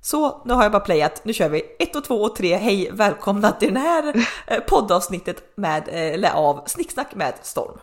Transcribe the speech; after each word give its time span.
Så 0.00 0.42
nu 0.44 0.54
har 0.54 0.62
jag 0.62 0.72
bara 0.72 0.80
playat, 0.80 1.24
nu 1.24 1.32
kör 1.32 1.48
vi 1.48 1.62
1 1.78 1.96
och 1.96 2.04
2 2.04 2.14
och 2.14 2.36
3. 2.36 2.56
Hej 2.56 2.90
välkomna 2.92 3.52
till 3.52 3.74
det 3.74 3.80
här 3.80 4.26
eh, 4.46 4.60
poddavsnittet 4.60 5.56
med, 5.56 5.88
eh, 5.88 6.14
eller 6.14 6.30
av 6.30 6.64
Snicksnack 6.66 7.14
med 7.14 7.34
Storm. 7.42 7.78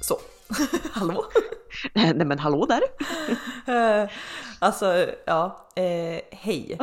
Så, 0.00 0.20
hallå? 0.92 1.24
Nej 1.94 2.14
men 2.14 2.38
hallå 2.38 2.66
där! 2.66 2.82
Eh, 3.66 4.08
alltså, 4.58 5.06
ja, 5.24 5.68
eh, 5.76 6.20
hej. 6.30 6.78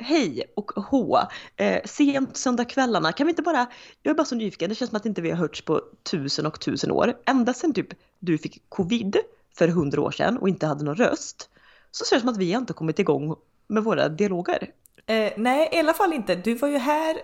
Hej 0.00 0.52
och 0.56 0.70
hå! 0.70 1.18
Eh, 1.56 1.80
sent 1.84 2.36
söndagskvällarna, 2.36 3.12
kan 3.12 3.26
vi 3.26 3.30
inte 3.30 3.42
bara, 3.42 3.66
jag 4.02 4.10
är 4.10 4.14
bara 4.14 4.24
så 4.24 4.34
nyfiken, 4.34 4.68
det 4.68 4.74
känns 4.74 4.90
som 4.90 4.96
att 4.96 5.06
inte 5.06 5.22
vi 5.22 5.30
har 5.30 5.36
hörts 5.36 5.62
på 5.62 5.82
tusen 6.10 6.46
och 6.46 6.60
tusen 6.60 6.90
år. 6.90 7.16
Ända 7.26 7.54
sedan 7.54 7.74
typ 7.74 7.88
du 8.18 8.38
fick 8.38 8.62
covid 8.68 9.16
för 9.58 9.68
hundra 9.68 10.00
år 10.00 10.10
sedan 10.10 10.38
och 10.38 10.48
inte 10.48 10.66
hade 10.66 10.84
någon 10.84 10.96
röst, 10.96 11.48
så 11.90 12.04
ser 12.04 12.16
det 12.16 12.20
som 12.20 12.28
att 12.28 12.36
vi 12.36 12.52
inte 12.52 12.72
kommit 12.72 12.98
igång 12.98 13.36
med 13.66 13.84
våra 13.84 14.08
dialoger. 14.08 14.70
Eh, 15.06 15.32
nej, 15.36 15.68
i 15.72 15.78
alla 15.78 15.94
fall 15.94 16.12
inte. 16.12 16.34
Du 16.34 16.54
var 16.54 16.68
ju 16.68 16.78
här 16.78 17.16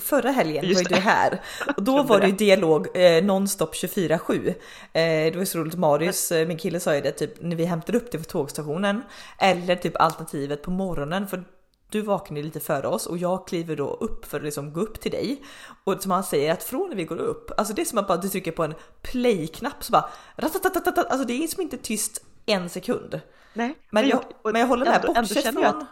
Förra 0.00 0.30
helgen 0.30 0.64
Just 0.64 0.84
var 0.84 0.90
ju 0.90 0.94
du 0.94 1.00
här 1.00 1.40
och 1.76 1.82
då 1.82 2.02
var 2.02 2.20
det 2.20 2.26
ju 2.26 2.32
dialog 2.32 2.96
eh, 2.96 3.24
nonstop 3.24 3.74
24-7. 3.74 4.48
Eh, 4.48 4.54
det 4.92 5.36
var 5.36 5.44
så 5.44 5.58
roligt, 5.58 5.78
Marius, 5.78 6.32
eh, 6.32 6.46
min 6.48 6.56
kille 6.58 6.80
sa 6.80 6.94
ju 6.94 7.00
det 7.00 7.12
typ 7.12 7.42
när 7.42 7.56
vi 7.56 7.64
hämtade 7.64 7.98
upp 7.98 8.12
det 8.12 8.18
på 8.18 8.24
tågstationen 8.24 9.02
eller 9.38 9.76
typ 9.76 10.00
alternativet 10.00 10.62
på 10.62 10.70
morgonen 10.70 11.26
för 11.26 11.44
du 11.90 12.00
vaknar 12.00 12.42
lite 12.42 12.60
före 12.60 12.86
oss 12.88 13.06
och 13.06 13.18
jag 13.18 13.46
kliver 13.46 13.76
då 13.76 13.90
upp 13.94 14.24
för 14.26 14.36
att 14.38 14.44
liksom 14.44 14.72
gå 14.72 14.80
upp 14.80 15.00
till 15.00 15.10
dig. 15.12 15.42
Och 15.84 16.02
som 16.02 16.10
han 16.10 16.24
säger 16.24 16.52
att 16.52 16.62
från 16.62 16.88
när 16.88 16.96
vi 16.96 17.04
går 17.04 17.16
upp, 17.16 17.50
alltså 17.56 17.74
det 17.74 17.82
är 17.82 17.86
som 17.86 17.98
att 17.98 18.08
bara 18.08 18.18
du 18.18 18.28
trycker 18.28 18.52
på 18.52 18.64
en 18.64 18.74
play-knapp 19.02 19.84
så 19.84 19.92
bara 19.92 20.08
alltså 20.36 21.24
det 21.24 21.44
är 21.44 21.46
som 21.48 21.62
inte 21.62 21.76
tyst 21.76 22.24
en 22.46 22.68
sekund. 22.70 23.20
Nej, 23.54 23.78
Men 23.90 24.08
jag, 24.08 24.20
men 24.44 24.60
jag 24.60 24.66
håller 24.68 24.84
med, 24.84 24.94
ändå- 24.94 25.08
ändå 25.08 25.20
bortsett 25.20 25.44
jag 25.44 25.54
från... 25.54 25.64
att- 25.64 25.86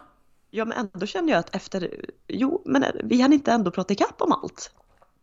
Ja 0.51 0.65
men 0.65 0.77
ändå 0.93 1.05
känner 1.05 1.31
jag 1.33 1.39
att 1.39 1.55
efter, 1.55 2.05
jo 2.27 2.61
men 2.65 2.85
vi 3.03 3.21
hann 3.21 3.33
inte 3.33 3.51
ändå 3.51 3.71
prata 3.71 3.93
ikapp 3.93 4.21
om 4.21 4.31
allt. 4.31 4.71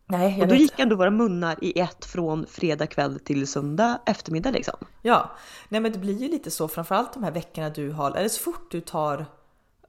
Nej, 0.05 0.31
jag 0.31 0.41
Och 0.41 0.47
då 0.47 0.51
vet. 0.53 0.61
gick 0.61 0.79
ändå 0.79 0.95
våra 0.95 1.11
munnar 1.11 1.57
i 1.61 1.79
ett 1.79 2.05
från 2.05 2.45
fredag 2.47 2.87
kväll 2.87 3.19
till 3.19 3.47
söndag 3.47 3.99
eftermiddag 4.05 4.51
liksom. 4.51 4.75
Ja, 5.01 5.31
nej 5.69 5.81
men 5.81 5.91
det 5.91 5.99
blir 5.99 6.13
ju 6.17 6.27
lite 6.27 6.51
så 6.51 6.67
framförallt 6.67 7.13
de 7.13 7.23
här 7.23 7.31
veckorna 7.31 7.69
du 7.69 7.91
har, 7.91 8.11
eller 8.11 8.29
så 8.29 8.41
fort 8.43 8.71
du 8.71 8.81
tar 8.81 9.25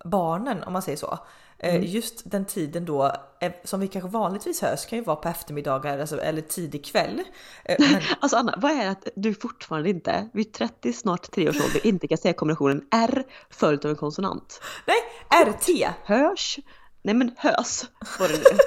barnen 0.04 0.62
om 0.64 0.72
man 0.72 0.82
säger 0.82 0.98
så. 0.98 1.18
eh, 1.58 1.74
Mm. 1.74 1.82
Just 1.86 2.30
den 2.30 2.44
tiden 2.44 2.84
då, 2.84 3.12
eh, 3.40 3.52
som 3.64 3.80
vi 3.80 3.88
kanske 3.88 4.10
vanligtvis 4.10 4.62
hörs, 4.62 4.86
kan 4.86 4.98
ju 4.98 5.04
vara 5.04 5.16
på 5.16 5.28
eftermiddagar 5.28 5.98
alltså, 5.98 6.20
eller 6.20 6.42
tidig 6.42 6.84
kväll. 6.84 7.22
Eh, 7.64 7.76
Men, 7.92 8.02
Alltså 8.20 8.36
Anna, 8.36 8.54
vad 8.56 8.72
är 8.72 8.84
det 8.84 8.90
att 8.90 9.08
du 9.16 9.34
fortfarande 9.34 9.90
inte, 9.90 10.28
vid 10.32 10.52
30 10.52 10.92
snart 10.92 11.30
3 11.30 11.48
års 11.48 11.60
ålder, 11.60 11.86
inte 11.86 12.08
kan 12.08 12.18
säga 12.18 12.34
kombinationen 12.34 12.82
R 12.90 13.24
följt 13.50 13.84
av 13.84 13.90
en 13.90 13.96
konsonant? 13.96 14.60
nej, 14.86 14.96
RT! 15.44 15.94
Hörs? 16.04 16.58
Nej 17.02 17.14
men 17.14 17.34
hös 17.38 17.84
var 18.18 18.28
det 18.28 18.34
nu. 18.38 18.58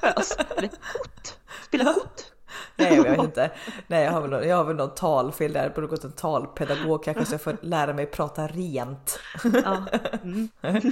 hös. 0.08 0.36
Eller 0.56 0.68
hot. 0.68 1.38
Spela 1.66 1.84
hot. 1.84 2.31
Nej 2.76 2.96
jag 2.96 3.02
vet 3.04 3.18
inte. 3.18 3.50
Nej 3.86 4.04
jag 4.04 4.12
har 4.12 4.20
väl, 4.20 4.30
någon- 4.30 4.48
jag 4.48 4.56
har 4.56 4.64
väl 4.64 4.76
något 4.76 4.96
talfel 4.96 5.52
där, 5.52 5.68
borde 5.74 5.86
gått 5.86 6.04
en 6.04 6.12
talpedagog 6.12 7.04
kanske 7.04 7.24
så 7.26 7.34
jag 7.34 7.40
får 7.42 7.56
lära 7.60 7.92
mig 7.92 8.06
prata 8.06 8.46
rent. 8.46 9.18
Ja. 9.64 9.84
Mm. 10.22 10.48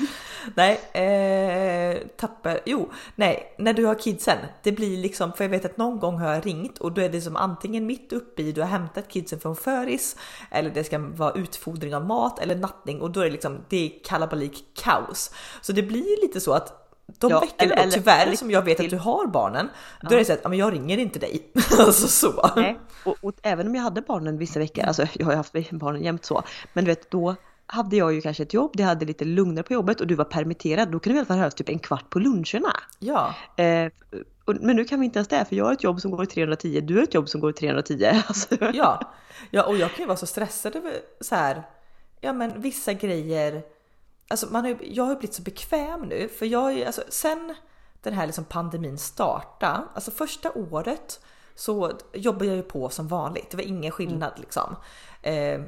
Nej, 0.55 0.81
eh, 0.93 1.99
tapper. 2.17 2.61
Jo, 2.67 2.91
nej, 3.15 3.55
när 3.59 3.73
du 3.73 3.85
har 3.87 3.95
kidsen, 3.95 4.39
det 4.63 4.73
blir 4.73 4.97
liksom, 4.97 5.33
för 5.33 5.45
jag 5.45 5.49
vet 5.49 5.65
att 5.65 5.77
någon 5.77 5.99
gång 5.99 6.19
har 6.19 6.33
jag 6.35 6.47
ringt 6.47 6.79
och 6.79 6.93
då 6.93 7.01
är 7.01 7.09
det 7.09 7.21
som 7.21 7.37
antingen 7.37 7.87
mitt 7.87 8.13
uppe 8.13 8.43
i, 8.43 8.53
du 8.53 8.61
har 8.61 8.69
hämtat 8.69 9.09
kidsen 9.09 9.41
från 9.41 9.57
föris 9.57 10.17
eller 10.51 10.71
det 10.71 10.85
ska 10.85 10.99
vara 10.99 11.33
utfodring 11.33 11.95
av 11.95 12.07
mat 12.07 12.39
eller 12.39 12.57
nattning 12.57 13.01
och 13.01 13.11
då 13.11 13.21
är 13.21 13.25
det 13.25 13.31
liksom, 13.31 13.59
det 13.69 13.77
är 13.87 14.05
kalabalik 14.05 14.65
kaos. 14.75 15.31
Så 15.61 15.73
det 15.73 15.83
blir 15.83 16.23
lite 16.23 16.41
så 16.41 16.53
att 16.53 16.90
de 17.19 17.31
Ja, 17.31 17.41
veckorna 17.41 17.75
eller- 17.75 17.85
då, 17.85 17.91
tyvärr 17.91 18.27
eller 18.27 18.37
som 18.37 18.51
jag 18.51 18.63
vet 18.65 18.75
att 18.75 18.81
till- 18.81 18.91
du 18.91 18.97
har 18.99 19.27
barnen, 19.27 19.69
då 20.03 20.15
är 20.15 20.19
det 20.19 20.25
så 20.25 20.33
att 20.33 20.45
men 20.49 20.59
jag 20.59 20.73
ringer 20.73 20.99
inte 20.99 21.19
dig. 21.19 21.53
alltså 21.79 22.09
så. 22.09 22.51
Nej. 22.57 22.79
Och, 23.05 23.17
och 23.21 23.33
även 23.43 23.67
om 23.67 23.75
jag 23.75 23.83
hade 23.83 24.03
barnen 24.03 24.39
vissa 24.39 24.59
veckor, 24.59 24.85
alltså 24.85 25.07
jag 25.15 25.27
har 25.27 25.33
ju 25.33 25.37
haft 25.37 25.53
barnen 25.71 26.03
jämt 26.03 26.25
så, 26.25 26.43
men 26.73 26.85
du 26.85 26.91
vet 26.91 27.11
då 27.11 27.35
hade 27.67 27.97
jag 27.97 28.13
ju 28.13 28.21
kanske 28.21 28.43
ett 28.43 28.55
jobb, 28.55 28.71
det 28.75 28.83
hade 28.83 29.07
lite 29.07 29.25
lugnare 29.25 29.63
på 29.63 29.73
jobbet 29.73 30.01
och 30.01 30.07
du 30.07 30.15
var 30.15 30.25
permitterad, 30.25 30.89
då 30.93 30.99
kunde 30.99 31.13
vi 31.15 31.17
i 31.17 31.19
alla 31.19 31.27
fall 31.27 31.39
höras 31.39 31.55
typ 31.55 31.69
en 31.69 31.79
kvart 31.79 32.11
på 32.11 32.19
luncherna. 32.19 32.73
Ja, 32.99 33.35
Eh, 33.57 33.93
men 34.61 34.77
nu 34.77 34.85
kan 34.85 35.01
vi 35.01 35.07
inte 35.07 35.19
ens 35.19 35.29
det, 35.29 35.45
för 35.49 35.57
jag 35.57 35.65
har 35.65 35.73
ett 35.73 35.85
jobb 35.85 36.01
som 36.01 36.11
går 36.11 36.23
i 36.23 36.27
310, 36.27 36.81
du 36.81 36.97
har 36.97 37.03
ett 37.03 37.15
jobb 37.15 37.29
som 37.29 37.41
går 37.41 37.51
i 37.51 37.53
310. 37.53 38.05
Alltså, 38.27 38.57
Ja, 38.75 39.13
ja 39.51 39.63
och 39.67 39.77
jag 39.77 39.91
kan 39.91 39.99
ju 40.03 40.07
vara 40.07 40.17
så 40.17 40.27
stressad 40.27 40.77
över 40.77 40.93
så 41.21 41.35
här. 41.35 41.63
Ja, 42.21 42.33
men 42.33 42.61
vissa 42.61 42.93
grejer. 42.93 43.63
Alltså 44.31 44.47
man 44.51 44.65
har, 44.65 44.77
jag 44.81 45.05
har 45.05 45.17
blivit 45.17 45.35
så 45.35 45.43
bekväm 45.43 46.01
nu 46.01 46.29
för 46.29 46.47
jag 46.47 46.83
alltså 46.83 47.03
sen 47.09 47.55
den 48.03 48.15
här 48.15 48.27
liksom 48.27 48.45
pandemin 48.45 48.99
starta, 48.99 49.89
alltså 49.95 50.11
första 50.11 50.53
året 50.53 51.21
så 51.55 51.93
jobbade 52.13 52.47
jag 52.47 52.57
ju 52.57 52.63
på 52.63 52.89
som 52.89 53.09
vanligt. 53.09 53.51
Det 53.51 53.57
var 53.57 53.65
ingen 53.65 53.91
skillnad 53.91 54.33
liksom. 54.37 54.77
Eh, 55.23 55.61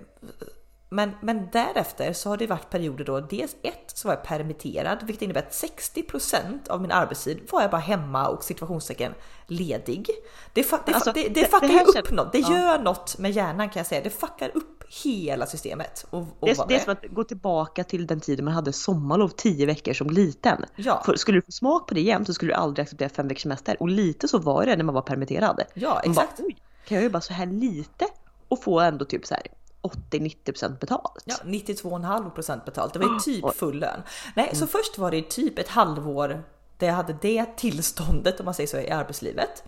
men, 0.92 1.10
men 1.20 1.48
därefter 1.52 2.12
så 2.12 2.28
har 2.28 2.36
det 2.36 2.46
varit 2.46 2.70
perioder 2.70 3.04
då 3.04 3.20
dels 3.20 3.56
ett 3.62 3.92
så 3.94 4.08
var 4.08 4.14
jag 4.14 4.24
permitterad, 4.24 4.98
vilket 5.02 5.22
innebär 5.22 5.40
att 5.40 5.52
60% 5.52 6.68
av 6.68 6.82
min 6.82 6.90
arbetstid 6.90 7.40
var 7.50 7.62
jag 7.62 7.70
bara 7.70 7.80
hemma 7.80 8.28
och 8.28 8.44
situationstecken 8.44 9.14
ledig. 9.46 10.06
Det, 10.52 10.62
fa- 10.62 10.78
det, 10.86 10.94
Alltså, 10.94 11.12
det, 11.12 11.28
det, 11.28 11.44
fuckar 11.44 11.68
det 11.68 12.00
upp 12.00 12.10
något. 12.10 12.32
Det 12.32 12.38
ja. 12.38 12.58
gör 12.58 12.78
något 12.78 13.18
med 13.18 13.30
hjärnan 13.30 13.70
kan 13.70 13.80
jag 13.80 13.86
säga. 13.86 14.00
Det 14.00 14.10
fuckar 14.10 14.50
upp 14.54 14.84
hela 15.04 15.46
systemet. 15.46 16.06
Och, 16.10 16.20
och 16.20 16.26
det, 16.40 16.50
är, 16.50 16.66
det 16.68 16.74
är 16.74 16.78
som 16.78 16.92
att 16.92 17.04
gå 17.10 17.24
tillbaka 17.24 17.84
till 17.84 18.06
den 18.06 18.20
tiden 18.20 18.44
man 18.44 18.54
hade 18.54 18.72
sommarlov 18.72 19.28
10 19.28 19.66
veckor 19.66 19.92
som 19.92 20.10
liten. 20.10 20.64
Ja. 20.76 21.02
För 21.06 21.16
skulle 21.16 21.38
du 21.38 21.42
få 21.42 21.52
smak 21.52 21.86
på 21.88 21.94
det 21.94 22.00
igen 22.00 22.26
så 22.26 22.34
skulle 22.34 22.52
du 22.52 22.56
aldrig 22.56 22.82
acceptera 22.82 23.08
fem 23.08 23.28
veckors 23.28 23.42
semester. 23.42 23.76
Och 23.80 23.88
lite 23.88 24.28
så 24.28 24.38
var 24.38 24.66
det 24.66 24.76
när 24.76 24.84
man 24.84 24.94
var 24.94 25.02
permitterad. 25.02 25.62
Ja, 25.74 25.88
bara, 25.90 26.00
exakt. 26.00 26.40
Oj, 26.40 26.56
kan 26.86 26.96
jag 26.96 27.04
jobba 27.04 27.20
så 27.20 27.32
här 27.32 27.46
lite 27.46 28.06
och 28.48 28.62
få 28.62 28.80
ändå 28.80 29.04
typ 29.04 29.26
så 29.26 29.34
här 29.34 29.42
80-90% 29.82 30.78
betalt? 30.78 31.22
Ja, 31.24 31.34
92,5% 31.44 32.64
betalt. 32.64 32.92
Det 32.92 32.98
var 32.98 33.12
ju 33.12 33.18
typ 33.18 33.44
Oj. 33.44 33.52
full 33.54 33.78
lön. 33.78 34.02
Nej, 34.36 34.50
så 34.56 34.66
först 34.66 34.98
var 34.98 35.10
det 35.10 35.30
typ 35.30 35.58
ett 35.58 35.68
halvår 35.68 36.44
där 36.78 36.86
jag 36.86 36.94
hade 36.94 37.16
det 37.20 37.56
tillståndet 37.56 38.40
om 38.40 38.44
man 38.44 38.54
säger 38.54 38.68
så 38.68 38.78
i 38.78 38.90
arbetslivet. 38.90 39.64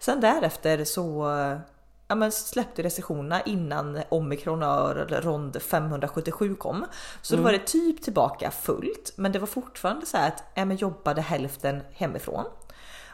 Sen 0.00 0.20
därefter 0.20 0.84
så 0.84 1.26
ja, 2.08 2.14
men 2.14 2.32
släppte 2.32 2.82
restriktionerna 2.82 3.42
innan 3.42 4.02
omikron 4.08 4.62
och 4.62 5.10
rond 5.10 5.62
577 5.62 6.54
kom. 6.54 6.84
Så 7.22 7.36
då 7.36 7.42
var 7.42 7.52
det 7.52 7.66
typ 7.66 8.02
tillbaka 8.02 8.50
fullt, 8.50 9.12
men 9.16 9.32
det 9.32 9.38
var 9.38 9.46
fortfarande 9.46 10.06
så 10.06 10.16
här 10.16 10.28
att 10.28 10.44
ja, 10.54 10.64
men 10.64 10.76
jobbade 10.76 11.20
hälften 11.20 11.80
hemifrån. 11.92 12.44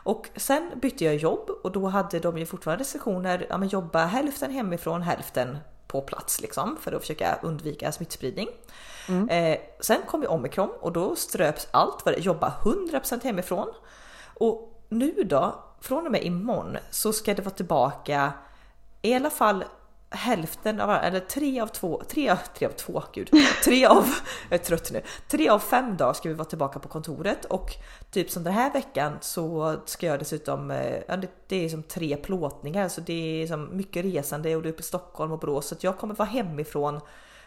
Och 0.04 0.28
sen 0.36 0.70
bytte 0.82 1.04
jag 1.04 1.16
jobb 1.16 1.50
och 1.62 1.72
då 1.72 1.88
hade 1.88 2.18
de 2.18 2.38
ju 2.38 2.46
fortfarande 2.46 2.82
restriktioner, 2.82 3.46
ja 3.50 3.58
men 3.58 3.68
jobba 3.68 4.04
hälften 4.04 4.50
hemifrån, 4.50 5.02
hälften 5.02 5.58
på 5.92 6.00
plats 6.00 6.40
liksom 6.40 6.76
för 6.80 6.92
att 6.92 7.00
försöka 7.00 7.38
undvika 7.42 7.92
smittspridning. 7.92 8.48
Eh, 9.28 9.58
sen 9.80 9.98
kom 10.06 10.22
ju 10.22 10.28
omikron 10.28 10.70
och 10.80 10.92
då 10.92 11.16
ströps 11.16 11.68
allt 11.70 12.04
vad 12.04 12.14
det 12.14 12.20
jobba 12.20 12.54
100% 12.62 13.24
hemifrån. 13.24 13.68
Och 14.34 14.82
nu 14.88 15.12
då, 15.24 15.64
från 15.80 16.06
och 16.06 16.12
med 16.12 16.24
imorgon 16.24 16.76
så 16.90 17.12
ska 17.12 17.34
det 17.34 17.42
vara 17.42 17.54
tillbaka 17.54 18.32
i 19.02 19.14
alla 19.14 19.30
fall 19.30 19.64
hälften 20.12 20.80
av, 20.80 20.90
eller 20.90 21.20
tre 21.20 21.60
av 21.60 21.66
två, 21.66 22.02
tre, 22.08 22.28
av- 22.30 22.38
tre 22.58 22.66
av 22.66 22.70
två, 22.72 23.02
gud, 23.12 23.30
tre 23.64 23.86
av, 23.86 24.06
jag 24.50 24.60
är 24.60 24.64
trött 24.64 24.90
nu, 24.92 25.02
tre 25.28 25.48
av 25.48 25.58
fem 25.58 25.96
dagar 25.96 26.12
ska 26.12 26.28
vi 26.28 26.34
vara 26.34 26.48
tillbaka 26.48 26.78
på 26.78 26.88
kontoret 26.88 27.44
och 27.44 27.70
typ 28.10 28.30
som 28.30 28.44
den 28.44 28.52
här 28.52 28.72
veckan 28.72 29.18
så 29.20 29.76
ska 29.84 30.06
jag 30.06 30.18
dessutom, 30.18 30.70
eh, 30.70 31.16
det, 31.16 31.28
det 31.48 31.64
är 31.64 31.68
som 31.68 31.82
tre 31.82 32.16
plåtningar 32.16 32.88
så 32.88 33.00
det 33.00 33.42
är 33.42 33.46
som 33.46 33.76
mycket 33.76 34.04
resande 34.04 34.56
och 34.56 34.62
det 34.62 34.68
är 34.68 34.72
uppe 34.72 34.80
i 34.80 34.84
Stockholm 34.84 35.32
och 35.32 35.38
Borås 35.38 35.66
så 35.66 35.74
att 35.74 35.84
jag 35.84 35.98
kommer 35.98 36.14
vara 36.14 36.28
hemifrån 36.28 37.00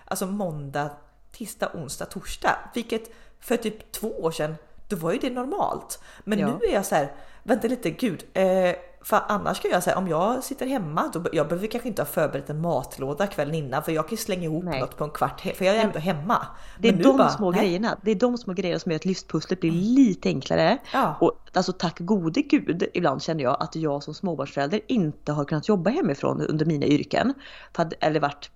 alltså 0.06 0.26
måndag, 0.26 0.90
tisdag, 1.32 1.72
onsdag, 1.74 2.06
torsdag, 2.06 2.58
vilket 2.74 3.12
för 3.40 3.58
typ 3.58 3.92
två 3.92 4.08
år 4.24 4.32
sedan 4.32 4.56
då 4.90 4.96
var 4.96 5.12
ju 5.14 5.18
det 5.20 5.30
normalt. 5.30 6.00
Men 6.24 6.40
Ja. 6.40 6.48
nu 6.48 6.66
är 6.70 6.74
jag 6.74 6.86
så 6.86 6.96
här, 6.96 7.14
vänta 7.44 7.68
lite 7.68 7.90
gud, 7.90 8.26
eh, 8.34 8.76
för 9.06 9.22
annars 9.28 9.57
ska 9.57 9.68
jag 9.68 9.84
säga 9.84 9.98
om 9.98 10.07
jag 10.07 10.44
sitter 10.44 10.66
hemma, 10.68 11.12
då, 11.13 11.24
jag 11.31 11.48
behöver 11.48 11.68
kanske 11.68 11.90
inte 11.90 12.02
ha 12.02 12.07
förberett 12.07 12.50
en 12.50 12.62
matlåda 12.62 13.28
kvällen 13.28 13.56
innan 13.56 13.84
för 13.84 13.92
jag 13.92 14.10
kan 14.10 14.18
slänga 14.18 14.44
ihop 14.44 14.63
Nej. 14.63 14.80
något 14.80 14.98
på 14.98 15.04
en 15.04 15.10
kvart 15.10 15.42
för 15.42 15.66
jag 15.66 15.75
är 15.75 15.84
ändå 15.84 16.00
hemma. 16.00 16.48
Det 16.80 16.88
är 16.88 16.94
Men 16.94 17.02
de 17.02 17.18
bara, 17.18 17.30
små 17.30 17.52
nej. 17.52 17.60
grejerna. 17.60 17.98
Det 18.02 18.12
är 18.12 18.16
de 18.16 18.38
små 18.38 18.54
grejerna 18.54 18.80
som 18.80 18.92
gör 18.92 18.96
att 18.96 19.06
livspusslet 19.06 19.60
blir 19.60 19.72
lite 19.72 20.30
enklare. 20.30 20.78
Ja. 20.94 21.18
Och 21.22 21.40
alltså 21.54 21.72
tack 21.72 22.00
gode 22.00 22.42
gud, 22.42 22.84
ibland 22.94 23.22
känner 23.22 23.44
jag 23.44 23.57
att 23.60 23.75
jag 23.75 24.04
som 24.04 24.13
småbarnsförälder 24.13 24.81
inte 24.88 25.31
har 25.31 25.46
kunnat 25.46 25.68
jobba 25.68 25.90
hemifrån 25.90 26.42
under 26.42 26.66
mina 26.66 26.86
yrken. 26.86 27.34
För 27.75 27.84
att, 27.84 27.94
eller 28.00 28.19
varit 28.19 28.50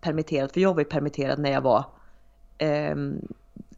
permitterad, 0.00 0.52
för 0.52 0.60
jag 0.60 0.74
var 0.74 0.80
ju 0.80 0.84
permitterad 0.84 1.38
när 1.38 1.52
jag 1.52 1.60
var 1.60 1.84
ehm, 2.58 3.28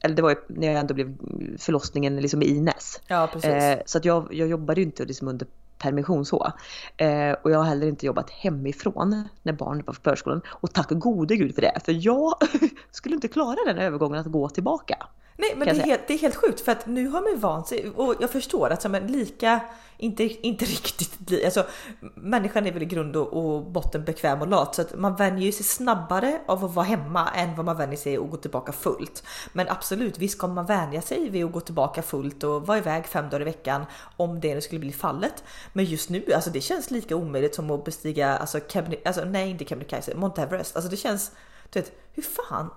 eller 0.00 0.16
det 0.16 0.22
var 0.22 0.30
ju 0.30 0.36
när 0.48 0.66
jag 0.66 0.76
ändå 0.76 0.94
blev 0.94 1.16
förlossningen 1.58 2.16
liksom 2.16 2.42
i 2.42 2.46
Ines. 2.46 3.00
Ja 3.06 3.28
precis. 3.32 3.50
Eh, 3.50 3.78
så 3.86 3.98
att 3.98 4.04
jag, 4.04 4.28
jag 4.34 4.48
jobbade 4.48 4.80
ju 4.80 4.86
inte 4.86 5.04
liksom 5.04 5.28
under 5.28 5.46
permission 5.78 6.24
så. 6.24 6.52
Eh, 6.96 7.32
och 7.42 7.50
jag 7.50 7.58
har 7.58 7.64
heller 7.64 7.86
inte 7.86 8.06
jobbat 8.06 8.30
hemifrån 8.30 9.28
när 9.42 9.52
barnet 9.52 9.86
var 9.86 9.94
på 9.94 10.00
förskolan. 10.00 10.42
Och 10.48 10.72
tack 10.72 10.90
gode 10.90 11.36
gud 11.36 11.54
för 11.54 11.62
det, 11.62 11.80
för 11.84 12.06
jag 12.06 12.34
skulle 12.90 13.14
inte 13.14 13.28
klara 13.28 13.56
den 13.66 13.78
övergången 13.78 14.20
att 14.20 14.26
gå 14.26 14.48
tillbaka. 14.48 15.06
Nej 15.36 15.54
men 15.56 15.68
det 15.68 15.82
är, 15.82 15.86
helt, 15.86 16.06
det 16.06 16.14
är, 16.14 16.18
helt, 16.18 16.34
sjukt 16.34 16.60
för 16.60 16.72
att 16.72 16.86
nu 16.86 17.08
har 17.08 17.22
man 17.22 17.40
vant 17.40 17.68
sig 17.68 17.90
och 17.90 18.14
jag 18.20 18.30
förstår 18.30 18.70
att 18.70 18.90
men 18.90 19.06
lika, 19.06 19.60
inte, 19.96 20.46
inte 20.46 20.64
riktigt, 20.64 21.44
alltså 21.44 21.66
människan 22.14 22.66
är 22.66 22.72
väl 22.72 22.82
i 22.82 22.86
grund 22.86 23.16
och, 23.16 23.32
och 23.32 23.62
botten 23.62 24.04
bekväm 24.04 24.40
och 24.42 24.48
lat 24.48 24.74
så 24.74 24.82
att 24.82 24.98
man 24.98 25.16
vänjer 25.16 25.52
sig 25.52 25.64
snabbare 25.64 26.40
av 26.46 26.64
att 26.64 26.74
vara 26.74 26.86
hemma 26.86 27.30
än 27.30 27.56
vad 27.56 27.66
man 27.66 27.76
vänjer 27.76 27.96
sig 27.96 28.16
att 28.16 28.30
gå 28.30 28.36
tillbaka 28.36 28.72
fullt. 28.72 29.24
Men 29.52 29.68
absolut, 29.68 30.18
visst 30.18 30.38
kommer 30.38 30.54
man 30.54 30.66
vänja 30.66 31.02
sig 31.02 31.30
vid 31.30 31.44
att 31.44 31.52
gå 31.52 31.60
tillbaka 31.60 32.02
fullt 32.02 32.44
och 32.44 32.66
vara 32.66 32.78
iväg 32.78 33.06
fem 33.06 33.28
dagar 33.30 33.40
i 33.40 33.44
veckan 33.44 33.84
om 34.16 34.40
det 34.40 34.60
skulle 34.60 34.80
bli 34.80 34.92
fallet. 34.92 35.44
Men 35.72 35.84
just 35.84 36.10
nu, 36.10 36.32
alltså 36.34 36.50
det 36.50 36.60
känns 36.60 36.90
lika 36.90 37.16
omöjligt 37.16 37.54
som 37.54 37.70
att 37.70 37.84
bestiga, 37.84 38.36
alltså, 38.36 38.60
Kebne, 38.68 38.96
alltså 39.04 39.24
nej 39.24 39.50
inte 39.50 39.64
Kebnekaise, 39.64 40.14
Mount 40.14 40.42
Everest. 40.42 40.76
Alltså 40.76 40.90
det 40.90 40.96
känns, 40.96 41.30
du 41.70 41.80
vet, 41.80 41.92
hur 42.12 42.22
fan 42.22 42.70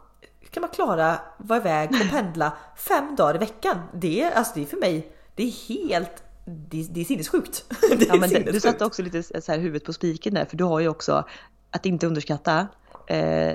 kan 0.52 0.62
man 0.62 0.70
klara 0.70 1.20
vara 1.38 1.60
iväg 1.60 1.90
och 1.92 2.10
pendla 2.12 2.54
fem 2.76 3.16
dagar 3.16 3.36
i 3.36 3.38
veckan. 3.38 3.78
Det 3.94 4.22
är, 4.22 4.32
alltså 4.32 4.54
det 4.56 4.62
är 4.62 4.66
för 4.66 4.78
mig, 4.78 5.12
det 5.36 5.44
är 5.44 5.52
helt 5.70 6.24
det, 6.46 6.88
det 6.90 7.02
är 7.02 7.06
sinnessjukt. 7.06 7.66
Det 7.90 8.04
är 8.04 8.08
ja, 8.08 8.16
men 8.16 8.30
sinnessjukt. 8.30 8.54
Du 8.54 8.60
satte 8.60 8.86
också 8.86 9.02
lite 9.02 9.24
så 9.24 9.52
här 9.52 9.60
huvudet 9.60 9.86
på 9.86 9.94
spiken 9.94 10.34
där, 10.34 10.46
för 10.46 10.58
du 10.58 10.64
har 10.64 10.80
ju 10.80 10.88
också, 10.88 11.26
att 11.72 11.86
inte 11.86 12.08
underskatta, 12.08 12.68
eh, 13.08 13.54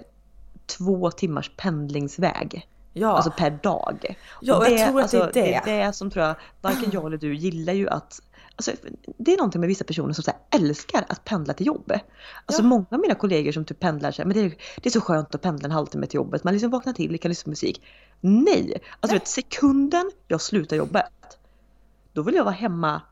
två 0.66 1.10
timmars 1.10 1.50
pendlingsväg. 1.56 2.68
Ja. 2.92 3.08
Alltså 3.08 3.30
per 3.30 3.50
dag. 3.50 4.16
Ja, 4.40 4.56
och, 4.56 4.64
det, 4.64 4.70
jag 4.70 4.88
tror 4.88 4.98
att 4.98 5.02
alltså, 5.02 5.30
det 5.32 5.40
är 5.40 5.44
det. 5.44 5.60
Det 5.64 5.70
är 5.70 5.86
det 5.86 5.92
som 5.92 6.10
tror 6.10 6.24
jag, 6.24 6.34
varken 6.60 6.90
jag 6.92 7.06
eller 7.06 7.16
du 7.16 7.34
gillar 7.34 7.72
ju 7.72 7.88
att 7.88 8.20
Alltså, 8.68 8.86
det 9.18 9.32
är 9.32 9.36
någonting 9.36 9.60
med 9.60 9.68
vissa 9.68 9.84
personer 9.84 10.12
som 10.12 10.24
så 10.24 10.32
älskar 10.50 11.04
att 11.08 11.24
pendla 11.24 11.54
till 11.54 11.66
jobbet. 11.66 12.02
Alltså 12.46 12.62
ja. 12.62 12.68
många 12.68 12.86
av 12.90 13.00
mina 13.00 13.14
kollegor 13.14 13.52
som 13.52 13.64
typ 13.64 13.80
pendlar 13.80 14.12
så 14.12 14.22
här, 14.22 14.26
men 14.26 14.36
det 14.36 14.42
är, 14.42 14.54
det 14.76 14.88
är 14.88 14.90
så 14.90 15.00
skönt 15.00 15.34
att 15.34 15.42
pendla 15.42 15.64
en 15.64 15.70
halvtimme 15.70 16.06
till 16.06 16.16
jobbet. 16.16 16.44
Man 16.44 16.52
liksom 16.52 16.70
vaknar 16.70 16.92
till, 16.92 17.18
kan 17.20 17.28
lyssna 17.28 17.44
på 17.44 17.50
musik. 17.50 17.82
Nej! 18.20 18.82
Alltså 19.00 19.14
Nej. 19.14 19.18
Vet, 19.18 19.28
sekunden 19.28 20.10
jag 20.28 20.40
slutar 20.40 20.76
jobbet, 20.76 21.04
då 22.12 22.22
vill 22.22 22.34
jag 22.34 22.44
vara 22.44 22.54
hemma 22.54 23.02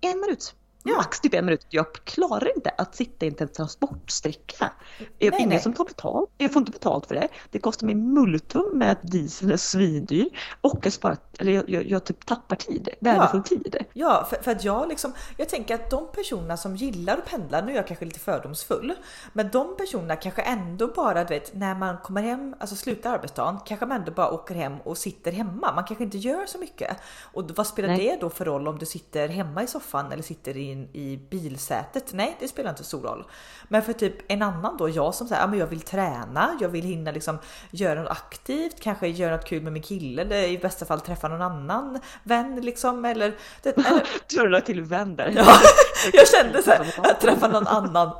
en 0.00 0.20
minut. 0.20 0.54
Ja. 0.84 0.96
Max 0.96 1.20
typ 1.20 1.34
en 1.34 1.44
minut. 1.44 1.66
Jag 1.68 1.92
klarar 1.92 2.56
inte 2.56 2.70
att 2.78 2.94
sitta 2.94 3.26
i 3.26 3.34
en 3.38 3.48
transportsträcka. 3.48 4.72
Jag, 5.18 5.34
ingen 5.34 5.48
nej. 5.48 5.60
som 5.60 5.72
tar 5.72 5.84
betalt. 5.84 6.30
Jag 6.38 6.52
får 6.52 6.60
inte 6.60 6.72
betalt 6.72 7.06
för 7.06 7.14
det. 7.14 7.28
Det 7.50 7.58
kostar 7.58 7.86
mig 7.86 7.94
multum 7.94 8.78
med 8.78 8.92
att 8.92 9.02
dieseln 9.02 9.52
är 9.52 9.56
svindyr. 9.56 10.28
Och 10.60 10.78
jag, 10.82 10.92
sparar, 10.92 11.16
eller 11.38 11.52
jag, 11.52 11.70
jag, 11.70 11.86
jag 11.86 12.04
typ 12.04 12.26
tappar 12.26 12.56
tid, 12.56 12.88
värdefull 13.00 13.42
ja. 13.50 13.56
tid. 13.56 13.76
Ja, 13.92 14.26
för, 14.30 14.36
för, 14.36 14.50
att 14.50 14.64
jag 14.64 14.88
liksom, 14.88 15.12
jag 15.36 15.48
tänker 15.48 15.74
att 15.74 15.90
de 15.90 16.08
personerna 16.12 16.56
som 16.56 16.76
gillar 16.76 17.18
att 17.18 17.26
pendla, 17.26 17.60
nu 17.60 17.72
är 17.72 17.76
jag 17.76 17.86
kanske 17.86 18.04
lite 18.04 18.20
fördomsfull, 18.20 18.94
men 19.32 19.50
de 19.50 19.76
personerna 19.76 20.16
kanske 20.16 20.42
ändå 20.42 20.86
bara, 20.86 21.24
du 21.24 21.34
vet, 21.34 21.54
när 21.54 21.74
man 21.74 21.98
kommer 21.98 22.22
hem, 22.22 22.54
alltså 22.58 22.76
slutar 22.76 23.14
arbetsdagen, 23.14 23.58
kanske 23.66 23.86
man 23.86 23.98
ändå 23.98 24.12
bara 24.12 24.30
åker 24.30 24.54
hem 24.54 24.80
och 24.84 24.98
sitter 24.98 25.32
hemma. 25.32 25.72
Man 25.74 25.84
kanske 25.84 26.04
inte 26.04 26.18
gör 26.18 26.46
så 26.46 26.58
mycket. 26.58 26.96
Och 27.32 27.50
vad 27.50 27.66
spelar 27.66 27.88
nej. 27.88 27.98
det 27.98 28.16
då 28.20 28.30
för 28.30 28.44
roll 28.44 28.68
om 28.68 28.78
du 28.78 28.86
sitter 28.86 29.28
hemma 29.28 29.62
i 29.62 29.66
soffan 29.66 30.12
eller 30.12 30.22
sitter 30.22 30.56
i 30.56 30.71
in 30.72 30.88
i 30.92 31.16
bilsätet. 31.30 32.12
Nej, 32.12 32.36
det 32.40 32.48
spelar 32.48 32.70
inte 32.70 32.84
stor 32.84 33.02
roll. 33.02 33.24
Men 33.68 33.82
för 33.82 33.92
typ 33.92 34.14
en 34.28 34.42
annan 34.42 34.76
då, 34.76 34.88
jag 34.88 35.14
som 35.14 35.28
säger, 35.28 35.42
ja 35.42 35.46
men 35.46 35.58
jag 35.58 35.66
vill 35.66 35.80
träna, 35.80 36.58
jag 36.60 36.68
vill 36.68 36.84
hinna 36.84 37.10
liksom 37.10 37.38
göra 37.70 38.02
något 38.02 38.10
aktivt, 38.10 38.80
kanske 38.80 39.08
göra 39.08 39.36
något 39.36 39.44
kul 39.44 39.62
med 39.62 39.72
min 39.72 39.82
kille 39.82 40.22
eller 40.22 40.48
i 40.48 40.58
bästa 40.58 40.84
fall 40.84 41.00
träffa 41.00 41.28
någon 41.28 41.42
annan 41.42 42.00
vän 42.22 42.60
liksom 42.60 43.04
eller... 43.04 43.34
Det, 43.62 43.76
eller... 43.76 44.06
du 44.28 44.48
la 44.48 44.60
till 44.60 44.82
vän 44.82 45.16
där. 45.16 45.32
Ja, 45.36 45.46
jag 46.12 46.28
kände 46.28 46.62
så 46.62 46.70
här, 46.70 46.94
att 47.10 47.20
träffa 47.20 47.48
någon 47.48 47.66
annan. 47.66 48.10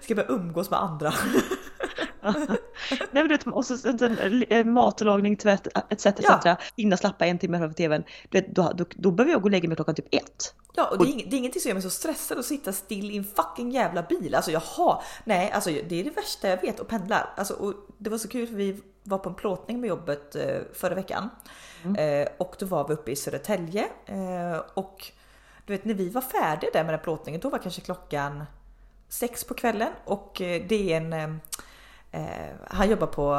Ska 0.00 0.14
börja 0.14 0.28
umgås 0.28 0.70
med 0.70 0.80
andra. 0.80 1.12
Nej, 3.10 3.28
men 3.28 3.28
du 3.28 3.50
och 3.50 3.66
så 3.66 3.88
eh, 4.48 4.64
matlagning, 4.64 5.36
tvätt 5.36 5.66
etc. 5.90 6.06
etc. 6.06 6.24
Ja. 6.44 6.56
Hinna 6.76 6.96
slappa 6.96 7.26
en 7.26 7.38
timme 7.38 7.58
framför 7.58 7.76
tvn. 7.76 8.04
Du 8.28 8.40
vet, 8.40 8.54
då, 8.54 8.72
då, 8.74 8.84
då 8.90 9.10
behöver 9.10 9.32
jag 9.32 9.42
gå 9.42 9.46
och 9.46 9.50
lägga 9.50 9.68
mig 9.68 9.76
klockan 9.76 9.94
typ 9.94 10.14
ett. 10.14 10.54
Ja, 10.74 10.88
och 10.90 10.98
det 10.98 11.12
är, 11.12 11.30
det 11.30 11.36
är 11.36 11.38
ingenting 11.38 11.60
som 11.60 11.68
gör 11.68 11.74
mig 11.74 11.82
så 11.82 11.90
stressad 11.90 12.38
att 12.38 12.44
sitta 12.44 12.72
still 12.72 13.10
i 13.10 13.16
en 13.16 13.24
fucking 13.24 13.70
jävla 13.70 14.02
bil. 14.02 14.34
Alltså 14.34 14.50
jaha, 14.50 15.02
nej, 15.24 15.50
alltså 15.50 15.70
det 15.70 16.00
är 16.00 16.04
det 16.04 16.10
värsta 16.10 16.48
jag 16.48 16.60
vet 16.60 16.80
att 16.80 16.88
pendla. 16.88 17.28
Alltså, 17.36 17.54
och 17.54 17.74
det 17.98 18.10
var 18.10 18.18
så 18.18 18.28
kul 18.28 18.46
för 18.46 18.54
vi 18.54 18.80
var 19.02 19.18
på 19.18 19.28
en 19.28 19.34
plåtning 19.34 19.80
med 19.80 19.88
jobbet 19.88 20.34
eh, 20.34 20.60
förra 20.72 20.94
veckan 20.94 21.30
mm. 21.84 22.22
eh, 22.22 22.28
och 22.38 22.56
då 22.58 22.66
var 22.66 22.88
vi 22.88 22.94
uppe 22.94 23.10
i 23.10 23.16
Södertälje 23.16 23.84
eh, 24.06 24.62
och 24.74 25.12
du 25.66 25.72
vet 25.72 25.84
när 25.84 25.94
vi 25.94 26.08
var 26.08 26.20
färdiga 26.20 26.70
där 26.72 26.84
med 26.84 26.94
den 26.94 27.00
plåtningen, 27.00 27.40
då 27.40 27.50
var 27.50 27.58
kanske 27.58 27.80
klockan 27.80 28.44
sex 29.08 29.44
på 29.44 29.54
kvällen 29.54 29.92
och 30.04 30.40
eh, 30.40 30.62
det 30.68 30.92
är 30.92 30.96
en 30.96 31.12
eh, 31.12 31.22
eh, 31.22 31.30
han 32.70 32.90
jobbar 32.90 33.06
på 33.06 33.34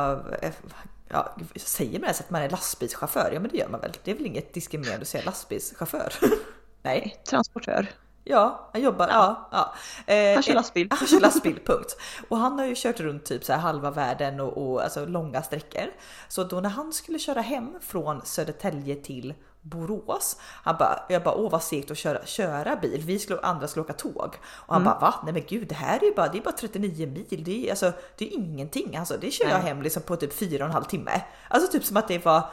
ja, 1.13 1.35
säger 1.55 1.99
man 1.99 2.03
ens 2.03 2.21
att 2.21 2.29
man 2.29 2.41
är 2.41 2.49
lastbilschaufför? 2.49 3.31
Ja 3.33 3.39
men 3.39 3.51
det 3.51 3.57
gör 3.57 3.69
man 3.69 3.79
väl? 3.79 3.91
Det 4.03 4.11
är 4.11 4.15
väl 4.15 4.25
inget 4.25 4.53
diskriminerande 4.53 5.01
att 5.01 5.07
säga 5.07 5.23
lastbilschaufför? 5.25 6.13
Nej. 6.81 7.21
Transportör. 7.29 7.87
Ja, 8.23 8.69
han 8.73 8.81
jobbar. 8.81 9.07
Ja. 9.07 9.49
ja. 9.51 9.73
Eh, 10.13 10.33
han 10.33 10.43
kör 10.43 10.53
lastbil. 10.53 10.87
Han 10.91 11.07
kör 11.07 11.19
lastbil, 11.19 11.59
punkt. 11.65 11.97
Och 12.29 12.37
han 12.37 12.59
har 12.59 12.65
ju 12.65 12.73
kört 12.77 12.99
runt 12.99 13.25
typ 13.25 13.43
så 13.43 13.53
här 13.53 13.59
halva 13.59 13.91
världen 13.91 14.39
och, 14.39 14.57
och 14.57 14.83
alltså 14.83 15.05
långa 15.05 15.41
sträckor. 15.43 15.91
Så 16.27 16.43
då 16.43 16.59
när 16.59 16.69
han 16.69 16.93
skulle 16.93 17.19
köra 17.19 17.41
hem 17.41 17.73
från 17.81 18.21
Södertälje 18.25 18.95
till 18.95 19.33
Borås. 19.63 20.37
Han 20.63 20.75
bara, 20.79 20.99
jag 21.09 21.23
bara 21.23 21.35
åh 21.35 21.51
vad 21.51 21.63
segt 21.63 21.91
att 21.91 21.97
köra, 21.97 22.25
köra 22.25 22.75
bil. 22.75 23.01
Vi 23.05 23.19
skulle, 23.19 23.39
andra 23.39 23.67
skulle 23.67 23.83
åka 23.83 23.93
tåg. 23.93 24.37
Och 24.45 24.73
han 24.73 24.81
mm. 24.81 24.93
bara 24.93 24.99
va? 24.99 25.15
Nej 25.23 25.33
men 25.33 25.43
gud 25.47 25.67
det 25.67 25.75
här 25.75 25.99
är 25.99 26.05
ju 26.05 26.13
bara, 26.13 26.27
det 26.27 26.37
är 26.37 26.41
bara 26.41 26.51
39 26.51 27.07
mil. 27.07 27.43
Det 27.43 27.67
är, 27.67 27.69
alltså, 27.69 27.91
det 28.17 28.25
är 28.25 28.33
ingenting. 28.33 28.97
Alltså, 28.97 29.17
det 29.21 29.31
kör 29.31 29.45
Nej. 29.45 29.53
jag 29.53 29.61
hem 29.61 29.81
liksom 29.81 30.03
på 30.03 30.15
typ 30.15 30.33
4,5 30.33 30.85
timme. 30.85 31.21
Alltså 31.47 31.71
typ 31.71 31.85
som 31.85 31.97
att 31.97 32.07
det 32.07 32.25
var 32.25 32.43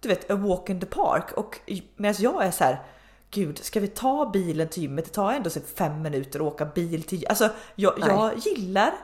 du 0.00 0.08
vet 0.08 0.30
a 0.30 0.36
walk 0.36 0.70
in 0.70 0.80
the 0.80 0.86
park. 0.86 1.32
Och 1.32 1.60
medan 1.96 2.14
jag 2.18 2.44
är 2.44 2.50
så 2.50 2.64
här 2.64 2.82
gud, 3.30 3.58
ska 3.58 3.80
vi 3.80 3.88
ta 3.88 4.30
bilen 4.32 4.68
till 4.68 4.82
gymmet? 4.82 5.04
Det 5.04 5.10
tar 5.10 5.32
ändå 5.32 5.50
så 5.50 5.60
fem 5.60 6.02
minuter 6.02 6.40
att 6.40 6.52
åka 6.52 6.64
bil 6.64 7.02
till 7.02 7.26
Alltså 7.28 7.50
jag, 7.74 7.94
jag 7.98 8.36
gillar 8.36 8.94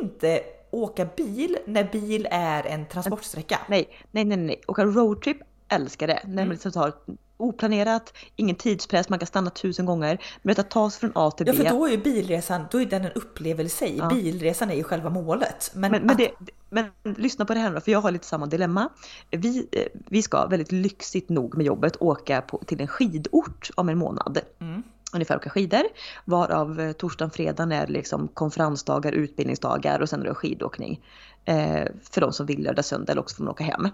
inte 0.00 0.42
åka 0.70 1.04
bil 1.04 1.58
när 1.66 1.84
bil 1.84 2.28
är 2.30 2.66
en 2.66 2.86
transportsträcka. 2.86 3.60
Nej, 3.68 3.88
nej, 4.10 4.24
nej, 4.24 4.36
nej. 4.36 4.62
Åka 4.66 4.84
roadtrip 4.84 5.36
älskar 5.70 6.06
det. 6.06 6.20
När 6.24 6.34
man 6.34 6.38
mm. 6.38 6.50
liksom 6.50 6.72
tar 6.72 6.92
oplanerat, 7.36 8.14
ingen 8.36 8.56
tidspress, 8.56 9.08
man 9.08 9.18
kan 9.18 9.26
stanna 9.26 9.50
tusen 9.50 9.86
gånger. 9.86 10.22
Men 10.42 10.60
att 10.60 10.70
ta 10.70 10.90
sig 10.90 11.00
från 11.00 11.12
A 11.14 11.30
till 11.30 11.46
B. 11.46 11.52
Ja 11.54 11.62
för 11.62 11.76
då 11.76 11.86
är 11.86 11.90
ju 11.90 11.96
bilresan, 11.96 12.64
då 12.70 12.80
är 12.80 12.86
den 12.86 13.04
en 13.04 13.12
upplevelse 13.12 13.86
i. 13.86 13.98
Ja. 13.98 14.08
Bilresan 14.08 14.70
är 14.70 14.74
ju 14.74 14.82
själva 14.82 15.10
målet. 15.10 15.70
Men, 15.74 15.90
men, 15.90 16.02
men, 16.06 16.16
det, 16.16 16.30
men, 16.70 16.84
lyssna 17.16 17.44
på 17.44 17.54
det 17.54 17.60
här 17.60 17.74
då, 17.74 17.80
för 17.80 17.92
jag 17.92 18.00
har 18.00 18.10
lite 18.10 18.26
samma 18.26 18.46
dilemma. 18.46 18.88
Vi, 19.30 19.68
eh, 19.72 20.00
vi 20.08 20.22
ska 20.22 20.46
väldigt 20.46 20.72
lyxigt 20.72 21.28
nog 21.28 21.56
med 21.56 21.66
jobbet 21.66 21.96
åka 22.00 22.42
på, 22.42 22.58
till 22.66 22.80
en 22.80 22.88
skidort 22.88 23.70
om 23.74 23.88
en 23.88 23.98
månad. 23.98 24.38
Mm 24.60 24.82
ungefär 25.12 25.36
åka 25.36 25.50
skidor. 25.50 25.82
Varav 26.24 26.80
eh, 26.80 26.92
torsdagen, 26.92 27.30
fredagen 27.30 27.72
är 27.72 27.86
liksom 27.86 28.28
konferensdagar, 28.28 29.12
utbildningsdagar 29.12 30.00
och 30.00 30.08
sen 30.08 30.20
är 30.20 30.24
det 30.24 30.34
skidåkning. 30.34 31.00
Eh, 31.44 31.84
för 32.10 32.20
de 32.20 32.32
som 32.32 32.46
vill 32.46 32.62
lördag, 32.62 32.84
söndag 32.84 33.12
eller 33.12 33.22
också 33.22 33.36
får 33.36 33.44
man 33.44 33.52
åka 33.52 33.64
hem. 33.64 33.88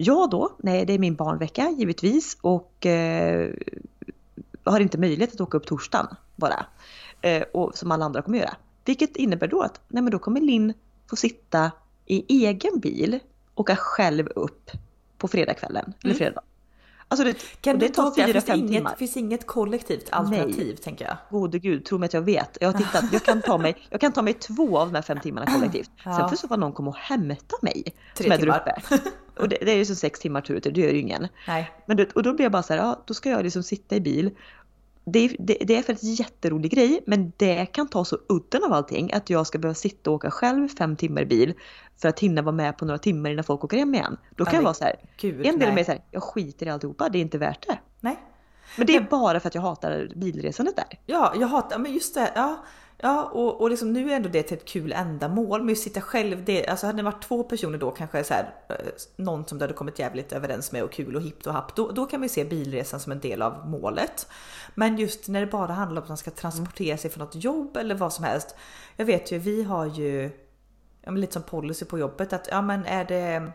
Jag 0.00 0.30
då, 0.30 0.56
nej 0.58 0.86
det 0.86 0.92
är 0.92 0.98
min 0.98 1.14
barnvecka 1.14 1.74
givetvis 1.78 2.36
och 2.40 2.86
eh, 2.86 3.50
har 4.64 4.80
inte 4.80 4.98
möjlighet 4.98 5.34
att 5.34 5.40
åka 5.40 5.56
upp 5.56 5.66
torsdagen 5.66 6.06
bara. 6.36 6.66
Eh, 7.20 7.42
och 7.42 7.78
som 7.78 7.90
alla 7.90 8.04
andra 8.04 8.22
kommer 8.22 8.38
göra. 8.38 8.56
Vilket 8.84 9.16
innebär 9.16 9.48
då 9.48 9.62
att 9.62 9.80
nej 9.88 10.02
men 10.02 10.12
då 10.12 10.18
kommer 10.18 10.40
Linn 10.40 10.72
få 11.10 11.16
sitta 11.16 11.70
i 12.06 12.44
egen 12.46 12.80
bil, 12.80 13.18
åka 13.54 13.76
själv 13.76 14.28
upp 14.28 14.70
på 15.18 15.28
fredagskvällen 15.28 15.84
mm. 15.84 15.94
eller 16.04 16.14
fredag. 16.14 16.40
Alltså 17.08 17.24
det, 17.24 17.34
kan 17.60 17.78
det 17.78 17.88
tar 17.88 18.26
fyra, 18.26 18.40
fem 18.40 18.58
inget, 18.58 18.72
timmar. 18.72 18.90
Det 18.90 18.96
finns 18.96 19.16
inget 19.16 19.46
kollektivt 19.46 20.08
alternativ 20.10 20.66
Nej. 20.66 20.76
tänker 20.76 21.04
jag. 21.04 21.16
Gode 21.30 21.58
gud, 21.58 21.84
tro 21.84 21.98
mig 21.98 22.06
att 22.06 22.12
jag 22.12 22.22
vet. 22.22 22.58
Jag 22.60 22.72
har 22.72 22.78
tittat, 22.78 23.04
jag 23.12 23.22
kan 23.22 23.42
ta 23.42 23.58
mig, 23.58 23.76
jag 23.90 24.00
kan 24.00 24.12
ta 24.12 24.22
mig 24.22 24.34
två 24.34 24.78
av 24.78 24.88
de 24.88 24.94
här 24.94 25.02
fem 25.02 25.20
timmarna 25.20 25.46
kollektivt. 25.54 25.90
Ja. 26.04 26.16
Sen 26.16 26.28
får 26.28 26.36
så 26.36 26.48
fall 26.48 26.60
någon 26.60 26.72
komma 26.72 26.90
och 26.90 26.96
hämta 26.96 27.56
mig. 27.62 27.94
Tre 28.14 28.24
som 28.24 28.32
är 28.32 28.38
timmar. 28.38 28.62
Där 28.64 28.96
uppe. 28.96 29.10
Och 29.38 29.48
det, 29.48 29.58
det 29.60 29.72
är 29.72 29.76
ju 29.76 29.84
så 29.84 29.94
sex 29.94 30.20
timmar 30.20 30.40
tur 30.40 30.60
det 30.60 30.80
gör 30.80 30.88
ju 30.88 30.98
ingen. 30.98 31.28
Nej. 31.46 31.70
Men 31.86 31.96
det, 31.96 32.12
och 32.12 32.22
då 32.22 32.34
blir 32.34 32.44
jag 32.44 32.52
bara 32.52 32.62
så 32.62 32.72
här, 32.72 32.80
ja 32.80 33.02
då 33.06 33.14
ska 33.14 33.30
jag 33.30 33.42
liksom 33.42 33.62
sitta 33.62 33.96
i 33.96 34.00
bil 34.00 34.30
det, 35.12 35.36
det, 35.38 35.58
det, 35.60 35.76
är 35.76 35.82
för 35.82 35.92
en 35.92 36.14
jätterolig 36.14 36.70
grej 36.70 37.00
men 37.06 37.32
det 37.36 37.66
kan 37.66 37.88
ta 37.88 38.04
så 38.04 38.18
udden 38.28 38.64
av 38.64 38.72
allting 38.72 39.12
att 39.12 39.30
jag 39.30 39.46
ska 39.46 39.58
behöva 39.58 39.74
sitta 39.74 40.10
och 40.10 40.16
åka 40.16 40.30
själv 40.30 40.68
fem 40.68 40.96
timmar 40.96 41.22
i 41.22 41.26
bil 41.26 41.54
för 41.96 42.08
att 42.08 42.20
hinna 42.20 42.42
vara 42.42 42.54
med 42.54 42.78
på 42.78 42.84
några 42.84 42.98
timmar 42.98 43.30
innan 43.30 43.44
folk 43.44 43.64
åker 43.64 43.78
hem 43.78 43.94
igen. 43.94 44.16
Då 44.36 44.44
kan 44.44 44.54
ja, 44.54 44.58
jag 44.58 44.64
vara 44.64 44.74
så 44.74 44.84
här, 44.84 44.96
Gud, 45.16 45.46
en 45.46 45.58
del 45.58 45.68
av 45.68 45.74
mig 45.74 45.84
säger 45.84 46.02
jag 46.10 46.22
skiter 46.22 46.66
i 46.66 46.70
alltihopa, 46.70 47.08
det 47.08 47.18
är 47.18 47.22
inte 47.22 47.38
värt 47.38 47.66
det. 47.66 47.78
Nej. 48.00 48.16
Men 48.76 48.86
det 48.86 48.96
är 48.96 49.00
bara 49.00 49.40
för 49.40 49.48
att 49.48 49.54
jag 49.54 49.62
hatar 49.62 50.12
bilresandet 50.16 50.76
där. 50.76 50.98
Ja, 51.06 51.34
jag 51.40 51.48
hatar, 51.48 51.78
men 51.78 51.92
just 51.92 52.14
det, 52.14 52.32
ja. 52.34 52.64
Ja, 53.00 53.24
och, 53.24 53.60
och 53.60 53.70
liksom 53.70 53.92
nu 53.92 54.10
är 54.10 54.16
ändå 54.16 54.28
det 54.28 54.42
till 54.42 54.56
ett 54.56 54.64
kul 54.64 54.92
ändamål. 54.92 55.62
Men 55.62 55.72
att 55.72 55.78
sitta 55.78 56.00
själv, 56.00 56.44
det, 56.44 56.66
alltså 56.66 56.86
hade 56.86 56.98
det 56.98 57.02
varit 57.02 57.22
två 57.22 57.42
personer 57.42 57.78
då 57.78 57.90
kanske 57.90 58.24
så 58.24 58.34
här, 58.34 58.54
eh, 58.68 58.76
någon 59.16 59.46
som 59.46 59.58
du 59.58 59.62
hade 59.62 59.74
kommit 59.74 59.98
jävligt 59.98 60.32
överens 60.32 60.72
med 60.72 60.82
och 60.82 60.92
kul 60.92 61.16
och 61.16 61.22
hippt 61.22 61.46
och 61.46 61.52
happ, 61.52 61.76
då, 61.76 61.90
då 61.90 62.06
kan 62.06 62.20
vi 62.20 62.28
se 62.28 62.44
bilresan 62.44 63.00
som 63.00 63.12
en 63.12 63.20
del 63.20 63.42
av 63.42 63.68
målet. 63.68 64.26
Men 64.74 64.98
just 64.98 65.28
när 65.28 65.40
det 65.40 65.46
bara 65.46 65.72
handlar 65.72 66.00
om 66.00 66.04
att 66.04 66.08
man 66.08 66.16
ska 66.16 66.30
transportera 66.30 66.96
sig 66.96 67.10
från 67.10 67.24
något 67.24 67.44
jobb 67.44 67.76
eller 67.76 67.94
vad 67.94 68.12
som 68.12 68.24
helst. 68.24 68.54
Jag 68.96 69.04
vet 69.04 69.32
ju, 69.32 69.38
vi 69.38 69.62
har 69.62 69.86
ju 69.86 70.30
ja, 71.02 71.10
men 71.10 71.20
lite 71.20 71.32
som 71.32 71.42
policy 71.42 71.84
på 71.84 71.98
jobbet 71.98 72.32
att 72.32 72.48
ja, 72.50 72.62
men 72.62 72.86
är 72.86 73.04
det, 73.04 73.52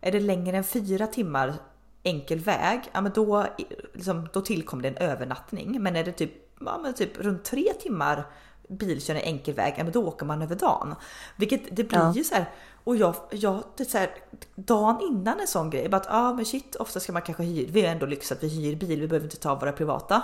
är 0.00 0.12
det 0.12 0.20
längre 0.20 0.56
än 0.56 0.64
fyra 0.64 1.06
timmar 1.06 1.54
enkel 2.02 2.38
väg, 2.38 2.80
ja 2.92 3.00
men 3.00 3.12
då, 3.12 3.46
liksom, 3.94 4.28
då 4.32 4.40
tillkommer 4.40 4.82
det 4.82 4.88
en 4.88 5.10
övernattning. 5.10 5.82
Men 5.82 5.96
är 5.96 6.04
det 6.04 6.12
typ, 6.12 6.32
ja, 6.60 6.78
men 6.82 6.94
typ 6.94 7.18
runt 7.18 7.44
tre 7.44 7.72
timmar 7.80 8.24
bilkörning 8.70 9.22
enkel 9.24 9.54
väg, 9.54 9.74
ja 9.76 9.84
men 9.84 9.92
då 9.92 10.06
åker 10.08 10.26
man 10.26 10.42
över 10.42 10.56
dagen. 10.56 10.94
Vilket 11.36 11.76
det 11.76 11.84
blir 11.84 11.98
ja. 11.98 12.12
ju 12.14 12.24
så 12.24 12.34
här, 12.34 12.44
och 12.84 12.96
jag, 12.96 13.14
jag 13.30 13.62
det 13.76 13.82
är 13.82 13.88
så 13.88 13.98
här, 13.98 14.10
dagen 14.54 15.00
innan 15.00 15.40
en 15.40 15.46
sån 15.46 15.70
grej, 15.70 15.88
bara 15.88 15.96
att 15.96 16.06
ah, 16.10 16.32
men 16.32 16.44
shit, 16.44 16.76
ofta 16.76 17.00
ska 17.00 17.12
man 17.12 17.22
kanske 17.22 17.42
hyra, 17.42 17.68
vi 17.72 17.82
har 17.82 17.88
ändå 17.88 18.06
lyx 18.06 18.32
att 18.32 18.42
vi 18.42 18.48
hyr 18.48 18.76
bil, 18.76 19.00
vi 19.00 19.08
behöver 19.08 19.26
inte 19.26 19.36
ta 19.36 19.54
våra 19.54 19.72
privata. 19.72 20.22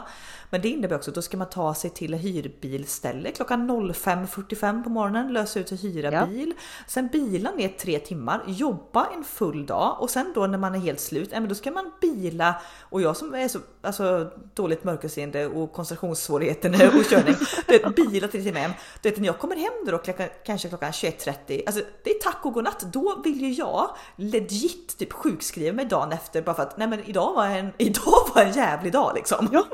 Men 0.51 0.61
det 0.61 0.69
innebär 0.69 0.97
också 0.97 1.11
att 1.11 1.15
då 1.15 1.23
ska 1.23 1.37
man 1.37 1.49
ta 1.49 1.75
sig 1.75 1.91
till 1.91 2.15
hyrbilställe 2.15 3.33
klockan 3.33 3.71
05.45 3.71 4.85
på 4.85 4.91
morgonen, 4.91 5.33
lösa 5.33 5.61
ut 5.61 5.73
och 5.73 5.79
hyra 5.79 6.13
ja. 6.13 6.27
bil. 6.27 6.55
Sen 6.87 7.09
bila 7.13 7.51
ner 7.51 7.69
tre 7.69 7.99
timmar, 7.99 8.43
jobba 8.47 9.07
en 9.17 9.25
full 9.25 9.67
dag 9.67 9.97
och 10.01 10.11
sen 10.11 10.33
då 10.35 10.47
när 10.47 10.59
man 10.59 10.75
är 10.75 10.79
helt 10.79 11.01
slut, 11.01 11.29
ja, 11.33 11.41
men 11.41 11.49
då 11.49 11.55
ska 11.55 11.71
man 11.71 11.93
bila 12.01 12.55
och 12.81 13.03
jag 13.03 13.17
som 13.17 13.35
är 13.35 13.49
så 13.49 13.59
alltså, 13.83 14.31
dåligt 14.55 14.85
mörkerseende 14.85 15.47
och 15.47 15.73
koncentrationssvårigheter 15.73 16.99
och 16.99 17.05
körning, 17.05 17.35
det, 17.67 17.97
bila 17.97 18.29
till 18.29 18.57
hem. 18.57 18.71
Du 19.03 19.11
vet 19.11 19.19
när 19.19 19.27
jag 19.27 19.39
kommer 19.39 19.57
hem 19.57 19.73
då 19.87 19.99
klockan, 19.99 20.29
kanske 20.45 20.69
klockan 20.69 20.91
21.30, 20.91 21.63
alltså 21.67 21.83
det 22.05 22.11
är 22.11 22.19
tack 22.19 22.46
och 22.47 22.55
godnatt. 22.55 22.81
Då 22.81 23.21
vill 23.25 23.41
ju 23.41 23.53
jag 23.53 23.97
legit 24.17 24.99
typ 24.99 25.12
sjukskriva 25.12 25.73
mig 25.73 25.85
dagen 25.85 26.12
efter 26.12 26.43
bara 26.43 26.55
för 26.57 26.62
att 26.62 26.76
nej 26.76 26.88
men 26.88 27.05
idag 27.05 27.35
var 27.35 27.47
en, 27.47 27.73
idag 27.79 28.31
var 28.35 28.43
en 28.43 28.53
jävlig 28.53 28.93
dag 28.93 29.12
liksom. 29.15 29.49
Ja. 29.53 29.65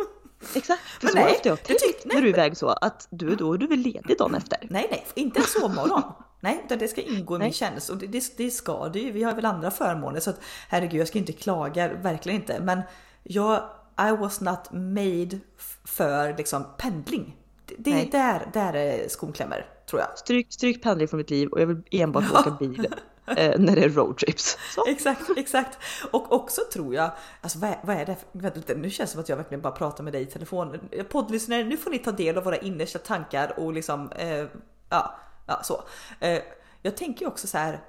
Exakt, 0.55 0.83
men 1.01 1.11
så 1.11 1.19
nej, 1.19 1.41
jag 1.45 1.63
tänkt 1.63 1.83
tyck, 1.83 2.05
när 2.05 2.21
du 2.21 2.27
är 2.29 2.33
iväg 2.33 2.57
så 2.57 2.69
att 2.69 3.09
du 3.11 3.37
då 3.37 3.53
är 3.53 3.59
du 3.59 3.67
väl 3.67 3.79
ledig 3.79 4.19
dagen 4.19 4.35
efter? 4.35 4.59
Nej, 4.63 4.87
nej, 4.91 5.07
inte 5.15 5.41
en 5.41 5.47
sovmorgon. 5.47 6.03
nej, 6.41 6.63
utan 6.65 6.79
det 6.79 6.89
ska 6.89 7.01
ingå 7.01 7.37
i 7.37 7.39
min 7.39 7.53
tjänst 7.53 7.91
och 7.91 7.97
det, 7.97 8.07
det, 8.07 8.37
det 8.37 8.51
ska 8.51 8.89
det 8.89 8.99
ju. 8.99 9.13
Vi 9.13 9.23
har 9.23 9.35
väl 9.35 9.45
andra 9.45 9.71
förmåner 9.71 10.21
så 10.21 10.31
att 10.31 10.41
herregud, 10.69 11.01
jag 11.01 11.09
ska 11.09 11.19
inte 11.19 11.33
klaga, 11.33 11.95
verkligen 11.95 12.41
inte. 12.41 12.61
Men 12.61 12.83
jag, 13.23 13.63
I 13.99 14.17
was 14.21 14.41
not 14.41 14.73
made 14.73 15.39
för 15.85 16.37
liksom 16.37 16.67
pendling. 16.79 17.37
Det, 17.79 17.91
det 17.91 18.13
där, 18.13 18.51
där 18.53 18.73
är 18.73 19.09
skon 19.09 19.33
klämmer 19.33 19.67
tror 19.91 20.01
jag. 20.01 20.19
Stryk, 20.19 20.53
stryk 20.53 20.83
pendling 20.83 21.09
från 21.09 21.19
mitt 21.19 21.31
liv 21.31 21.49
och 21.49 21.61
jag 21.61 21.67
vill 21.67 21.83
enbart 21.91 22.33
åka 22.33 22.51
bil 22.51 22.87
eh, 23.27 23.59
när 23.59 23.77
det 23.77 23.85
är 23.85 23.89
roadtrips. 23.89 24.59
Exakt, 24.89 25.23
exakt. 25.37 25.79
Och 26.11 26.33
också 26.33 26.61
tror 26.73 26.95
jag, 26.95 27.11
alltså 27.41 27.59
vad 27.59 27.71
är, 27.71 27.79
vad 27.83 27.97
är 27.97 28.07
det? 28.07 28.17
Vänta, 28.33 28.75
nu 28.75 28.91
känns 28.91 29.11
det 29.11 29.13
som 29.13 29.21
att 29.21 29.29
jag 29.29 29.37
verkligen 29.37 29.63
bara 29.63 29.73
pratar 29.73 30.05
med 30.05 30.13
dig 30.13 30.23
i 30.23 30.27
telefon. 30.27 30.79
Poddlyssnare, 31.11 31.65
nu 31.65 31.77
får 31.77 31.91
ni 31.91 31.99
ta 31.99 32.13
del 32.13 32.39
av 32.39 32.45
våra 32.45 32.57
innersta 32.57 32.99
tankar 32.99 33.55
och 33.59 33.73
liksom, 33.73 34.13
eh, 34.13 34.47
ja, 34.89 35.15
ja 35.47 35.61
så. 35.63 35.83
Eh, 36.21 36.43
jag 36.83 36.97
tänker 36.97 37.27
också 37.27 37.47
så 37.47 37.59
här 37.59 37.81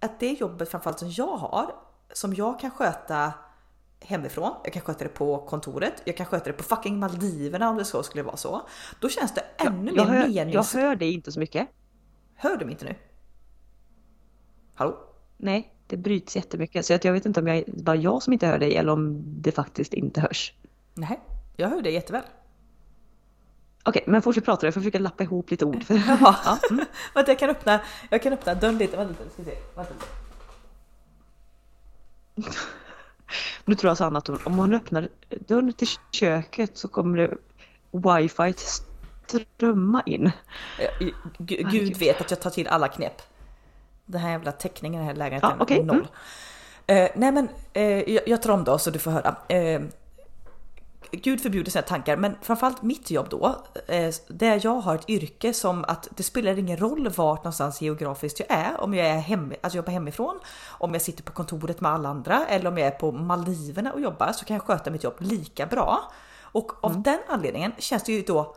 att 0.00 0.20
det 0.20 0.32
jobbet 0.32 0.70
framförallt 0.70 0.98
som 0.98 1.10
jag 1.10 1.36
har, 1.36 1.74
som 2.12 2.34
jag 2.34 2.60
kan 2.60 2.70
sköta 2.70 3.32
hemifrån, 4.00 4.54
jag 4.64 4.72
kan 4.72 4.82
sköta 4.82 5.04
det 5.04 5.10
på 5.10 5.38
kontoret, 5.38 6.02
jag 6.04 6.16
kan 6.16 6.26
sköta 6.26 6.44
det 6.44 6.52
på 6.52 6.62
fucking 6.62 6.98
Maldiverna 6.98 7.70
om 7.70 7.76
det 7.76 7.84
så 7.84 8.02
skulle 8.02 8.22
vara 8.22 8.36
så. 8.36 8.68
Då 9.00 9.08
känns 9.08 9.34
det 9.34 9.44
ännu 9.56 9.92
jag, 9.94 10.10
mer 10.10 10.16
jag 10.16 10.30
menings... 10.30 10.74
Jag 10.74 10.80
hör 10.80 10.96
dig 10.96 11.12
inte 11.14 11.32
så 11.32 11.40
mycket. 11.40 11.68
Hör 12.34 12.56
du 12.56 12.64
mig 12.64 12.72
inte 12.72 12.84
nu? 12.84 12.94
Hallå? 14.74 14.96
Nej, 15.36 15.74
det 15.86 15.96
bryts 15.96 16.36
jättemycket 16.36 16.86
så 16.86 16.98
jag 17.02 17.12
vet 17.12 17.26
inte 17.26 17.40
om 17.40 17.48
är 17.48 17.64
bara 17.66 17.96
jag 17.96 18.22
som 18.22 18.32
inte 18.32 18.46
hör 18.46 18.58
dig 18.58 18.76
eller 18.76 18.92
om 18.92 19.22
det 19.24 19.52
faktiskt 19.52 19.94
inte 19.94 20.20
hörs. 20.20 20.52
Nej, 20.94 21.20
jag 21.56 21.68
hör 21.68 21.82
dig 21.82 21.92
jätteväl. 21.92 22.22
Okej, 23.84 24.04
men 24.06 24.22
fortsätt 24.22 24.44
prata 24.44 24.66
jag 24.66 24.74
får 24.74 24.80
försöka 24.80 24.98
lappa 24.98 25.24
ihop 25.24 25.50
lite 25.50 25.64
ord. 25.64 25.84
ja. 25.88 26.58
Mm. 26.70 26.84
Vänta, 27.14 27.30
jag 27.30 27.38
kan 27.38 27.50
öppna, 27.50 27.80
jag 28.10 28.22
kan 28.22 28.32
öppna 28.32 28.54
dörren 28.54 28.78
lite. 28.78 28.96
Vänta, 28.96 29.14
ska 29.14 29.42
vi 29.42 29.44
se. 29.44 29.56
Vänta. 29.74 29.94
Nu 33.64 33.74
tror 33.74 33.90
alltså 33.90 34.04
Anna 34.04 34.18
att 34.18 34.26
hon, 34.26 34.38
om 34.44 34.58
hon 34.58 34.74
öppnar 34.74 35.08
dörren 35.28 35.72
till 35.72 35.88
köket 36.12 36.78
så 36.78 36.88
kommer 36.88 37.18
det 37.18 37.34
wifi 37.92 38.54
strömma 39.26 40.02
in. 40.06 40.30
Gud 41.38 41.96
vet 41.96 42.20
att 42.20 42.30
jag 42.30 42.40
tar 42.40 42.50
till 42.50 42.68
alla 42.68 42.88
knep. 42.88 43.22
Den 44.06 44.20
här 44.20 44.30
jävla 44.30 44.52
täckningen 44.52 45.02
i 45.02 45.06
den 45.06 45.06
här 45.06 45.14
lägenheten 45.14 45.56
ja, 45.58 45.62
okay. 45.62 45.82
noll. 45.82 46.06
Mm. 46.86 47.04
Uh, 47.04 47.10
nej 47.14 47.32
men 47.32 47.48
uh, 47.76 48.10
jag, 48.14 48.28
jag 48.28 48.42
tar 48.42 48.50
om 48.50 48.64
då 48.64 48.78
så 48.78 48.90
du 48.90 48.98
får 48.98 49.10
höra. 49.10 49.30
Uh, 49.30 49.86
Gud 51.12 51.40
förbjuder 51.40 51.70
sina 51.70 51.82
tankar, 51.82 52.16
men 52.16 52.36
framförallt 52.42 52.82
mitt 52.82 53.10
jobb 53.10 53.26
då, 53.30 53.56
eh, 53.86 54.14
där 54.28 54.60
jag 54.62 54.74
har 54.74 54.94
ett 54.94 55.08
yrke 55.08 55.54
som 55.54 55.84
att 55.84 56.08
det 56.16 56.22
spelar 56.22 56.58
ingen 56.58 56.76
roll 56.76 57.08
vart 57.08 57.38
någonstans 57.38 57.80
geografiskt 57.82 58.40
jag 58.40 58.58
är, 58.58 58.80
om 58.80 58.94
jag 58.94 59.06
är 59.06 59.18
hem, 59.18 59.52
alltså 59.62 59.76
jobbar 59.76 59.92
hemifrån, 59.92 60.38
om 60.68 60.92
jag 60.92 61.02
sitter 61.02 61.22
på 61.22 61.32
kontoret 61.32 61.80
med 61.80 61.90
alla 61.90 62.08
andra 62.08 62.46
eller 62.46 62.70
om 62.70 62.78
jag 62.78 62.86
är 62.86 62.90
på 62.98 63.12
Maldiverna 63.12 63.92
och 63.92 64.00
jobbar 64.00 64.32
så 64.32 64.44
kan 64.44 64.54
jag 64.54 64.64
sköta 64.64 64.90
mitt 64.90 65.04
jobb 65.04 65.14
lika 65.18 65.66
bra. 65.66 66.12
Och 66.42 66.84
av 66.84 66.90
mm. 66.90 67.02
den 67.02 67.18
anledningen 67.28 67.72
känns 67.78 68.02
det 68.02 68.12
ju 68.12 68.22
då 68.22 68.56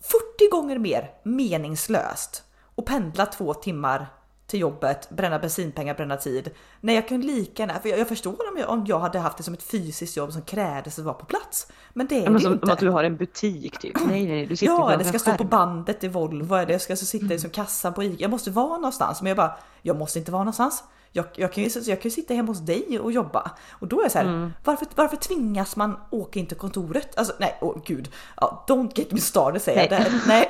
40 0.00 0.50
gånger 0.50 0.78
mer 0.78 1.10
meningslöst 1.22 2.42
att 2.76 2.84
pendla 2.84 3.26
två 3.26 3.54
timmar 3.54 4.06
till 4.46 4.60
jobbet, 4.60 5.10
bränna 5.10 5.38
bensinpengar, 5.38 5.94
bränna 5.94 6.16
tid. 6.16 6.50
Nej, 6.80 6.94
jag 6.94 7.08
kan 7.08 7.20
lika 7.20 7.62
gärna, 7.62 7.80
för 7.80 7.88
jag, 7.88 7.98
jag 7.98 8.08
förstår 8.08 8.32
om 8.52 8.58
jag, 8.58 8.70
om 8.70 8.84
jag 8.86 8.98
hade 8.98 9.18
haft 9.18 9.36
det 9.36 9.42
som 9.42 9.54
ett 9.54 9.62
fysiskt 9.62 10.16
jobb 10.16 10.32
som 10.32 10.42
krävdes 10.42 10.98
att 10.98 11.04
vara 11.04 11.14
på 11.14 11.24
plats. 11.24 11.72
Men 11.92 12.06
det 12.06 12.24
är 12.24 12.30
men 12.30 12.42
det 12.42 12.48
inte. 12.48 12.66
Som 12.66 12.72
att 12.72 12.78
du 12.78 12.90
har 12.90 13.04
en 13.04 13.16
butik 13.16 13.78
typ. 13.78 14.06
Nej, 14.06 14.26
nej, 14.26 14.46
du 14.46 14.56
sitter 14.56 14.72
Ja, 14.72 14.96
det 14.96 15.04
ska 15.04 15.18
stå 15.18 15.36
på 15.36 15.44
bandet 15.44 16.04
i 16.04 16.08
Volvo, 16.08 16.54
eller 16.54 16.72
jag 16.72 16.80
ska 16.80 16.92
alltså 16.92 17.06
sitta 17.06 17.26
mm. 17.26 17.38
som 17.38 17.50
kassan 17.50 17.94
på 17.94 18.04
ICA. 18.04 18.16
Jag 18.18 18.30
måste 18.30 18.50
vara 18.50 18.76
någonstans, 18.76 19.22
men 19.22 19.28
jag 19.28 19.36
bara, 19.36 19.56
jag 19.82 19.96
måste 19.96 20.18
inte 20.18 20.32
vara 20.32 20.42
någonstans. 20.42 20.84
Jag, 21.16 21.26
jag, 21.34 21.52
kan 21.52 21.64
ju, 21.64 21.70
jag 21.74 22.00
kan 22.00 22.08
ju 22.08 22.10
sitta 22.10 22.34
hemma 22.34 22.48
hos 22.48 22.58
dig 22.58 23.00
och 23.00 23.12
jobba. 23.12 23.50
Och 23.70 23.88
då 23.88 23.98
är 24.00 24.04
jag 24.04 24.12
så 24.12 24.18
här, 24.18 24.24
mm. 24.24 24.52
varför, 24.64 24.86
varför 24.94 25.16
tvingas 25.16 25.76
man 25.76 25.96
åka 26.10 26.40
in 26.40 26.46
till 26.46 26.56
kontoret? 26.56 27.18
Alltså 27.18 27.34
nej, 27.40 27.58
åh 27.60 27.70
oh, 27.70 27.82
gud. 27.84 28.08
Ja, 28.36 28.64
don't 28.68 28.90
get 28.94 29.12
me 29.12 29.20
started 29.20 29.62
säger 29.62 29.90
nej. 29.90 30.06
jag. 30.10 30.12
Nej. 30.26 30.48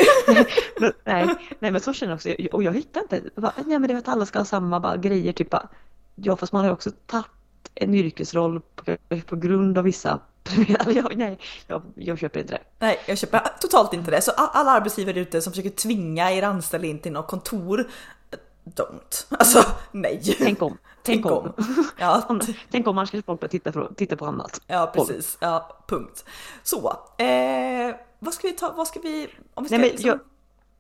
nej. 1.05 1.35
nej, 1.59 1.71
men 1.71 1.81
så 1.81 1.93
känner 1.93 2.13
jag 2.13 2.17
också. 2.17 2.57
Och 2.57 2.63
jag 2.63 2.73
hittar 2.73 3.01
inte, 3.01 3.23
bara, 3.35 3.53
nej 3.57 3.79
men 3.79 3.89
det 3.89 3.95
är 3.95 3.99
att 3.99 4.09
alla 4.09 4.27
ska 4.27 4.39
ha 4.39 4.45
samma 4.45 4.81
bara, 4.81 4.97
grejer. 4.97 5.33
Typ 5.33 5.51
bara, 5.51 5.69
ja 6.15 6.37
fast 6.37 6.53
man 6.53 6.61
har 6.61 6.69
ju 6.69 6.73
också 6.73 6.91
tagit 7.07 7.27
en 7.75 7.95
yrkesroll 7.95 8.61
på, 8.61 8.97
på 9.27 9.37
grund 9.37 9.79
av 9.79 9.85
vissa 9.85 10.21
jag, 10.89 11.17
nej, 11.17 11.39
jag, 11.67 11.83
jag, 11.95 12.19
köper 12.19 12.41
inte 12.41 12.53
det. 12.53 12.61
Nej, 12.79 12.99
jag 13.07 13.19
köper 13.19 13.41
totalt 13.61 13.95
inte 13.95 14.11
det. 14.11 14.21
Så 14.21 14.31
alla 14.31 14.71
arbetsgivare 14.71 15.21
ute 15.21 15.41
som 15.41 15.53
försöker 15.53 15.71
tvinga 15.71 16.33
er 16.33 16.43
anställda 16.43 16.87
in 16.87 16.99
till 16.99 17.13
något 17.13 17.27
kontor 17.27 17.87
don't. 18.75 19.27
Alltså 19.31 19.65
nej. 19.93 20.37
Tänk 20.39 20.63
om. 20.63 20.79
Tänk, 21.03 21.23
tänk 21.23 21.27
om. 21.27 21.53
om. 21.57 21.85
Ja. 21.99 22.39
Tänk 22.71 22.87
om 22.87 22.97
man 22.97 23.07
skulle 23.07 23.23
folk 23.23 23.51
titta, 23.51 23.89
titta 23.97 24.17
på 24.17 24.27
annat. 24.27 24.61
Ja 24.67 24.93
precis. 24.95 25.39
Ja, 25.41 25.85
punkt. 25.87 26.25
Så, 26.63 26.97
eh, 27.19 27.95
vad 28.19 28.35
ska 28.35 28.49
vi 28.49 28.53
ta, 28.53 28.73
vad 28.77 28.89
ska 28.89 29.01
vi, 29.01 29.29
om 29.55 29.65
vi 29.65 29.69
ska, 29.69 29.79
nej, 29.79 29.89
men, 29.89 29.91
liksom... 29.91 30.09
jag, 30.09 30.21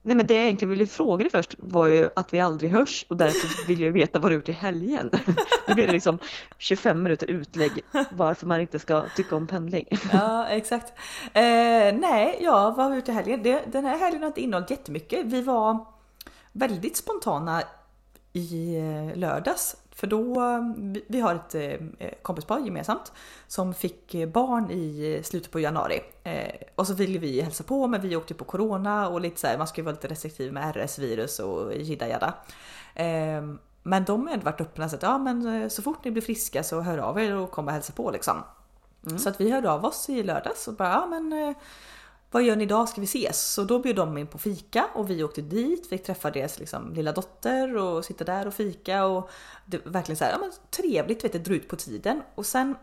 nej 0.02 0.16
men 0.16 0.26
det 0.26 0.34
jag 0.34 0.42
egentligen 0.42 0.70
ville 0.70 0.86
fråga 0.86 1.22
dig 1.22 1.30
först 1.30 1.54
var 1.58 1.86
ju 1.86 2.08
att 2.16 2.34
vi 2.34 2.40
aldrig 2.40 2.70
hörs 2.70 3.06
och 3.08 3.16
därför 3.16 3.66
vill 3.68 3.80
jag 3.80 3.92
veta 3.92 4.18
vad 4.18 4.30
du 4.30 4.34
gjort 4.34 4.48
i 4.48 4.52
helgen. 4.52 5.10
Nu 5.68 5.74
blir 5.74 5.86
det 5.86 5.92
liksom 5.92 6.18
25 6.58 7.02
minuter 7.02 7.30
utlägg 7.30 7.72
varför 8.10 8.46
man 8.46 8.60
inte 8.60 8.78
ska 8.78 9.04
tycka 9.16 9.36
om 9.36 9.46
pendling. 9.46 9.86
Ja 10.12 10.46
exakt. 10.46 10.92
Eh, 11.32 11.94
nej, 11.94 12.38
ja 12.40 12.74
vad 12.76 12.86
har 12.86 12.90
vi 12.90 12.96
gjort 12.96 13.08
i 13.08 13.12
helgen? 13.12 13.42
Det, 13.42 13.62
den 13.72 13.84
här 13.84 13.98
helgen 13.98 14.22
har 14.22 14.28
inte 14.28 14.40
innehållit 14.40 14.70
jättemycket. 14.70 15.26
Vi 15.26 15.42
var 15.42 15.95
väldigt 16.56 16.96
spontana 16.96 17.62
i 18.32 18.76
eh, 18.76 19.18
lördags. 19.18 19.76
För 19.90 20.06
då, 20.06 20.36
vi 21.06 21.20
har 21.20 21.34
ett 21.34 21.54
eh, 21.54 22.10
kompispar 22.22 22.58
gemensamt 22.58 23.12
som 23.46 23.74
fick 23.74 24.14
barn 24.32 24.70
i 24.70 25.20
slutet 25.24 25.50
på 25.50 25.60
januari. 25.60 26.00
Eh, 26.22 26.54
och 26.74 26.86
så 26.86 26.94
ville 26.94 27.18
vi 27.18 27.40
hälsa 27.40 27.64
på 27.64 27.86
men 27.86 28.00
vi 28.00 28.16
åkte 28.16 28.34
på 28.34 28.44
corona 28.44 29.08
och 29.08 29.20
lite 29.20 29.40
så 29.40 29.46
här, 29.46 29.58
man 29.58 29.66
ska 29.66 29.80
ju 29.80 29.84
vara 29.84 29.94
lite 29.94 30.08
restriktiv 30.08 30.52
med 30.52 30.76
RS-virus 30.76 31.38
och 31.38 31.74
jidda 31.74 32.08
jadda. 32.08 32.34
Men 33.82 34.04
de 34.04 34.26
har 34.26 34.36
varit 34.36 34.60
öppna 34.60 34.88
så 34.88 34.96
att 34.96 35.02
ja 35.02 35.18
men 35.18 35.70
så 35.70 35.82
fort 35.82 36.04
ni 36.04 36.10
blir 36.10 36.22
friska 36.22 36.62
så 36.62 36.80
hör 36.80 36.98
av 36.98 37.20
er 37.20 37.34
och 37.34 37.50
kom 37.50 37.66
och 37.66 37.72
hälsa 37.72 37.92
på 37.92 38.10
liksom. 38.10 38.42
Mm. 39.06 39.18
Så 39.18 39.28
att 39.28 39.40
vi 39.40 39.50
hörde 39.50 39.70
av 39.70 39.84
oss 39.84 40.08
i 40.08 40.22
lördags 40.22 40.68
och 40.68 40.74
bara 40.74 40.88
ja 40.88 41.06
men 41.06 41.54
vad 42.36 42.42
gör 42.42 42.56
ni 42.56 42.64
idag? 42.64 42.88
Ska 42.88 43.00
vi 43.00 43.04
ses? 43.04 43.52
Så 43.52 43.64
då 43.64 43.78
bjöd 43.78 43.96
de 43.96 44.18
in 44.18 44.26
på 44.26 44.38
fika 44.38 44.86
och 44.94 45.10
vi 45.10 45.24
åkte 45.24 45.42
dit, 45.42 45.88
fick 45.88 46.04
träffa 46.04 46.30
deras 46.30 46.58
liksom, 46.58 46.94
lilla 46.94 47.12
dotter 47.12 47.76
och 47.76 48.04
sitta 48.04 48.24
där 48.24 48.46
och 48.46 48.54
fika 48.54 49.04
och 49.04 49.30
det 49.66 49.84
var 49.84 49.92
verkligen 49.92 50.16
så 50.16 50.24
här, 50.24 50.32
ja, 50.32 50.38
men 50.38 50.52
trevligt, 50.70 51.24
vet 51.24 51.32
du, 51.32 51.38
dra 51.38 51.54
ut 51.54 51.68
på 51.68 51.76
tiden. 51.76 52.22
Och 52.34 52.46
sen 52.46 52.74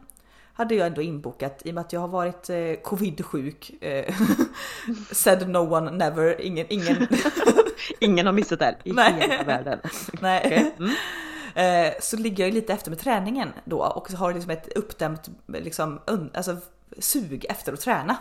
hade 0.54 0.76
jag 0.76 0.88
ändå 0.88 1.02
inbokat 1.02 1.62
i 1.66 1.70
och 1.70 1.74
med 1.76 1.82
att 1.82 1.94
jag 1.94 2.00
har 2.00 2.08
varit 2.08 2.50
eh, 2.50 2.74
covid-sjuk. 2.84 3.84
Eh, 3.84 4.16
said 5.12 5.50
no 5.50 5.74
one 5.74 5.92
never, 5.92 6.42
ingen, 6.42 6.66
ingen. 6.70 7.08
Ingen 8.00 8.26
har 8.26 8.34
missat 8.34 8.60
det 8.60 8.78
i 8.84 8.92
Nej. 8.92 9.14
hela 9.14 9.44
världen. 9.44 9.80
Nej. 10.22 10.42
Okej. 10.46 10.76
Mm. 10.78 11.88
Eh, 11.88 11.94
så 12.02 12.18
ligger 12.18 12.44
jag 12.44 12.54
lite 12.54 12.74
efter 12.74 12.92
med 12.92 13.00
träningen 13.00 13.50
då 13.66 13.78
och 13.78 14.12
har 14.12 14.34
liksom 14.34 14.52
ett 14.52 14.78
uppdämt 14.78 15.30
liksom, 15.48 16.00
alltså, 16.34 16.58
sug 17.00 17.46
efter 17.50 17.74
att 17.74 17.82
träna. 17.82 18.18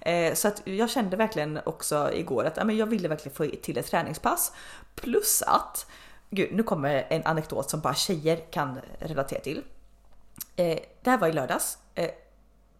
Eh, 0.00 0.34
så 0.34 0.48
att 0.48 0.62
jag 0.64 0.90
kände 0.90 1.16
verkligen 1.16 1.60
också 1.64 2.10
igår 2.12 2.44
att 2.44 2.56
jag 2.56 2.86
ville 2.86 3.08
verkligen 3.08 3.36
få 3.36 3.46
till 3.62 3.78
ett 3.78 3.86
träningspass. 3.86 4.52
Plus 4.94 5.42
att, 5.42 5.86
gud 6.30 6.52
nu 6.52 6.62
kommer 6.62 7.06
en 7.08 7.24
anekdot 7.24 7.70
som 7.70 7.80
bara 7.80 7.94
tjejer 7.94 8.36
kan 8.36 8.80
relatera 8.98 9.40
till. 9.40 9.62
Eh, 10.56 10.78
det 11.02 11.10
här 11.10 11.18
var 11.18 11.28
i 11.28 11.32
lördags. 11.32 11.78
Eh, 11.94 12.10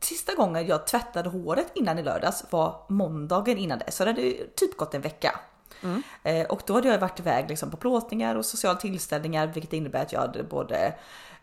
sista 0.00 0.34
gången 0.34 0.66
jag 0.66 0.86
tvättade 0.86 1.28
håret 1.28 1.72
innan 1.74 1.98
i 1.98 2.02
lördags 2.02 2.44
var 2.50 2.84
måndagen 2.88 3.58
innan 3.58 3.78
det, 3.78 3.90
så 3.90 4.04
det 4.04 4.10
hade 4.10 4.32
typ 4.54 4.76
gått 4.76 4.94
en 4.94 5.00
vecka. 5.00 5.40
Eh, 6.22 6.46
och 6.46 6.62
då 6.66 6.74
hade 6.74 6.88
jag 6.88 6.98
varit 6.98 7.20
iväg 7.20 7.48
liksom 7.48 7.70
på 7.70 7.76
plåtningar 7.76 8.34
och 8.34 8.46
sociala 8.46 8.78
tillställningar, 8.78 9.46
vilket 9.46 9.72
innebär 9.72 10.02
att 10.02 10.12
jag 10.12 10.20
hade 10.20 10.42
både 10.42 10.94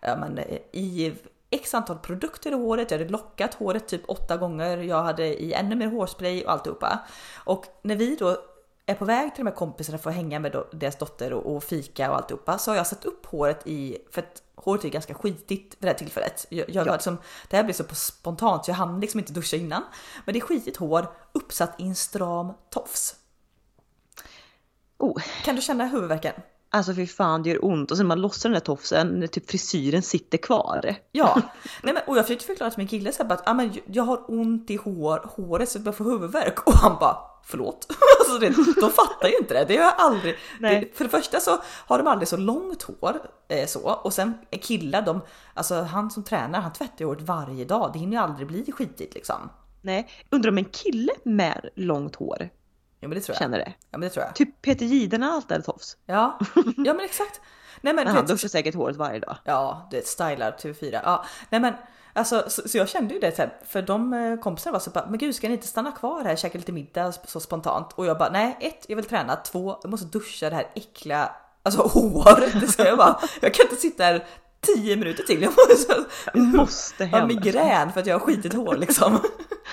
ja, 0.02 0.18
men, 0.18 0.40
i 0.72 1.14
x 1.56 1.74
antal 1.74 1.98
produkter 2.00 2.52
i 2.52 2.54
håret, 2.54 2.92
jag 2.92 2.98
hade 3.00 3.12
lockat 3.12 3.54
håret 3.54 3.88
typ 3.88 4.02
åtta 4.08 4.38
gånger, 4.38 4.78
jag 4.78 5.04
hade 5.04 5.42
i 5.44 5.54
ännu 5.54 5.76
mer 5.76 5.88
hårspray 5.88 6.44
och 6.46 6.52
alltihopa. 6.52 7.00
Och 7.46 7.66
när 7.82 7.96
vi 7.96 8.16
då 8.16 8.38
är 8.86 8.96
på 8.96 9.06
väg 9.06 9.36
till 9.36 9.44
de 9.46 9.50
här 9.52 9.56
kompisarna 9.58 9.98
för 9.98 10.10
att 10.10 10.16
hänga 10.16 10.40
med 10.40 10.64
deras 10.72 10.96
dotter 10.98 11.34
och, 11.34 11.56
och 11.56 11.64
fika 11.64 12.10
och 12.12 12.18
alltihopa 12.18 12.58
så 12.58 12.72
har 12.72 12.76
jag 12.76 12.88
satt 12.88 13.06
upp 13.06 13.26
håret 13.26 13.68
i, 13.68 13.98
för 14.12 14.22
att 14.22 14.42
håret 14.56 14.86
är 14.86 14.90
ganska 14.90 15.14
skitigt 15.14 15.74
vid 15.74 15.82
det 15.82 15.88
här 15.88 15.94
tillfället. 15.94 16.46
Jag, 16.50 16.70
jag 16.70 16.88
Ja. 16.88 16.94
liksom, 16.94 17.18
det 17.50 17.58
här 17.58 17.64
blev 17.64 17.74
så 17.74 17.84
spontant 17.96 18.66
så 18.66 18.72
jag 18.72 18.76
hann 18.76 19.00
liksom 19.00 19.20
inte 19.20 19.34
duscha 19.34 19.58
innan. 19.58 19.84
Men 20.26 20.34
det 20.34 20.40
är 20.40 20.42
skitigt 20.42 20.78
hår 20.78 21.08
uppsatt 21.32 21.76
i 21.80 21.88
en 21.88 21.96
stram 21.96 22.54
tofs. 22.70 23.16
Oh, 24.98 25.22
Kan 25.44 25.56
du 25.56 25.62
känna 25.62 25.86
huvudvärken? 25.86 26.34
Alltså 26.70 26.94
fy 26.94 27.08
fan 27.08 27.44
det 27.44 27.50
gör 27.50 27.66
ont 27.66 27.92
och 27.92 27.98
sen 27.98 28.08
man 28.08 28.22
lossar 28.22 28.50
den 28.50 28.54
där 28.54 28.66
tofsen 28.66 29.28
typ 29.32 29.50
frisyren 29.50 30.02
sitter 30.02 30.38
kvar. 30.38 30.96
Ja, 31.12 31.42
Nej, 31.84 31.94
men, 31.94 32.04
och 32.08 32.18
jag 32.18 32.26
försökte 32.26 32.46
förklara 32.46 32.72
till 32.72 32.78
min 32.78 32.88
kille 32.88 33.12
så 33.12 33.24
att 33.24 33.50
ah, 33.50 33.54
men, 33.54 33.74
jag 33.86 34.04
har 34.04 34.32
ont 34.32 34.70
i 34.70 34.76
hår, 34.76 35.30
håret 35.36 35.70
så 35.70 35.80
jag 35.86 35.98
får 35.98 36.06
huvudvärk 36.06 36.60
och 36.68 36.74
han 36.74 36.98
bara 37.00 37.18
förlåt. 37.44 37.88
alltså, 38.20 38.40
det, 38.40 38.82
de 38.82 38.90
fattar 38.90 39.28
ju 39.28 39.38
inte 39.38 39.54
det. 39.54 39.66
Det 39.68 39.78
har 39.78 39.84
jag 39.84 39.94
aldrig. 39.98 40.36
Nej. 40.60 40.92
För 40.96 41.04
det 41.04 41.10
första 41.10 41.40
så 41.40 41.58
har 41.64 41.98
de 41.98 42.08
aldrig 42.08 42.28
så 42.28 42.38
långt 42.38 42.84
hår 42.84 43.20
eh, 43.48 43.68
så 43.68 43.80
och 43.80 44.14
sen 44.14 44.34
killar 44.62 45.02
de, 45.02 45.22
alltså 45.54 45.82
han 45.82 46.12
som 46.12 46.24
tränar 46.24 46.62
han 46.62 46.74
tvättar 46.74 47.00
ju 47.00 47.06
håret 47.06 47.22
varje 47.22 47.66
dag. 47.66 47.90
Det 47.94 48.00
hinner 48.00 48.18
ju 48.18 48.24
aldrig 48.24 48.48
bli 48.48 48.72
skitigt 48.72 49.14
liksom. 49.14 49.50
Nej, 49.82 50.10
undrar 50.30 50.52
om 50.52 50.58
en 50.58 50.66
kille 50.66 51.12
med 51.24 51.70
långt 51.76 52.16
hår 52.16 52.50
Ja 53.06 53.10
men 53.10 53.16
det 53.16 53.22
tror 53.22 53.34
jag. 53.34 53.40
känner 53.40 53.58
det. 53.58 53.74
Ja 53.92 53.98
men 53.98 54.02
det 54.02 54.10
tror 54.10 54.26
jag. 54.26 54.36
Typ 54.36 54.62
Peter 54.62 54.86
Jihde 54.86 55.18
när 55.18 55.28
alltid 55.32 55.52
hade 55.52 55.64
tofs. 55.64 55.98
Ja, 56.06 56.40
ja 56.78 56.94
men 56.94 57.00
exakt. 57.00 57.42
Nej 57.82 57.94
men, 57.94 57.96
Men 57.96 58.06
du 58.06 58.12
han 58.12 58.22
vet, 58.22 58.28
duschar 58.28 58.48
säkert 58.50 58.76
håret 58.76 58.96
varje 58.96 59.20
dag. 59.20 59.38
Ja, 59.44 59.88
det 59.92 60.08
stylar 60.08 60.52
TV4. 60.52 61.00
Ja, 61.04 61.26
nej 61.50 61.62
men 61.62 61.74
alltså 62.14 62.44
så, 62.48 62.70
så 62.70 62.78
jag 62.78 62.90
kände 62.90 63.14
ju 63.14 63.20
det 63.20 63.38
här, 63.38 63.58
för 63.66 63.82
de 63.82 64.14
eh, 64.14 64.40
kompisarna 64.40 64.74
var 64.74 64.80
så 64.80 64.90
bara, 64.90 65.06
men 65.10 65.20
gud 65.20 65.36
ska 65.36 65.48
ni 65.48 65.54
inte 65.54 65.68
stanna 65.68 65.92
kvar 65.92 66.24
här 66.24 66.32
och 66.32 66.38
käka 66.38 66.58
lite 66.58 66.72
middag 66.72 67.12
så 67.12 67.40
spontant? 67.40 67.94
Och 67.94 68.06
jag 68.06 68.18
bara, 68.18 68.32
nej 68.32 68.58
ett, 68.60 68.86
jag 68.88 68.96
vill 68.96 69.06
träna, 69.06 69.36
två, 69.36 69.80
jag 69.82 69.92
måste 69.92 70.06
duscha 70.06 70.50
det 70.50 70.56
här 70.56 70.68
äckliga, 70.76 71.32
alltså 71.64 71.82
hår. 71.94 72.68
Så 72.72 72.82
jag 72.82 72.98
bara, 72.98 73.20
jag 73.42 73.54
kan 73.54 73.66
inte 73.66 73.82
sitta 73.82 74.04
här 74.04 74.26
10 74.66 74.96
minuter 74.96 75.24
till. 75.24 75.42
Jag 75.42 75.54
måste, 75.70 76.06
Måste 76.34 77.04
jag 77.04 77.12
har 77.12 77.20
hem. 77.20 77.28
migrän 77.28 77.94
för 77.94 78.00
att 78.00 78.08
jag 78.08 78.16
har 78.16 78.26
skitit 78.26 78.54
hår 78.54 78.76
liksom. 78.76 79.20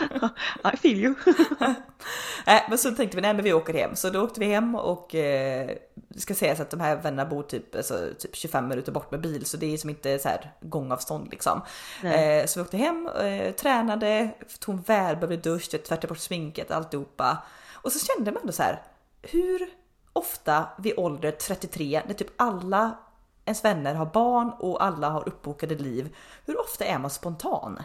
I 0.74 0.76
feel 0.76 0.98
you. 0.98 1.14
Nej, 2.46 2.66
men 2.68 2.78
så 2.78 2.90
tänkte 2.90 3.16
vi 3.16 3.20
nej 3.20 3.34
men 3.34 3.44
vi 3.44 3.52
åker 3.52 3.74
hem. 3.74 3.96
Så 3.96 4.10
då 4.10 4.22
åkte 4.22 4.40
vi 4.40 4.46
hem 4.46 4.74
och 4.74 5.14
eh, 5.14 5.70
ska 6.16 6.34
sägas 6.34 6.60
att 6.60 6.70
de 6.70 6.80
här 6.80 6.96
vännerna 6.96 7.30
bor 7.30 7.42
typ, 7.42 7.74
alltså, 7.74 8.08
typ 8.18 8.36
25 8.36 8.68
minuter 8.68 8.92
bort 8.92 9.10
med 9.10 9.20
bil 9.20 9.46
så 9.46 9.56
det 9.56 9.72
är 9.74 9.76
som 9.76 9.90
inte 9.90 10.18
så 10.18 10.28
här 10.28 10.52
gångavstånd 10.60 11.28
liksom. 11.30 11.60
Eh, 12.02 12.46
så 12.46 12.60
vi 12.60 12.64
åkte 12.64 12.76
hem, 12.76 13.08
eh, 13.08 13.52
tränade, 13.52 14.30
tog 14.58 14.74
en 14.74 14.82
välbehövlig 14.82 15.42
dusch, 15.42 15.70
tvättade 15.70 16.06
bort 16.06 16.18
sminket, 16.18 16.70
alltihopa. 16.70 17.38
Och 17.74 17.92
så 17.92 18.06
kände 18.06 18.32
man 18.32 18.40
ändå 18.40 18.52
så 18.52 18.62
här, 18.62 18.82
hur 19.22 19.68
ofta 20.12 20.64
vid 20.78 20.92
ålder 20.96 21.30
33 21.30 22.02
när 22.06 22.14
typ 22.14 22.28
alla 22.36 22.98
ens 23.44 23.64
vänner 23.64 23.94
har 23.94 24.06
barn 24.06 24.52
och 24.58 24.84
alla 24.84 25.08
har 25.10 25.28
uppbokade 25.28 25.74
liv, 25.74 26.16
hur 26.46 26.60
ofta 26.60 26.84
är 26.84 26.98
man 26.98 27.10
spontan? 27.10 27.82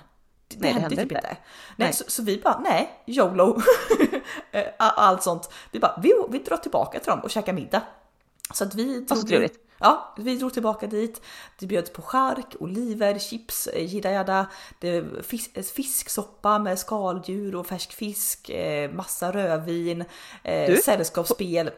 Det, 0.48 0.56
Nej, 0.60 0.74
det 0.74 0.80
hände 0.80 0.82
händer 0.82 0.96
typ 1.04 1.12
inte. 1.12 1.16
inte. 1.30 1.38
Nej. 1.76 1.94
Så, 1.94 2.04
så 2.08 2.24
vi 2.24 2.38
bara, 2.38 2.60
nej, 2.60 3.04
YOLO. 3.06 3.62
Eh, 4.52 4.64
Allt 4.78 5.24
sånt. 5.24 5.50
Vi 5.72 5.80
bara, 5.80 6.00
vi, 6.04 6.14
vi 6.30 6.40
drar 6.40 6.58
tillbaka 6.58 7.00
till 7.00 7.10
dem 7.10 7.20
och 7.20 7.30
käkar 7.30 7.54
middag. 7.54 7.82
Så 8.54 8.64
att 8.64 8.76
vi 8.76 9.06
trevligt. 9.06 9.60
ja, 9.80 10.14
vi 10.18 10.36
drog 10.38 10.54
tillbaka 10.54 10.88
dit. 10.88 11.22
Det 11.60 11.68
bjöds 11.68 11.94
på 11.94 12.02
chark, 12.02 12.56
oliver, 12.60 13.20
chips, 13.20 13.68
eh, 13.68 13.86
jidda. 13.86 14.48
Det 14.80 15.06
fisk, 15.26 15.52
eh, 15.58 15.64
fisksoppa 15.64 16.60
med 16.60 16.80
skaldjur 16.80 17.56
och 17.56 17.68
färsk 17.68 17.94
fisk, 17.94 18.52
massa 18.94 19.32
rödvin, 19.32 20.04
Du? 20.44 20.80
sällskapsspel. 20.86 21.72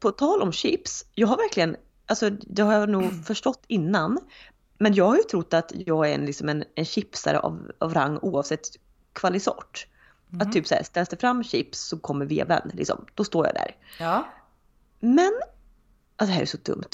På 0.00 0.10
tal 0.10 0.42
om 0.42 0.52
chips, 0.52 1.04
jag 1.14 1.28
har 1.28 1.36
verkligen, 1.36 1.76
alltså 2.06 2.30
det 2.30 2.62
har 2.62 2.72
jag 2.72 2.88
nog 2.88 3.24
förstått 3.26 3.64
innan. 3.66 4.18
Men 4.78 4.94
jag 4.94 5.04
har 5.04 5.16
ju 5.16 5.22
trott 5.22 5.54
att 5.54 5.72
jag 5.74 6.10
är 6.10 6.14
en, 6.14 6.26
liksom 6.26 6.48
en, 6.48 6.64
en 6.74 6.84
chipsare 6.84 7.38
av, 7.38 7.72
av 7.78 7.94
rang 7.94 8.18
oavsett 8.22 8.68
kvalisort. 9.12 9.86
Att 10.40 10.52
typ 10.52 10.66
såhär, 10.66 10.82
ställs 10.82 11.08
det 11.08 11.16
fram 11.16 11.44
chips 11.44 11.80
så 11.80 11.98
kommer 11.98 12.26
veven 12.26 12.70
liksom, 12.74 13.06
då 13.14 13.24
står 13.24 13.46
jag 13.46 13.54
där. 13.54 13.76
Ja, 13.98 14.28
Men, 15.00 15.32
alltså 16.16 16.30
det 16.30 16.32
här 16.32 16.42
är 16.42 16.46
så 16.46 16.58
dumt. 16.62 16.90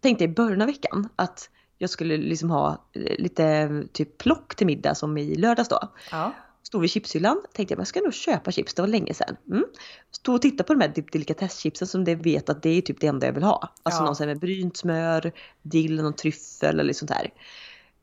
Tänkte 0.00 0.24
i 0.24 0.28
början 0.28 0.60
av 0.60 0.66
veckan 0.66 1.08
att 1.16 1.50
jag 1.78 1.90
skulle 1.90 2.16
liksom 2.16 2.50
ha 2.50 2.84
eh, 2.92 3.16
lite 3.18 3.70
typ 3.92 4.18
plock 4.18 4.54
till 4.54 4.66
middag 4.66 4.94
som 4.94 5.18
i 5.18 5.34
lördags 5.36 5.68
då. 5.68 5.92
ja, 6.10 6.32
Stod 6.66 6.80
vid 6.80 6.90
chipshyllan, 6.90 7.42
tänkte 7.52 7.74
jag, 7.74 7.80
jag 7.80 7.86
ska 7.86 8.00
nog 8.00 8.14
köpa 8.14 8.52
chips, 8.52 8.74
det 8.74 8.82
var 8.82 8.88
länge 8.88 9.14
sedan. 9.14 9.36
Mm. 9.50 9.64
Stod 10.10 10.34
och 10.34 10.42
tittade 10.42 10.62
på 10.66 10.74
de 10.74 10.80
här 10.80 10.88
typ 10.92 11.12
delikatesschipsen 11.12 11.88
som 11.88 12.04
det 12.04 12.14
vet 12.14 12.48
att 12.48 12.62
det 12.62 12.70
är 12.70 12.80
typ 12.82 13.00
det 13.00 13.06
enda 13.06 13.26
jag 13.26 13.32
vill 13.32 13.42
ha. 13.42 13.72
Alltså 13.82 14.00
Ja. 14.00 14.04
någon 14.06 14.16
sån 14.16 14.26
med 14.26 14.38
brynt 14.38 14.76
smör, 14.76 15.32
dill, 15.62 16.02
någon 16.02 16.12
tryffel 16.12 16.80
eller 16.80 16.92
sånt 16.92 17.10
här. 17.10 17.30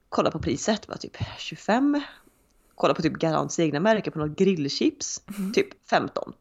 Kolla 0.10 0.32
på 0.32 0.39
priset, 0.39 0.88
var 0.88 0.95
typ 0.95 1.17
25. 1.38 2.02
Kolla 2.76 2.93
på 2.93 3.02
typ 3.02 3.13
Garants 3.13 3.60
egna 3.60 3.80
märke 3.80 4.12
på 4.12 4.19
något 4.19 4.38
grillchips, 4.38 5.21
typ 5.54 5.89
15. 5.89 6.34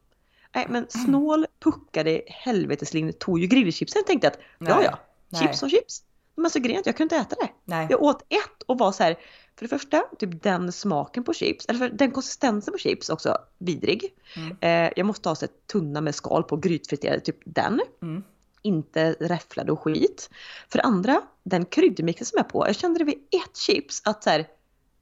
Nej 0.55 0.67
men 0.71 0.87
snål, 0.89 1.47
puckade 1.65 2.23
helveteslinje 2.27 3.13
tog 3.13 3.41
ju 3.41 3.47
grillchipsen 3.47 4.03
tänkte 4.07 4.29
att 4.29 4.39
ja 4.59 4.77
Nej. 4.77 4.85
ja, 4.85 4.99
Nej. 5.29 5.43
chips 5.43 5.63
och 5.63 5.71
chips. 5.71 6.03
Men 6.35 6.45
alltså 6.45 6.59
grejen 6.61 6.83
jag 6.85 6.97
kunde 6.97 7.17
inte 7.17 7.35
äta 7.35 7.45
det. 7.47 7.53
nej. 7.65 7.87
Jag 7.91 8.03
åt 8.03 8.23
ett 8.23 8.63
och 8.67 8.79
var 8.79 8.93
så 8.93 9.03
här, 9.03 9.17
för 9.57 9.65
det 9.65 9.69
första, 9.69 10.03
typ 10.19 10.43
den 10.43 10.73
smaken 10.73 11.25
på 11.25 11.35
chips, 11.35 11.67
eller 11.69 11.79
för 11.79 11.89
den 11.89 12.11
konsistensen 12.11 12.73
på 12.73 12.79
chips 12.79 13.09
också 13.09 13.39
vidrig. 13.59 14.15
Mm. 14.37 14.57
Eh, 14.61 14.93
jag 14.97 15.07
måste 15.07 15.29
ha 15.29 15.37
så 15.37 15.47
tunna 15.73 16.01
med 16.01 16.15
skal 16.15 16.43
på 16.43 16.57
grytfriterade, 16.57 17.21
typ 17.21 17.39
den. 17.45 17.81
Mm. 18.03 18.23
Inte 18.63 19.13
räfflade 19.21 19.73
och 19.73 19.81
skit. 19.81 20.31
För 20.69 20.79
det 20.79 20.85
andra, 20.85 21.23
den 21.43 21.65
kryddmixen 21.65 22.27
som 22.27 22.37
jag 22.37 22.47
är 22.47 22.51
på, 22.51 22.67
jag 22.67 22.77
kände 22.77 22.99
det 22.99 23.05
vid 23.05 23.15
ett 23.15 23.57
chips 23.57 24.03
att 24.05 24.23
så 24.23 24.31
här, 24.31 24.47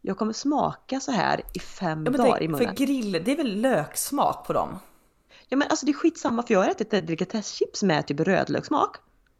jag 0.00 0.18
kommer 0.18 0.32
smaka 0.32 1.00
så 1.00 1.12
här 1.12 1.40
i 1.54 1.58
fem 1.58 2.04
Ja, 2.04 2.10
dagar 2.10 2.36
i 2.36 2.38
tänk, 2.38 2.50
munnen. 2.50 2.68
för 2.68 2.86
grill, 2.86 3.12
det 3.24 3.32
är 3.32 3.36
väl 3.36 3.60
löksmak 3.60 4.46
på 4.46 4.52
dem? 4.52 4.78
Ja 5.48 5.56
men 5.56 5.68
alltså 5.68 5.86
det 5.86 5.92
är 5.92 5.94
skitsamma 5.94 6.42
för 6.42 6.54
jag 6.54 6.60
har 6.60 6.70
ätit 6.70 6.90
delikatesschips 6.90 7.82
med 7.82 8.06
typ 8.06 8.20
rödlökssmak. 8.20 8.96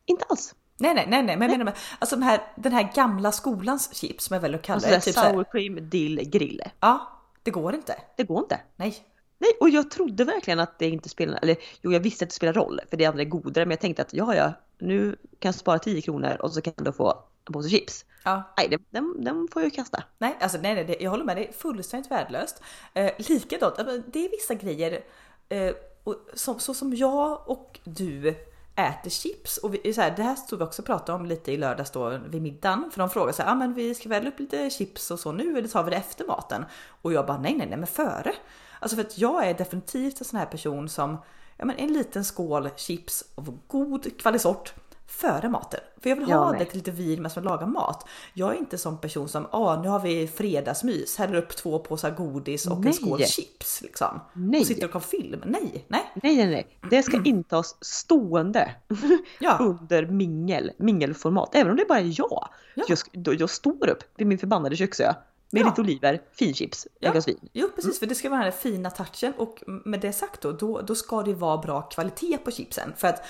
Inte 0.07 0.25
alls. 0.29 0.55
Nej, 0.81 0.95
nej, 0.95 1.07
nej, 1.09 1.23
nej, 1.23 1.37
men 1.37 1.51
jag 1.51 1.59
menar 1.59 1.75
alltså 1.99 2.17
de 2.17 2.23
här, 2.23 2.41
den 2.57 2.73
här 2.73 2.93
gamla 2.95 3.33
skolans 3.33 3.95
chips 3.95 4.25
som 4.25 4.35
jag 4.35 4.41
väljer 4.41 4.59
att 4.59 4.65
kalla 4.65 4.75
Alltså 4.77 4.91
det. 4.91 4.97
det 4.97 5.01
Typ 5.03 5.15
sour 5.15 5.45
så 5.45 5.51
cream, 5.51 5.89
dill, 5.91 6.31
grille. 6.31 6.71
ja, 6.81 7.11
det 7.43 7.51
går 7.51 7.75
inte. 7.75 7.97
Det 8.17 8.25
går 8.25 8.39
inte. 8.39 8.61
Nej. 8.77 8.97
Nej, 9.39 9.51
och 9.61 9.69
jag 9.69 9.91
trodde 9.91 10.25
verkligen 10.25 10.61
att 10.61 10.79
det 10.79 10.89
inte 10.89 11.09
spelar, 11.09 11.39
eller 11.43 11.57
jo 11.83 11.93
jag 11.93 12.01
visste 12.01 12.25
att 12.25 12.29
det 12.31 12.35
spelar 12.37 12.53
roll 12.53 12.81
för 12.91 12.97
det 12.97 13.07
andra 13.07 13.21
är 13.23 13.25
godare 13.27 13.65
men 13.65 13.71
jag 13.71 13.81
tänkte 13.81 14.03
att 14.03 14.15
ja 14.15 14.35
ja, 14.35 14.53
nu 14.79 15.17
kan 15.39 15.49
jag 15.49 15.55
spara 15.55 15.79
10 15.79 16.03
kronor 16.03 16.37
och 16.41 16.53
så 16.53 16.61
kan 16.63 16.73
jag 16.77 16.85
då 16.87 16.93
få 16.93 17.11
en 17.47 17.53
påse 17.53 17.69
chips. 17.69 18.05
Ja, 18.25 18.55
Nej, 18.59 18.69
det- 18.69 18.79
den, 18.91 19.25
den 19.25 19.49
får 19.53 19.63
jag 19.63 19.67
ju 19.67 19.71
kasta. 19.77 20.03
nej, 20.19 20.37
alltså 20.41 20.59
nej, 20.63 20.75
nej, 20.75 20.85
det, 20.85 20.97
jag 21.01 21.11
håller 21.11 21.25
med 21.25 21.37
dig. 21.37 21.53
Fullständigt 21.59 22.11
värdelöst. 22.11 22.63
Eh, 22.95 23.11
likadant, 23.19 23.77
det 24.13 24.25
är 24.27 24.31
vissa 24.31 24.55
grejer 24.55 25.01
eh, 25.49 25.73
och 26.05 26.17
som, 26.35 26.59
så 26.61 26.75
som 26.75 26.95
jag 26.95 27.49
och 27.51 27.81
du 27.85 28.35
äter 28.89 29.11
chips 29.11 29.59
och 29.59 29.75
vi, 29.75 29.95
så 29.95 30.01
här, 30.01 30.11
det 30.17 30.23
här 30.23 30.35
stod 30.35 30.59
vi 30.59 30.65
också 30.65 30.83
och 30.83 30.87
pratade 30.87 31.19
om 31.19 31.27
lite 31.27 31.53
i 31.53 31.57
lördags 31.57 31.91
då 31.91 32.19
vid 32.27 32.43
middagen 32.43 32.91
för 32.93 32.99
de 32.99 33.11
frågade 33.11 33.33
så 33.33 33.43
här, 33.43 33.53
ah, 33.53 33.55
men 33.55 33.75
vi 33.75 33.95
ska 33.95 34.09
väl 34.09 34.27
upp 34.27 34.41
lite 34.41 34.71
chips 34.71 35.11
och 35.11 35.21
så 35.21 35.33
nu 35.33 35.59
eller 35.59 35.69
tar 35.69 35.83
vi 35.85 35.91
det 35.91 35.97
efter 35.97 36.25
maten? 36.25 36.65
Och 37.03 37.13
jag 37.13 37.27
bara 37.27 37.39
nej, 37.39 37.55
nej, 37.55 37.67
nej, 37.67 37.79
men 37.79 37.87
före. 37.87 38.35
Alltså 38.81 38.97
för 38.97 39.05
att 39.05 39.19
jag 39.19 39.47
är 39.47 39.55
definitivt 39.55 40.21
en 40.21 40.25
sån 40.25 40.39
här 40.39 40.47
person 40.47 40.89
som 40.89 41.19
ja, 41.57 41.65
men 41.65 41.77
en 41.77 41.93
liten 41.93 42.25
skål 42.25 42.71
chips 42.77 43.25
av 43.35 43.59
god 43.67 44.19
kvalisort 44.21 44.75
före 45.11 45.49
maten. 45.49 45.81
För 46.03 46.11
jag 46.11 46.17
vill 46.17 46.29
Ja, 46.29 46.37
ha 46.37 46.51
nej. 46.51 46.59
det 46.59 46.65
till 46.65 46.77
lite 46.79 46.91
vin 46.91 47.23
medan 47.23 47.31
jag 47.35 47.45
lagar 47.45 47.67
mat. 47.67 48.09
Jag 48.35 48.55
är 48.55 48.59
inte 48.59 48.79
sån 48.79 48.99
person 48.99 49.29
som, 49.29 49.47
ah 49.51 49.83
nu 49.83 49.89
har 49.89 50.01
vi 50.01 50.29
fredagsmys, 50.29 51.17
häller 51.19 51.35
upp 51.35 51.57
två 51.57 51.79
påsar 51.79 52.11
godis 52.11 52.67
och 52.67 52.77
en 52.77 52.81
Nej. 52.81 52.93
skål 52.93 53.21
chips 53.25 53.83
liksom. 53.83 54.21
Nej. 54.33 54.61
Och 54.61 54.67
sitter 54.67 54.85
och 54.85 54.91
kollar 54.93 55.05
film. 55.05 55.43
Nej, 55.47 55.85
nej. 55.89 56.11
Nej, 56.23 56.37
nej, 56.37 56.47
nej. 56.47 56.67
Det 56.91 57.03
ska 57.03 57.21
intas 57.25 57.77
stående 57.81 58.75
Ja, 59.41 59.57
under 59.61 60.07
mingel, 60.07 60.71
mingelformat. 60.77 61.55
Även 61.55 61.71
om 61.71 61.77
det 61.77 61.85
bara 61.89 61.99
är 61.99 62.15
jag. 62.19 62.49
Ja. 62.75 62.85
Jag, 63.13 63.35
jag 63.41 63.51
står 63.51 63.89
upp 63.89 64.03
vid 64.17 64.27
min 64.27 64.39
förbannade 64.39 64.77
köksö 64.77 65.15
med 65.53 65.63
Ja. 65.63 65.67
lite 65.67 65.81
oliver, 65.81 66.21
finchips, 66.33 66.87
Ja. 67.01 67.13
vin. 67.27 67.49
jo 67.53 67.69
precis 67.75 67.99
för 67.99 68.07
det 68.07 68.15
ska 68.15 68.29
vara 68.29 68.39
den 68.39 68.53
här 68.53 68.59
fina 68.59 68.91
touchen 68.91 69.33
och 69.39 69.63
med 69.67 70.01
det 70.01 70.13
sagt 70.13 70.41
då, 70.41 70.53
då, 70.53 70.81
då 70.81 70.95
ska 70.95 71.23
det 71.23 71.35
vara 71.35 71.59
bra 71.59 71.83
kvalitet 71.83 72.39
på 72.45 72.51
chipsen. 72.51 72.93
För 72.97 73.09
att 73.09 73.23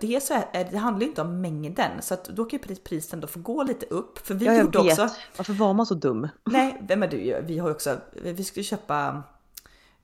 det, 0.00 0.22
så 0.22 0.34
är, 0.52 0.68
det 0.70 0.76
handlar 0.78 1.02
ju 1.02 1.08
inte 1.08 1.22
om 1.22 1.40
mängden 1.40 1.90
så 2.02 2.14
att 2.14 2.24
då 2.24 2.44
kan 2.44 2.58
ju 2.58 2.64
pris- 2.64 2.80
priset 2.84 3.30
få 3.30 3.40
gå 3.40 3.62
lite 3.62 3.86
upp. 3.86 4.18
För 4.26 4.34
vi 4.34 4.46
Ja, 4.46 4.52
jag 4.52 4.64
gjorde 4.64 4.82
vet. 4.82 4.98
också, 4.98 5.16
Varför 5.36 5.52
var 5.52 5.74
man 5.74 5.86
så 5.86 5.94
dum? 5.94 6.28
nej 6.44 6.78
vem 6.88 7.02
är 7.02 7.08
du? 7.08 7.42
Vi 7.46 7.58
har 7.58 7.68
ju 7.68 7.74
också, 7.74 7.96
vi 8.22 8.44
skulle 8.44 8.64
köpa 8.64 9.22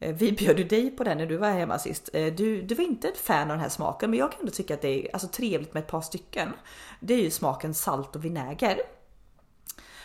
eh, 0.00 0.14
vi 0.14 0.32
bjöd 0.32 0.58
ju 0.58 0.64
dig 0.64 0.90
på 0.90 1.04
den 1.04 1.18
när 1.18 1.26
du 1.26 1.36
var 1.36 1.50
hemma 1.50 1.78
sist. 1.78 2.10
Eh, 2.12 2.26
Du, 2.34 2.62
du 2.62 2.74
var 2.74 2.84
inte 2.84 3.08
ett 3.08 3.18
fan 3.18 3.42
av 3.42 3.48
den 3.48 3.60
här 3.60 3.68
smaken 3.68 4.10
men 4.10 4.18
jag 4.18 4.30
kan 4.32 4.40
ändå 4.40 4.52
tycka 4.52 4.74
att 4.74 4.82
det 4.82 5.06
är 5.08 5.12
alltså, 5.12 5.28
trevligt 5.28 5.74
med 5.74 5.80
ett 5.82 5.90
par 5.90 6.00
stycken. 6.00 6.48
Det 7.00 7.14
är 7.14 7.22
ju 7.22 7.30
smaken 7.30 7.74
salt 7.74 8.16
och 8.16 8.24
vinäger. 8.24 8.80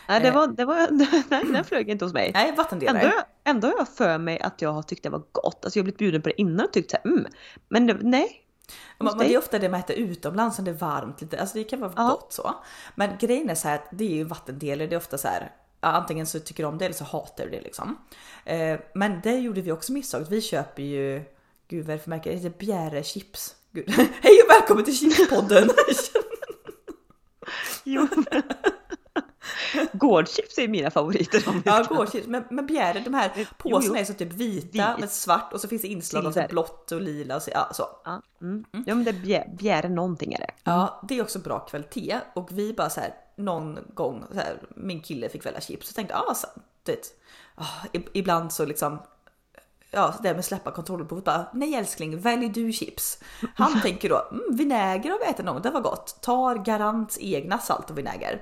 Nej, 0.10 0.22
det 0.22 0.32
var, 0.32 0.48
det 0.58 0.66
var, 0.66 0.88
nej, 1.30 1.44
den 1.54 1.64
flög 1.66 1.90
inte 1.90 2.06
hos 2.06 2.14
mig. 2.14 2.32
Nej, 2.34 2.56
vattendelare. 2.56 3.00
Ändå, 3.02 3.16
ändå 3.44 3.68
har 3.68 3.76
jag 3.78 3.90
för 3.90 4.18
mig 4.18 4.40
att 4.40 4.62
jag 4.62 4.72
har 4.74 4.82
tyckt 4.84 5.04
det 5.04 5.10
var 5.10 5.22
gott. 5.32 5.66
Alltså 5.66 5.80
jag 5.80 5.84
har 5.84 5.86
blivit 5.86 5.98
bjuden 5.98 6.22
på 6.22 6.30
det 6.30 6.42
innan 6.42 6.66
och 6.66 6.74
tyckt 6.74 6.92
såhär, 6.92 7.06
mm. 7.08 7.26
Men 7.68 7.88
det- 7.88 7.98
nej. 8.02 8.46
Men, 8.98 9.08
men 9.08 9.18
det 9.18 9.34
är 9.34 9.38
ofta 9.38 9.60
det 9.60 9.70
man 9.70 9.80
äter 9.80 9.96
utomlands 9.96 10.58
när 10.58 10.66
det 10.66 10.72
är 10.72 10.76
varmt 10.76 11.22
lite, 11.22 11.40
alltså 11.40 11.58
det 11.58 11.64
kan 11.64 11.80
vara 11.80 11.94
Ja. 11.96 12.08
gott 12.10 12.34
så. 12.34 12.56
Men 12.96 13.10
grejen 13.20 13.50
är 13.50 13.56
så 13.56 13.68
här 13.68 13.76
att 13.76 13.88
det 13.92 14.04
är 14.04 14.16
ju 14.16 14.24
vattendelare, 14.24 14.88
det 14.88 14.96
är 14.96 14.98
ofta 14.98 15.18
så 15.18 15.28
här. 15.28 15.52
Ja, 15.82 15.88
antingen 15.88 16.26
så 16.28 16.40
tycker 16.40 16.64
du 16.64 16.68
om 16.70 16.78
det 16.78 16.86
eller 16.86 16.96
så 16.96 17.04
hatar 17.04 17.44
du 17.46 17.50
det 17.52 17.62
liksom. 17.62 17.98
Eh, 18.46 18.80
men 18.94 19.22
det 19.24 19.34
gjorde 19.40 19.62
vi 19.62 19.72
också 19.72 19.92
misstaget. 19.94 20.30
Vi 20.30 20.42
köper 20.42 20.84
ju, 20.84 21.22
gud 21.68 21.86
vad 21.86 21.94
är 21.94 21.98
det 21.98 22.04
för 22.04 22.10
märke? 22.10 22.30
Det 22.30 22.36
heter 22.36 22.58
Bjäre 22.60 23.04
Chips. 23.04 23.56
Hej 24.22 24.42
och 24.46 24.50
välkommen 24.50 24.84
till 24.86 24.98
Chipspodden! 24.98 25.70
Jo. 27.84 28.08
Gårdchips 30.00 30.58
är 30.58 30.68
mina 30.68 30.92
favoriter. 30.92 31.44
Ja, 31.66 31.86
gårdschips. 31.90 32.28
Men, 32.28 32.44
men 32.50 32.66
Bjäre, 32.66 33.00
de 33.00 33.14
här 33.14 33.32
Jo, 33.36 33.46
påsarna 33.58 34.00
är 34.00 34.06
så 34.06 34.14
typ 34.14 34.34
vita 34.34 34.68
Vit. 34.92 35.00
med 35.00 35.10
svart 35.10 35.54
och 35.54 35.62
så 35.62 35.68
finns 35.68 35.82
det 35.82 35.88
inslag 35.88 36.26
av 36.26 36.48
blått 36.50 36.92
och 36.92 37.02
lila 37.02 37.36
och 37.36 37.42
så, 37.42 37.52
ja, 37.54 37.70
så. 37.74 37.84
Ja, 38.06 38.22
mm. 38.42 38.66
ja 38.72 38.96
men 38.96 39.04
det 39.04 39.10
är 39.12 39.14
bjä- 39.14 39.56
bjäre 39.56 39.90
någonting 39.90 40.34
är 40.34 40.38
det. 40.38 40.52
Ja, 40.64 41.02
det 41.10 41.18
är 41.18 41.22
också 41.22 41.40
bra 41.40 41.60
kvalitet 41.60 42.20
och 42.34 42.50
vi 42.52 42.74
bara 42.74 42.90
så 42.90 43.02
här 43.02 43.14
någon 43.36 43.80
gång 43.94 44.24
så 44.32 44.40
här, 44.40 44.62
min 44.76 45.02
kille 45.02 45.30
fick 45.30 45.46
välja 45.46 45.62
chips 45.62 45.88
så 45.88 45.94
tänkte 45.94 46.16
ah, 46.18 46.34
så, 46.34 46.48
ah, 47.56 47.66
ib- 47.94 48.10
ibland 48.14 48.54
så 48.54 48.66
liksom 48.66 49.00
Ja, 49.92 50.16
det 50.24 50.34
med 50.34 50.46
släppa 50.46 50.72
kontrollbehovet 50.72 51.26
bara 51.26 51.46
nej 51.54 51.76
älskling, 51.76 52.20
välj 52.20 52.50
du 52.50 52.72
chips. 52.74 53.20
Han 53.56 53.82
tänker 53.84 54.10
då 54.10 54.28
mm, 54.32 54.44
vinäger 54.50 55.12
har 55.12 55.20
vi 55.20 55.26
ätit 55.26 55.46
någon 55.46 55.54
gång, 55.56 55.62
det 55.62 55.70
var 55.70 55.82
gott. 55.82 56.18
Tar 56.22 56.56
Garants 56.56 57.18
egna 57.22 57.58
salt 57.58 57.90
och 57.90 57.98
vinäger. 57.98 58.42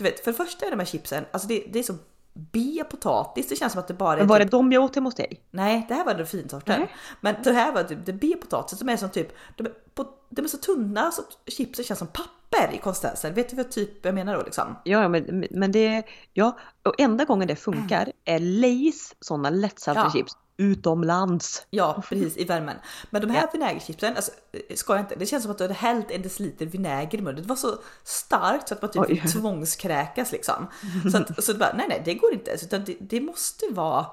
Du 0.00 0.10
vet, 0.10 0.24
för 0.24 0.32
det 0.32 0.36
första 0.36 0.66
är 0.66 0.70
de 0.70 0.78
här 0.78 0.86
chipsen, 0.86 1.24
alltså 1.32 1.48
det, 1.48 1.64
det 1.72 1.78
är 1.78 1.82
så 1.82 1.94
B-potatis, 2.32 3.48
det 3.48 3.56
känns 3.56 3.72
som 3.72 3.80
att 3.80 3.88
det 3.88 3.94
bara 3.94 4.12
är 4.12 4.18
Men 4.18 4.26
var 4.26 4.38
det 4.38 4.44
typ, 4.44 4.50
de 4.50 4.72
jag 4.72 4.84
åt 4.84 4.94
hemma 4.94 5.06
hos 5.06 5.14
dig? 5.14 5.40
Nej, 5.50 5.86
det 5.88 5.94
här 5.94 6.04
var 6.04 6.14
den 6.14 6.26
finsorten. 6.26 6.80
Nej. 6.80 6.90
Men 7.20 7.34
det 7.44 7.52
här 7.52 7.72
var 7.72 7.82
typ 7.84 8.06
det 8.06 8.12
B-potatis 8.12 8.78
som 8.78 8.88
är 8.88 8.96
som 8.96 9.10
typ, 9.10 9.28
de 9.56 9.66
är, 9.66 9.72
på, 9.94 10.06
de 10.30 10.44
är 10.44 10.48
så 10.48 10.56
tunna 10.56 11.10
så 11.10 11.22
chipsen 11.46 11.84
känns 11.84 11.98
som 11.98 12.08
papper 12.08 12.74
i 12.74 12.78
konsistensen. 12.78 13.34
Vet 13.34 13.48
du 13.50 13.56
vad 13.56 13.70
typ 13.70 14.04
jag 14.04 14.14
menar 14.14 14.34
då 14.36 14.42
liksom? 14.42 14.76
Ja, 14.84 15.08
men, 15.08 15.44
men 15.50 15.72
det, 15.72 16.02
ja, 16.32 16.58
och 16.82 17.00
enda 17.00 17.24
gången 17.24 17.48
det 17.48 17.56
funkar 17.56 18.12
är 18.24 18.38
Lays 18.38 19.14
sådana 19.20 19.50
lättsaltade 19.50 20.06
Ja. 20.06 20.12
chips 20.12 20.36
utomlands. 20.60 21.66
Ja, 21.70 22.02
precis 22.08 22.36
i 22.36 22.44
värmen. 22.44 22.76
Men 23.10 23.20
de 23.22 23.30
här 23.30 23.48
vinägerchipsen, 23.52 24.16
alltså, 24.16 24.32
ska 24.74 24.92
jag 24.92 25.02
inte, 25.02 25.14
det 25.14 25.26
känns 25.26 25.42
som 25.42 25.52
att 25.52 25.58
du 25.58 25.64
hade 25.64 25.74
hällt 25.74 26.10
en 26.10 26.22
deciliter 26.22 26.66
vinäger 26.66 27.18
i 27.18 27.22
munnen. 27.22 27.42
Det 27.42 27.48
var 27.48 27.56
så 27.56 27.78
starkt 28.04 28.68
så 28.68 28.74
att 28.74 28.82
man 28.82 28.90
typ 28.90 29.02
Oj. 29.02 29.22
tvångskräkas 29.32 30.32
liksom. 30.32 30.66
Så, 31.12 31.18
att, 31.18 31.44
så 31.44 31.52
det 31.52 31.58
bara, 31.58 31.72
nej 31.76 31.86
nej 31.88 32.02
det 32.04 32.14
går 32.14 32.32
inte. 32.32 32.50
Utan 32.62 32.84
det, 32.84 32.96
det 33.00 33.20
måste 33.20 33.66
vara 33.70 34.06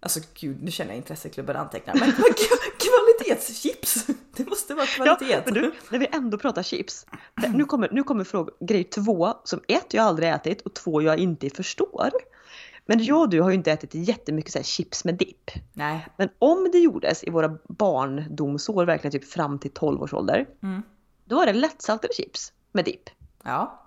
Alltså 0.00 0.20
gud, 0.34 0.62
nu 0.62 0.70
känner 0.70 0.90
jag 0.90 0.96
intresseklubben 0.96 1.56
antecknar. 1.56 1.94
Men 1.94 2.08
men 2.18 2.34
kvalitetschips! 2.78 4.06
Det 4.36 4.48
måste 4.48 4.74
vara 4.74 4.86
Ja, 4.98 5.04
kvalitet. 5.16 5.42
men 5.44 5.54
du, 5.54 5.72
när 5.90 5.98
vi 5.98 6.06
ändå 6.12 6.38
pratar 6.38 6.62
chips. 6.62 7.06
Nu 7.54 7.64
kommer, 7.64 7.88
nu 7.92 8.02
kommer 8.02 8.24
fråga, 8.24 8.52
grej 8.60 8.84
två 8.84 9.34
som 9.44 9.60
ett 9.68 9.94
jag 9.94 10.04
aldrig 10.04 10.28
ätit 10.30 10.60
och 10.60 10.74
två 10.74 11.02
jag 11.02 11.18
inte 11.18 11.50
förstår. 11.50 12.10
Men 12.90 13.04
jag 13.04 13.20
och 13.20 13.28
du 13.28 13.40
har 13.40 13.50
ju 13.50 13.54
inte 13.54 13.72
ätit 13.72 13.94
jättemycket 13.94 14.52
så 14.52 14.58
här 14.58 14.64
chips 14.64 15.04
med 15.04 15.14
dipp. 15.14 15.50
Nej, 15.72 16.06
Men 16.16 16.28
om 16.38 16.68
det 16.72 16.78
gjordes 16.78 17.24
i 17.24 17.30
våra 17.30 17.58
barndomsår, 17.68 18.84
verkligen 18.86 19.12
typ 19.12 19.24
fram 19.30 19.58
till 19.58 19.70
12 19.70 20.02
års 20.02 20.12
ålder. 20.14 20.46
Mm. 20.62 20.82
Då 21.24 21.36
var 21.36 21.46
det 21.46 21.52
lättsaltade 21.52 22.12
chips 22.14 22.52
med 22.72 22.84
dipp. 22.84 23.10
ja. 23.44 23.84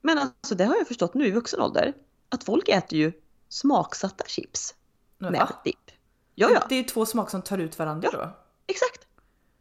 Men 0.00 0.18
alltså 0.18 0.54
det 0.54 0.64
har 0.64 0.76
jag 0.76 0.88
förstått 0.88 1.14
nu 1.14 1.26
i 1.26 1.30
vuxen 1.30 1.60
ålder. 1.60 1.92
Att 2.28 2.44
folk 2.44 2.68
äter 2.68 2.98
ju 2.98 3.12
smaksatta 3.48 4.24
chips 4.26 4.74
Men 5.18 5.32
med 5.32 5.48
dipp. 5.64 5.90
Ja, 6.34 6.50
ja, 6.54 6.62
Det 6.68 6.74
är 6.74 6.78
ju 6.78 6.84
två 6.84 7.06
smaker 7.06 7.30
som 7.30 7.42
tar 7.42 7.58
ut 7.58 7.78
varandra 7.78 8.08
då. 8.12 8.30
exakt. 8.66 9.06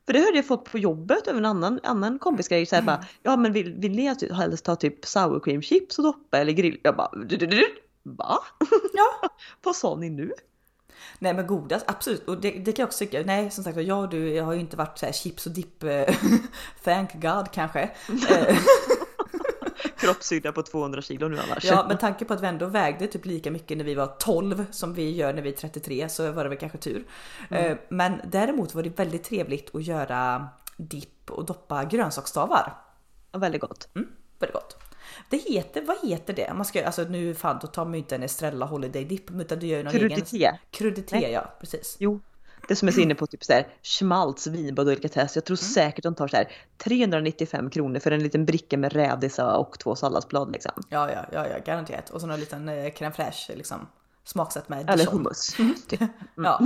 För 0.05 0.13
det 0.13 0.19
hörde 0.19 0.35
jag 0.35 0.47
folk 0.47 0.71
på 0.71 0.77
jobbet 0.77 1.27
över 1.27 1.39
en 1.39 1.45
annan, 1.45 1.79
annan 1.83 2.19
kompisgrej 2.19 2.65
så 2.65 2.75
här 2.75 2.81
Mm. 2.81 2.95
bara, 2.95 3.05
ja 3.23 3.37
men 3.37 3.53
vill, 3.53 3.73
vill 3.73 3.91
ni 3.95 4.15
helst 4.33 4.65
ta 4.65 4.75
typ 4.75 5.05
sour 5.05 5.39
cream 5.39 5.61
chips 5.61 5.97
och 5.99 6.03
doppa 6.03 6.37
eller 6.37 6.51
grill? 6.53 6.79
Jag 6.83 6.95
bara, 6.95 7.11
du, 7.25 7.37
du, 7.37 7.45
du. 7.47 7.65
Va? 8.03 8.39
Ja. 8.93 9.29
Vad 9.63 9.75
sa 9.75 9.95
ni 9.95 10.09
nu? 10.09 10.33
Nej 11.19 11.33
men 11.33 11.47
godast, 11.47 11.85
absolut. 11.87 12.27
Och 12.27 12.41
det, 12.41 12.51
det 12.51 12.71
kan 12.71 12.83
jag 12.83 12.87
också 12.87 12.99
tycka. 12.99 13.23
Nej 13.25 13.51
som 13.51 13.63
sagt 13.63 13.77
jag 13.77 13.99
och 13.99 14.09
du, 14.09 14.33
jag 14.33 14.43
har 14.43 14.53
ju 14.53 14.59
inte 14.59 14.77
varit 14.77 14.97
så 14.97 15.05
här 15.05 15.13
chips 15.13 15.45
och 15.45 15.51
dipp. 15.51 15.83
eh, 15.83 16.15
Thank 16.83 17.13
God 17.13 17.51
kanske. 17.51 17.81
Eh, 18.29 18.57
Kroppshydda 19.97 20.51
på 20.51 20.63
200 20.63 21.01
kilo 21.01 21.27
nu 21.27 21.39
annars. 21.39 21.63
Ja, 21.65 21.85
med 21.87 21.99
tanke 21.99 22.25
på 22.25 22.33
att 22.33 22.41
vi 22.41 22.47
ändå 22.47 22.65
vägde 22.65 23.07
typ 23.07 23.25
lika 23.25 23.51
mycket 23.51 23.77
när 23.77 23.85
vi 23.85 23.95
var 23.95 24.07
12 24.07 24.65
som 24.71 24.93
vi 24.93 25.15
gör 25.15 25.33
när 25.33 25.41
vi 25.41 25.49
är 25.49 25.53
33 25.53 26.09
så 26.09 26.31
var 26.31 26.43
det 26.43 26.49
väl 26.49 26.57
kanske 26.59 26.77
tur. 26.77 27.05
Eh, 27.49 27.77
Men 27.89 28.21
däremot 28.23 28.75
var 28.75 28.83
det 28.83 28.99
väldigt 28.99 29.23
trevligt 29.23 29.75
att 29.75 29.83
göra 29.83 30.47
dipp 30.77 31.31
och 31.31 31.45
doppa 31.45 31.83
grönsaksstavar. 31.83 32.73
Ja, 33.31 33.39
väldigt 33.39 33.61
gott. 33.61 33.87
Mm, 33.95 34.07
väldigt 34.39 34.53
gott. 34.53 34.77
Det 35.33 35.39
heter, 35.39 35.81
vad 35.81 35.97
heter 36.09 36.33
det? 36.33 36.53
Man 36.53 36.65
ska, 36.65 36.85
alltså 36.85 37.03
nu 37.03 37.33
fan 37.35 37.59
då 37.61 37.67
tar 37.67 37.85
man 37.85 37.93
ju 37.93 37.99
inte 37.99 38.15
en 38.15 38.23
Estrella 38.23 38.65
Holiday 38.65 39.05
Dip 39.05 39.31
utan 39.31 39.59
du 39.59 39.67
gör 39.67 39.77
ju 39.77 39.83
någon 39.83 39.93
egen... 39.95 40.09
Krudité. 40.09 40.57
Krudité. 40.71 41.19
Nej. 41.19 41.31
ja, 41.31 41.53
precis. 41.59 41.97
Jo. 41.99 42.19
Det 42.67 42.75
som 42.75 42.87
är 42.87 42.91
så 42.91 42.99
inne 42.99 43.15
på 43.15 43.27
typ 43.27 43.43
såhär 43.43 43.67
schmaltz, 43.83 44.47
vinbad 44.47 44.85
och 44.85 44.89
delikatess. 44.89 45.35
Jag 45.35 45.45
tror 45.45 45.57
Mm. 45.61 45.73
säkert 45.73 46.03
de 46.03 46.15
tar 46.15 46.27
så 46.27 46.35
här 46.37 46.51
395 46.77 47.69
kronor 47.69 47.99
för 47.99 48.11
en 48.11 48.23
liten 48.23 48.45
bricka 48.45 48.77
med 48.77 48.93
rädisa 48.93 49.57
och 49.57 49.79
två 49.79 49.95
salladsblad 49.95 50.51
liksom. 50.51 50.71
Ja, 50.89 51.11
ja, 51.11 51.25
ja, 51.31 51.47
ja, 51.47 51.57
garanterat. 51.65 52.09
Och 52.09 52.21
så 52.21 52.27
någon 52.27 52.39
liten 52.39 52.69
eh, 52.69 52.73
crème 52.73 53.11
fraîche 53.11 53.55
liksom. 53.55 53.87
Smaksatt 54.23 54.69
med 54.69 54.89
Eller 54.89 55.05
hummus. 55.05 55.47
Typ. 55.87 56.01
Ja. 56.35 56.61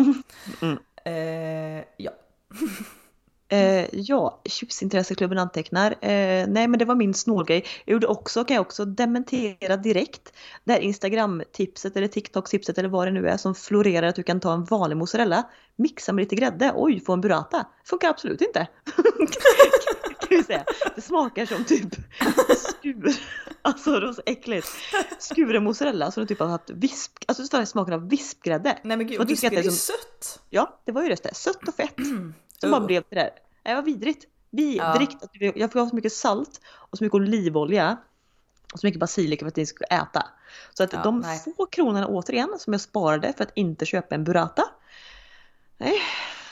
Mm. 0.61 0.77
Eh, 1.05 1.83
ja. 1.97 2.11
Eh, 3.49 3.85
ja, 3.91 4.41
chipsintresseklubben 4.45 5.37
antecknar. 5.37 5.91
Eh, 5.91 6.47
nej 6.47 6.67
men 6.67 6.79
det 6.79 6.85
var 6.85 6.95
min 6.95 7.13
snålgrej. 7.13 7.65
Jag 7.85 7.93
gjorde 7.93 8.07
också, 8.07 8.43
kan 8.43 8.55
jag 8.55 8.61
också 8.61 8.85
dementera 8.85 9.77
direkt, 9.77 10.33
det 10.63 10.73
här 10.73 10.79
Instagram-tipset 10.79 11.97
eller 11.97 12.07
TikTok-tipset 12.07 12.77
eller 12.77 12.89
vad 12.89 13.07
det 13.07 13.11
nu 13.11 13.27
är 13.29 13.37
som 13.37 13.55
florerar 13.55 14.07
att 14.07 14.15
du 14.15 14.23
kan 14.23 14.39
ta 14.39 14.53
en 14.53 14.63
vanlig 14.65 14.97
mozzarella, 14.97 15.49
mixa 15.75 16.13
med 16.13 16.21
lite 16.21 16.35
grädde, 16.35 16.71
oj 16.75 16.99
få 17.05 17.13
en 17.13 17.21
burrata. 17.21 17.67
Funkar 17.85 18.09
absolut 18.09 18.41
inte. 18.41 18.67
kan 20.19 20.37
vi 20.37 20.43
säga. 20.43 20.63
Det 20.95 21.01
smakar 21.01 21.45
som 21.45 21.63
typ 21.65 21.95
skur, 22.57 23.15
alltså 23.61 23.99
det 23.99 24.05
var 24.05 24.13
så 24.13 24.21
äckligt. 24.25 24.67
Skuren 25.19 25.63
mozzarella 25.63 26.11
som 26.11 26.21
du 26.21 26.27
typ 26.27 26.39
har 26.39 26.47
haft 26.47 26.69
visp, 26.69 27.11
alltså 27.25 27.57
det 27.57 27.65
smaken 27.65 27.93
av 27.93 28.09
vispgrädde. 28.09 28.79
Nej 28.83 28.97
men 28.97 29.07
gud, 29.07 29.27
visst 29.27 29.43
är 29.43 29.61
som- 29.63 29.71
sött? 29.71 30.39
Ja, 30.49 30.81
det 30.85 30.91
var 30.91 31.03
ju 31.03 31.09
det. 31.09 31.35
Sött 31.35 31.67
och 31.67 31.75
fett. 31.75 31.95
Som 32.59 32.71
bara 32.71 32.81
Uh. 32.81 32.87
blev 32.87 33.03
det 33.09 33.15
där. 33.15 33.29
Det 33.63 33.73
var 33.75 33.81
vidrigt. 33.81 34.25
Vidrigt. 34.49 35.23
vi- 35.33 35.53
Jag 35.55 35.71
fick 35.71 35.79
ha 35.79 35.89
så 35.89 35.95
mycket 35.95 36.13
salt 36.13 36.61
och 36.67 36.97
så 36.97 37.03
mycket 37.03 37.15
olivolja. 37.15 37.97
Och 38.73 38.79
så 38.79 38.87
mycket 38.87 38.99
basilika 38.99 39.45
för 39.45 39.47
att 39.47 39.55
ni 39.55 39.65
ska 39.65 39.83
äta. 39.85 40.25
Så 40.73 40.83
att 40.83 40.93
Ja, 40.93 41.03
de 41.03 41.19
nej. 41.19 41.39
få 41.57 41.65
kronorna 41.65 42.07
återigen 42.07 42.49
som 42.59 42.73
jag 42.73 42.81
sparade 42.81 43.33
för 43.37 43.43
att 43.43 43.51
inte 43.55 43.85
köpa 43.85 44.15
en 44.15 44.23
burrata. 44.23 44.63
Nej. 45.77 46.01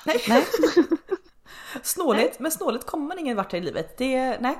Nej. 0.06 0.24
Nej. 0.28 0.46
Snåligt, 1.84 2.40
men 2.40 2.52
snåligt 2.52 2.86
kommer 2.86 3.08
man 3.08 3.20
ingen 3.20 3.38
vart 3.38 3.52
här 3.52 3.60
i 3.60 3.62
livet. 3.62 3.98
Det, 3.98 4.38
nej. 4.40 4.58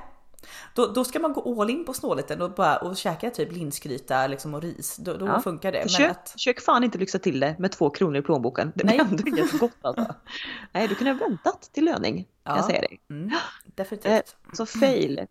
Då, 0.74 0.86
då 0.86 1.04
ska 1.04 1.18
man 1.18 1.32
gå 1.32 1.60
all 1.62 1.70
in 1.70 1.84
på 1.84 1.92
snålheten 1.94 2.42
och, 2.42 2.50
bara, 2.54 2.76
och 2.76 2.96
käka 2.96 3.30
typ 3.30 3.52
linsgryta 3.52 4.26
liksom, 4.26 4.54
och 4.54 4.62
ris. 4.62 4.96
Då, 4.96 5.14
då 5.16 5.26
Ja. 5.26 5.40
funkar 5.40 5.72
det. 5.72 5.78
Men 5.78 5.88
Försök, 5.88 6.10
att, 6.10 6.30
försök 6.30 6.60
fan 6.60 6.84
inte 6.84 6.98
lyxa 6.98 7.18
till 7.18 7.40
det 7.40 7.56
med 7.58 7.72
två 7.72 7.90
kronor 7.90 8.16
i 8.16 8.22
plånboken. 8.22 8.72
Det 8.74 8.84
blir 8.84 9.00
ändå 9.00 9.28
inget 9.28 9.58
gott 9.58 9.70
alltså. 9.80 10.14
Nej, 10.72 10.88
du 10.88 10.94
kunde 10.94 11.12
ha 11.12 11.18
väntat 11.18 11.62
till 11.72 11.84
löning. 11.84 12.26
kan 12.44 12.56
jag 12.56 12.64
säga 12.64 12.80
dig. 12.80 13.00
Mm, 13.10 13.28
Eh, 13.28 13.32
definitivt. 13.74 14.36
Så 14.52 14.66
fail 14.66 15.26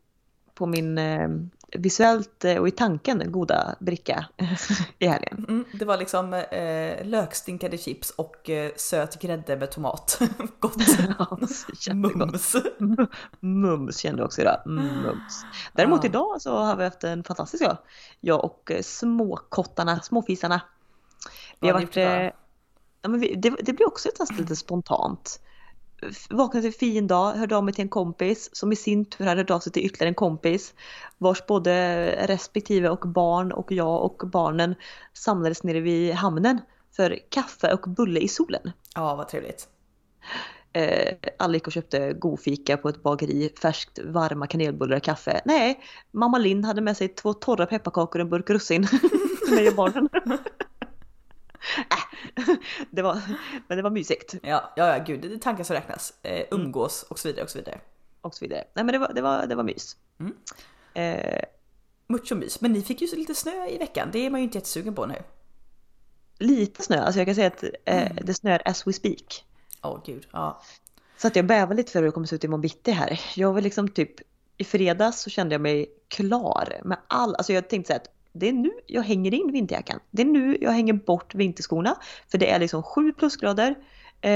på 0.53 0.65
min 0.65 0.97
eh, 0.97 1.29
visuellt 1.77 2.45
eh, 2.45 2.57
och 2.57 2.67
i 2.67 2.71
tanken 2.71 3.31
goda 3.31 3.75
bricka 3.79 4.25
i 4.99 5.07
helgen. 5.07 5.45
Mm, 5.49 5.65
det 5.73 5.85
var 5.85 5.97
liksom 5.97 6.33
eh, 6.33 7.05
lökstinkade 7.05 7.77
chips 7.77 8.09
och 8.09 8.49
eh, 8.49 8.71
söt 8.75 9.21
grädde 9.21 9.57
med 9.57 9.71
tomat. 9.71 10.19
Gott. 10.59 10.75
Ja, 11.19 11.37
så 11.47 11.91
jättegott. 11.91 12.15
Mums. 12.15 12.55
Mums 13.39 13.97
kände 13.97 14.21
jag 14.21 14.25
också 14.25 14.41
idag. 14.41 14.61
Mm, 14.65 15.01
Mums. 15.01 15.45
Däremot 15.73 16.03
Ja. 16.03 16.09
idag 16.09 16.41
så 16.41 16.57
har 16.57 16.75
vi 16.75 16.83
haft 16.83 17.03
en 17.03 17.23
fantastisk 17.23 17.63
dag. 17.63 17.77
Jag 18.19 18.43
och 18.45 18.71
eh, 18.71 18.81
småkottarna, 18.81 19.99
småfisarna. 20.01 20.61
Vi 21.59 21.67
har 21.67 21.73
varit... 21.73 21.97
Eh, 21.97 22.23
ja, 23.01 23.09
men 23.09 23.19
vi, 23.19 23.35
det, 23.35 23.55
det 23.59 23.73
blir 23.73 23.87
också 23.87 24.09
ett 24.09 24.37
lite 24.39 24.55
spontant. 24.55 25.39
Vaknade 26.29 26.61
till 26.61 26.87
en 26.87 26.93
fin 26.93 27.07
dag, 27.07 27.31
hörde 27.31 27.57
av 27.57 27.63
mig 27.63 27.73
till 27.73 27.81
en 27.81 27.89
kompis 27.89 28.49
som 28.53 28.71
i 28.71 28.75
sin 28.75 29.05
tur 29.05 29.25
hade 29.25 29.41
hört 29.41 29.49
av 29.49 29.59
sig 29.59 29.71
till 29.71 29.85
ytterligare 29.85 30.09
en 30.09 30.15
kompis. 30.15 30.73
Vars 31.17 31.45
både 31.45 32.05
respektive 32.27 32.89
och 32.89 33.07
barn 33.07 33.51
och 33.51 33.71
jag 33.71 34.03
och 34.03 34.27
barnen 34.27 34.75
samlades 35.13 35.63
nere 35.63 35.79
vid 35.79 36.13
hamnen 36.13 36.61
för 36.95 37.19
kaffe 37.29 37.73
och 37.73 37.89
bulle 37.89 38.19
i 38.19 38.27
solen. 38.27 38.71
Ja, 38.95 39.15
vad 39.15 39.27
trevligt. 39.27 39.67
Eh, 40.73 41.15
alla 41.39 41.53
gick 41.53 41.67
och 41.67 41.73
köpte 41.73 42.13
godfika 42.13 42.77
på 42.77 42.89
ett 42.89 43.03
bageri, 43.03 43.49
färskt 43.61 43.99
varma 44.03 44.47
kanelbullar 44.47 44.97
och 44.97 45.03
kaffe. 45.03 45.41
Nej, 45.45 45.79
mamma 46.11 46.37
Linn 46.37 46.63
hade 46.63 46.81
med 46.81 46.97
sig 46.97 47.07
två 47.07 47.33
torra 47.33 47.65
pepparkakor 47.65 48.19
och 48.19 48.25
en 48.25 48.29
burk 48.29 48.49
russin 48.49 48.87
mig 49.55 49.67
och 49.67 49.75
barnen. 49.75 50.09
äh, 51.77 52.55
det 52.91 53.01
var, 53.01 53.21
men 53.67 53.77
det 53.77 53.83
var 53.83 53.89
mysigt 53.89 54.35
Ja, 54.43 54.73
ja, 54.75 54.97
ja 54.97 55.03
gud, 55.07 55.21
det 55.21 55.33
är 55.33 55.37
tankar 55.37 55.63
som 55.63 55.75
räknas. 55.75 56.13
Eh, 56.23 56.45
umgås 56.51 57.03
och 57.03 57.19
så 57.19 57.27
vidare 57.27 57.43
och 57.43 57.49
så 57.49 57.57
vidare. 57.57 57.79
och 58.21 58.35
så 58.35 58.45
vidare. 58.45 58.63
Nej 58.73 58.85
men 58.85 58.93
det 58.93 58.97
var, 58.99 59.13
det 59.13 59.21
var, 59.21 59.45
det 59.47 59.55
var 59.55 59.63
mys. 59.63 59.97
Mm. 60.19 60.33
Eh, 60.93 61.41
Mucho 62.07 62.35
mys. 62.35 62.61
Men 62.61 62.71
ni 62.73 62.81
fick 62.81 63.01
ju 63.01 63.07
lite 63.15 63.35
snö 63.35 63.67
i 63.67 63.77
veckan. 63.77 64.09
Det 64.11 64.25
är 64.25 64.29
man 64.29 64.39
ju 64.39 64.43
inte 64.43 64.57
jättesugen 64.57 64.95
på 64.95 65.05
nu. 65.05 65.15
lite 66.39 66.83
snö, 66.83 66.99
alltså 67.01 67.19
jag 67.19 67.27
kan 67.27 67.35
säga 67.35 67.47
att 67.47 67.63
eh, 67.85 68.11
det 68.21 68.33
snöar 68.33 68.61
as 68.65 68.87
we 68.87 68.93
speak. 68.93 69.45
Åh 69.83 69.99
gud, 70.05 70.27
ja. 70.31 70.61
Så 71.17 71.27
att 71.27 71.35
jag 71.35 71.45
bävar 71.45 71.75
lite 71.75 71.91
för 71.91 71.99
hur 71.99 72.05
det 72.05 72.11
kommer 72.11 72.27
se 72.27 72.35
ut 72.35 72.43
imorgon 72.43 72.61
bitti 72.61 72.91
här. 72.91 73.21
Jag 73.35 73.53
var 73.53 73.61
liksom 73.61 73.87
typ 73.89 74.11
i 74.57 74.63
fredags 74.63 75.21
så 75.21 75.29
kände 75.29 75.53
jag 75.55 75.61
mig 75.61 75.87
klar 76.07 76.81
med 76.83 76.97
all, 77.07 77.35
alltså 77.35 77.53
jag 77.53 77.69
tänkte 77.69 77.87
så 77.87 77.93
här 77.93 77.99
att 77.99 78.09
det 78.35 78.49
är 78.49 78.53
nu 78.53 78.71
jag 78.85 79.01
hänger 79.01 79.33
in 79.33 79.51
vinterjackan. 79.51 79.99
Det 80.11 80.21
är 80.21 80.25
nu 80.25 80.57
jag 80.61 80.71
hänger 80.71 80.93
bort 80.93 81.35
vinterskorna. 81.35 81.95
För 82.31 82.37
det 82.37 82.51
är 82.51 82.59
liksom 82.59 82.83
7 82.83 83.13
plusgrader. 83.13 83.75
Eh, 84.21 84.31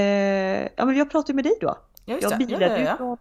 ja 0.76 0.84
men 0.84 0.96
jag 0.96 1.10
pratade 1.10 1.32
ju 1.32 1.36
med 1.36 1.44
dig 1.44 1.58
då. 1.60 1.78
Ja, 2.04 2.18
Jag 2.20 2.38
bilade 2.38 2.66
ja, 2.66 2.78
ja, 2.78 2.84
ja. 2.84 2.96
från, 2.96 3.16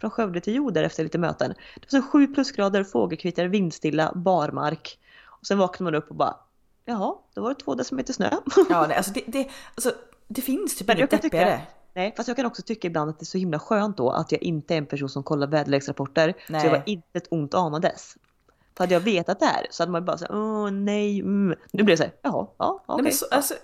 från 0.00 0.10
Skövde 0.10 0.40
till 0.40 0.54
Jo 0.54 0.70
där 0.70 0.82
efter 0.82 1.02
lite 1.02 1.18
möten. 1.18 1.54
Det 1.74 1.92
var 1.92 2.00
så 2.00 2.06
7 2.06 2.26
plusgrader, 2.26 2.84
fågelkvitter, 2.84 3.46
vindstilla, 3.46 4.12
barmark. 4.14 4.98
Och 5.24 5.46
sen 5.46 5.58
vaknade 5.58 5.92
man 5.92 5.94
upp 5.94 6.10
och 6.10 6.16
bara 6.16 6.36
Jaha, 6.84 7.14
då 7.34 7.42
var 7.42 7.48
det 7.48 7.60
två 7.60 7.74
decimeter 7.74 8.12
snö. 8.12 8.30
ja 8.70 8.86
nej, 8.86 8.96
alltså 8.96 9.12
det, 9.12 9.22
det, 9.26 9.48
alltså, 9.74 9.92
det 10.28 10.40
finns 10.40 10.76
typ 10.76 10.90
inget 10.90 11.10
deppigare. 11.10 11.60
Nej, 11.94 12.14
fast 12.16 12.28
jag 12.28 12.36
kan 12.36 12.46
också 12.46 12.62
tycka 12.62 12.88
ibland 12.88 13.10
att 13.10 13.18
det 13.18 13.22
är 13.22 13.26
så 13.26 13.38
himla 13.38 13.58
skönt 13.58 13.96
då 13.96 14.10
att 14.10 14.32
jag 14.32 14.42
inte 14.42 14.74
är 14.74 14.78
en 14.78 14.86
person 14.86 15.08
som 15.08 15.22
kollar 15.22 15.46
väderleksrapporter. 15.46 16.34
Nej. 16.48 16.60
Så 16.60 16.66
jag 16.66 16.72
var 16.72 16.82
inte 16.86 17.18
ett 17.18 17.26
ont 17.30 17.54
anades. 17.54 18.16
För 18.76 18.84
hade 18.84 18.94
jag 18.94 19.00
vetat 19.00 19.40
det 19.40 19.46
här 19.46 19.66
så 19.70 19.82
hade 19.82 19.92
man 19.92 20.04
bara 20.04 20.18
såhär, 20.18 20.34
åh 20.34 20.70
nej, 20.70 21.20
mm. 21.20 21.58
Nu 21.72 21.82
blir 21.82 21.92
det 21.92 21.96
såhär, 21.96 22.12
jaha, 22.22 22.46
ja, 22.58 22.84
okej. 22.86 22.94
Nej, 22.96 23.02
men 23.02 23.12
så, 23.12 23.26
alltså, 23.30 23.54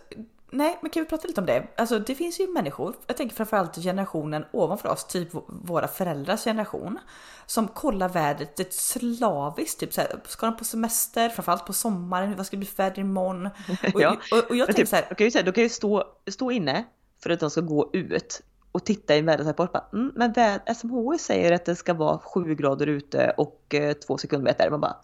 nej, 0.50 0.78
men 0.82 0.90
kan 0.90 1.02
vi 1.02 1.08
prata 1.08 1.28
lite 1.28 1.40
om 1.40 1.46
det? 1.46 1.66
Alltså 1.76 1.98
det 1.98 2.14
finns 2.14 2.40
ju 2.40 2.46
människor, 2.48 2.94
jag 3.06 3.16
tänker 3.16 3.36
framförallt 3.36 3.76
generationen 3.76 4.44
ovanför 4.52 4.88
oss, 4.88 5.04
typ 5.04 5.28
våra 5.48 5.88
föräldrars 5.88 6.44
generation, 6.44 6.98
som 7.46 7.68
kollar 7.68 8.08
vädret 8.08 8.60
ett 8.60 8.74
slaviskt. 8.74 9.80
Typ 9.80 9.92
så 9.92 10.00
här, 10.00 10.20
ska 10.28 10.46
de 10.46 10.56
på 10.56 10.64
semester, 10.64 11.28
framförallt 11.28 11.66
på 11.66 11.72
sommaren, 11.72 12.36
vad 12.36 12.46
ska 12.46 12.56
det 12.56 12.58
bli 12.58 12.66
för 12.68 12.76
väder 12.82 12.98
imorgon? 13.00 13.46
Och, 13.94 14.00
Ja. 14.02 14.16
och, 14.32 14.50
och 14.50 14.56
jag 14.56 14.66
Men 14.66 14.66
tänker 14.66 14.74
typ, 14.74 14.88
så 14.88 14.96
här, 14.96 15.06
då 15.08 15.14
kan 15.14 15.24
ju, 15.26 15.30
säga, 15.30 15.44
då 15.44 15.52
kan 15.52 15.62
ju 15.62 15.68
stå, 15.68 16.04
stå 16.30 16.50
inne 16.50 16.84
för 17.22 17.30
att 17.30 17.40
de 17.40 17.50
ska 17.50 17.60
gå 17.60 17.90
ut 17.92 18.42
och 18.72 18.84
titta 18.84 19.16
i 19.16 19.18
en 19.18 19.26
väderrapport. 19.26 19.72
Bara, 19.72 19.84
Mm, 19.92 20.12
men 20.16 20.32
väd, 20.32 20.60
SMHI 20.76 21.18
säger 21.18 21.52
att 21.52 21.64
det 21.64 21.76
ska 21.76 21.94
vara 21.94 22.18
7 22.18 22.54
grader 22.54 22.86
ute 22.86 23.34
och 23.36 23.74
eh, 23.74 23.92
2 23.92 24.18
sekundmeter. 24.18 24.70
Man 24.70 24.80
bara, 24.80 24.96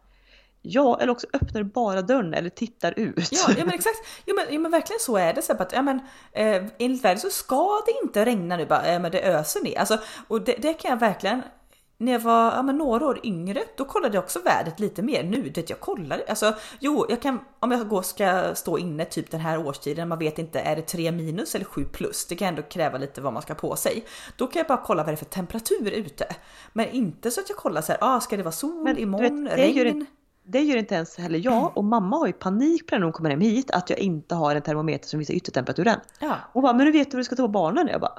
ja, 0.63 0.99
eller 1.01 1.13
också 1.13 1.27
öppnar 1.33 1.63
du 1.63 1.65
bara 1.65 2.03
dörren 2.03 2.35
eller 2.35 2.51
tittar 2.51 2.99
ut. 2.99 3.29
Ja, 3.33 3.55
ja 3.59 3.65
men 3.65 3.75
exakt. 3.75 3.99
Jo 4.27 4.35
men, 4.35 4.55
ja, 4.55 4.61
men 4.61 4.71
verkligen 4.71 5.01
så 5.01 5.17
är 5.17 5.35
det. 5.35 5.43
Så 5.43 5.53
att, 5.53 5.73
ja, 5.73 5.83
men, 5.83 6.01
eh, 6.33 6.65
enligt 6.79 7.05
vädret 7.05 7.21
så 7.21 7.31
ska 7.31 7.83
det 7.87 8.07
inte 8.07 8.25
regna 8.25 8.57
nu 8.57 8.67
bara, 8.67 8.87
eh, 8.87 9.01
men 9.01 9.13
det 9.13 9.23
öser 9.23 9.61
ner. 9.61 9.79
Alltså, 9.79 9.99
och 10.29 10.43
det, 10.43 10.57
det 10.59 10.75
kan 10.75 10.91
jag 10.91 11.01
verkligen. 11.01 11.43
När 11.99 12.13
jag 12.13 12.21
var 12.21 12.53
ja, 12.53 12.63
några 12.63 13.07
år 13.07 13.21
yngre, 13.23 13.63
då 13.77 13.85
kollade 13.85 14.15
jag 14.15 14.25
också 14.25 14.41
vädret 14.41 14.81
lite 14.81 15.03
mer. 15.03 15.25
Nu, 15.25 15.49
det 15.49 15.71
jag 15.71 15.81
kollar, 15.81 16.23
alltså 16.29 16.55
jo, 16.81 17.07
jag 17.09 17.23
kan 17.23 17.41
om 17.61 17.71
jag 17.71 17.89
går, 17.89 18.03
ska 18.03 18.55
stå 18.55 18.79
inne 18.79 19.05
typ 19.05 19.31
den 19.31 19.41
här 19.41 19.67
årstiden, 19.67 20.09
man 20.09 20.19
vet 20.19 20.39
inte, 20.39 20.61
är 20.61 20.77
det 20.77 20.83
3 20.83 21.13
minus 21.13 21.55
eller 21.55 21.65
7 21.65 21.85
plus? 21.85 22.27
Det 22.27 22.37
kan 22.37 22.49
ändå 22.49 22.63
kräva 22.63 22.99
lite 22.99 23.21
vad 23.21 23.33
man 23.33 23.43
ska 23.43 23.55
på 23.55 23.77
sig. 23.77 24.05
Då 24.37 24.47
kan 24.47 24.61
jag 24.61 24.67
bara 24.67 24.83
kolla 24.85 25.03
vad 25.03 25.13
det 25.13 25.15
är 25.15 25.17
för 25.17 25.25
temperatur 25.25 25.91
ute. 25.91 26.27
Men 26.73 26.89
inte 26.89 27.31
så 27.31 27.41
att 27.41 27.49
jag 27.49 27.59
kollar 27.59 27.83
så 27.83 27.93
här, 27.93 27.99
ah, 28.01 28.21
ska 28.21 28.37
det 28.37 28.43
vara 28.43 28.53
sol 28.53 28.85
Men 28.85 28.95
du 28.95 29.03
imorgon, 29.03 29.45
vet, 29.45 29.57
det 29.57 29.67
gör 29.67 29.85
regn? 29.85 30.07
Det 30.43 30.61
gör 30.61 30.77
inte 30.77 30.95
ens 30.95 31.19
heller 31.19 31.39
jag 31.45 31.73
och 31.77 31.85
mamma 31.85 32.17
har 32.17 32.27
ju 32.27 32.33
panik 32.33 32.87
på 32.87 32.95
när 32.95 33.03
hon 33.03 33.13
kommer 33.13 33.31
hem 33.31 33.41
hit 33.41 33.71
att 33.71 33.91
jag 33.91 33.99
inte 33.99 34.35
har 34.35 34.55
en 34.55 34.63
termometer 34.63 35.09
som 35.09 35.19
visar 35.19 35.35
yttertemperaturen. 35.35 36.01
Ja. 36.19 36.35
Hon 36.53 36.63
bara, 36.63 36.73
men 36.73 36.87
du 36.87 36.93
vet 36.93 37.13
hur 37.13 37.19
du 37.19 37.25
ska 37.25 37.37
ta 37.37 37.43
på 37.43 37.49
barnen? 37.49 37.89
Jag 37.89 38.01
bara, 38.01 38.19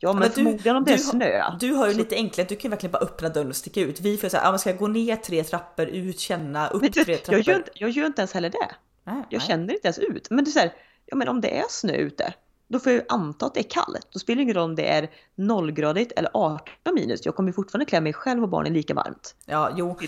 ja 0.00 0.12
men, 0.12 0.18
men 0.20 0.28
du- 0.28 0.34
förmodligen 0.34 0.76
om 0.76 0.84
det 0.84 0.92
är 0.92 0.96
du 0.96 1.02
snö. 1.02 1.42
Du 1.60 1.72
har 1.72 1.88
ju 1.88 1.94
lite 1.94 2.14
enklare, 2.14 2.46
du 2.48 2.56
kan 2.56 2.70
verkligen 2.70 2.92
bara 2.92 3.02
öppna 3.02 3.28
dörren 3.28 3.48
och 3.48 3.56
sticka 3.56 3.80
ut. 3.80 4.00
Vi 4.00 4.16
får 4.16 4.28
säga, 4.28 4.42
ah, 4.42 4.50
man 4.50 4.58
ska 4.58 4.72
gå 4.72 4.86
ner 4.86 5.16
tre 5.16 5.44
trappor, 5.44 5.86
ut, 5.86 6.20
känna, 6.20 6.68
upp 6.68 6.82
Men 6.82 6.92
tre 6.92 7.04
du, 7.04 7.16
trappor. 7.16 7.34
jag, 7.34 7.46
gör 7.48 7.56
inte, 7.56 7.70
jag 7.74 7.90
gör 7.90 8.06
inte 8.06 8.20
ens 8.22 8.32
heller 8.32 8.50
det. 8.50 8.70
Nej, 9.04 9.22
Jag 9.28 9.38
nej. 9.38 9.46
känner 9.48 9.74
inte 9.74 9.86
ens 9.88 9.98
ut. 9.98 10.30
Men 10.30 10.46
så 10.46 10.58
här, 10.58 10.72
ja 11.06 11.16
men 11.16 11.28
om 11.28 11.40
det 11.40 11.58
är 11.58 11.64
snö 11.68 11.92
ute, 11.92 12.34
då 12.68 12.78
får 12.78 12.92
jag 12.92 13.00
ju 13.00 13.06
anta 13.08 13.46
att 13.46 13.54
det 13.54 13.60
är 13.60 13.70
kallt. 13.70 14.08
Då 14.12 14.18
spelar 14.18 14.36
det 14.36 14.42
ingen 14.42 14.54
roll 14.54 14.64
om 14.64 14.74
det 14.76 14.88
är 14.88 15.10
nollgradigt 15.34 16.12
eller 16.12 16.30
18 16.34 16.94
minus. 16.94 17.26
Jag 17.26 17.36
kommer 17.36 17.48
ju 17.48 17.52
fortfarande 17.52 17.84
klä 17.86 18.00
mig 18.00 18.12
själv 18.12 18.42
och 18.42 18.48
barnen 18.48 18.72
lika 18.72 18.94
varmt. 18.94 19.34
Ja, 19.46 19.70
jo. 19.76 19.98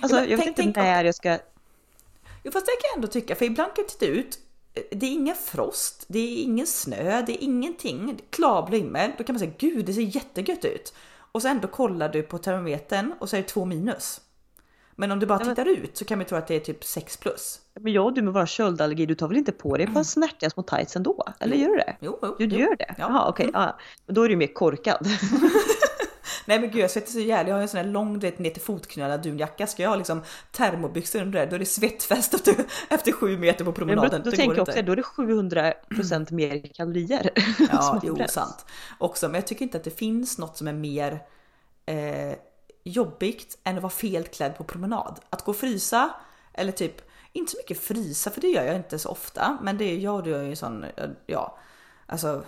Alltså 0.00 0.16
men 0.20 0.30
jag 0.30 0.36
vet 0.36 0.38
tänk- 0.38 0.48
inte 0.48 0.62
tänk- 0.62 0.76
när 0.76 1.04
jag 1.04 1.14
ska... 1.14 1.38
jo, 2.44 2.50
fast 2.52 2.66
det 2.66 2.72
kan 2.72 2.88
jag 2.90 2.96
ändå 2.96 3.08
tycka, 3.08 3.34
för 3.34 3.44
ibland 3.44 3.74
kan 3.74 3.82
jag 3.84 3.88
titta 3.88 4.06
ut. 4.06 4.38
Det 4.90 5.06
är 5.06 5.10
ingen 5.12 5.36
frost, 5.36 6.04
det 6.08 6.18
är 6.18 6.42
ingen 6.42 6.66
snö, 6.66 7.22
det 7.26 7.32
är 7.32 7.44
ingenting. 7.44 8.06
Det 8.06 8.12
är 8.12 8.26
Klarblå 8.30 8.76
himmel. 8.76 9.10
Då 9.18 9.24
kan 9.24 9.34
man 9.34 9.40
säga, 9.40 9.52
gud 9.58 9.86
det 9.86 9.92
ser 9.92 10.16
jättegött 10.16 10.64
ut. 10.64 10.94
Och 11.32 11.42
så 11.42 11.48
ändå 11.48 11.68
kollar 11.68 12.08
du 12.08 12.22
på 12.22 12.38
termometern 12.38 13.14
och 13.20 13.28
så 13.28 13.36
är 13.36 13.40
det 13.42 13.48
två 13.48 13.64
minus. 13.64 14.20
Men 14.98 15.12
om 15.12 15.18
du 15.20 15.26
bara 15.26 15.38
Ja, 15.40 15.44
men- 15.46 15.54
tittar 15.56 15.68
ut 15.70 15.96
så 15.96 16.04
kan 16.04 16.18
man 16.18 16.26
tro 16.26 16.38
att 16.38 16.46
det 16.46 16.54
är 16.54 16.60
typ 16.60 16.84
6 16.84 17.16
plus. 17.16 17.60
Men 17.80 17.92
jag 17.92 18.04
och 18.06 18.12
du 18.14 18.22
med 18.22 18.32
våra 18.34 18.46
köldallergi, 18.46 19.06
du 19.06 19.14
tar 19.14 19.28
väl 19.28 19.36
inte 19.36 19.52
på 19.52 19.76
dig 19.76 19.86
ett 19.86 19.94
par 19.94 20.02
snärtiga 20.02 20.50
små 20.50 20.62
tights 20.62 20.96
ändå? 20.96 21.24
Eller 21.40 21.56
gör 21.56 21.68
du 21.68 21.76
det? 21.76 21.96
Jo, 22.00 22.18
jo, 22.22 22.34
Du, 22.38 22.44
jo. 22.44 22.58
gör 22.58 22.76
det? 22.76 22.86
Ja. 22.88 22.94
Jaha 22.98 23.28
okej. 23.28 23.50
Ja. 23.52 23.76
Men 24.06 24.14
då 24.14 24.22
är 24.22 24.28
du 24.28 24.36
mer 24.36 24.46
korkad. 24.54 25.06
Nej 26.46 26.60
men 26.60 26.70
gud 26.70 26.82
jag 26.82 26.90
svettas 26.90 27.12
så 27.12 27.20
jävligt. 27.20 27.48
Jag 27.48 27.56
har 27.56 27.62
en 27.62 27.68
sån 27.68 27.78
här 27.78 27.86
lång 27.86 28.18
du 28.18 28.26
vet, 28.30 28.38
ner 28.38 28.50
till 28.50 28.62
fotknölarna 28.62 29.22
dunjacka. 29.22 29.66
Ska 29.66 29.82
jag 29.82 29.90
ha 29.90 29.96
liksom 29.96 30.22
termobyxor 30.52 31.22
under 31.22 31.40
det 31.40 31.46
då 31.46 31.54
är 31.54 31.58
det 31.58 31.66
svettfest 31.66 32.34
efter, 32.34 32.54
efter 32.88 33.12
sju 33.12 33.38
meter 33.38 33.64
på 33.64 33.70
Men 33.70 33.74
promenaden. 33.74 34.10
då, 34.10 34.24
då 34.24 34.30
Det 34.30 34.36
tänker 34.36 34.56
jag 34.56 34.68
också, 34.68 34.82
då 34.82 34.92
är 34.92 34.96
det 34.96 35.02
700% 35.02 36.32
mer 36.32 36.74
kalorier. 36.74 37.30
Ja, 37.72 37.82
som 37.82 38.00
jo 38.02 38.14
bränns. 38.14 38.32
sant. 38.32 38.66
Också, 38.98 39.26
men 39.28 39.34
jag 39.34 39.46
tycker 39.46 39.62
inte 39.62 39.78
att 39.78 39.84
det 39.84 39.98
finns 39.98 40.38
något 40.38 40.56
som 40.56 40.68
är 40.68 40.72
mer 40.72 41.20
eh, 41.86 42.36
jobbigt 42.84 43.58
än 43.64 43.76
att 43.76 43.82
vara 43.82 43.90
felklädd 43.90 44.56
på 44.56 44.64
promenad. 44.64 45.20
Att 45.30 45.44
gå 45.44 45.50
och 45.50 45.56
frysa 45.56 46.10
eller 46.54 46.72
typ 46.72 47.02
inte 47.32 47.52
så 47.52 47.58
mycket 47.58 47.80
frysa 47.80 48.30
för 48.30 48.40
det 48.40 48.48
gör 48.48 48.64
jag 48.64 48.76
inte 48.76 48.98
så 48.98 49.08
ofta. 49.08 49.58
Men 49.62 49.78
det 49.78 49.84
är 49.84 49.98
jag 49.98 50.14
och 50.14 50.22
du 50.22 50.34
är 50.34 50.42
ju 50.42 50.56
sån, 50.56 50.84
ja, 51.26 51.58
alltså, 52.06 52.44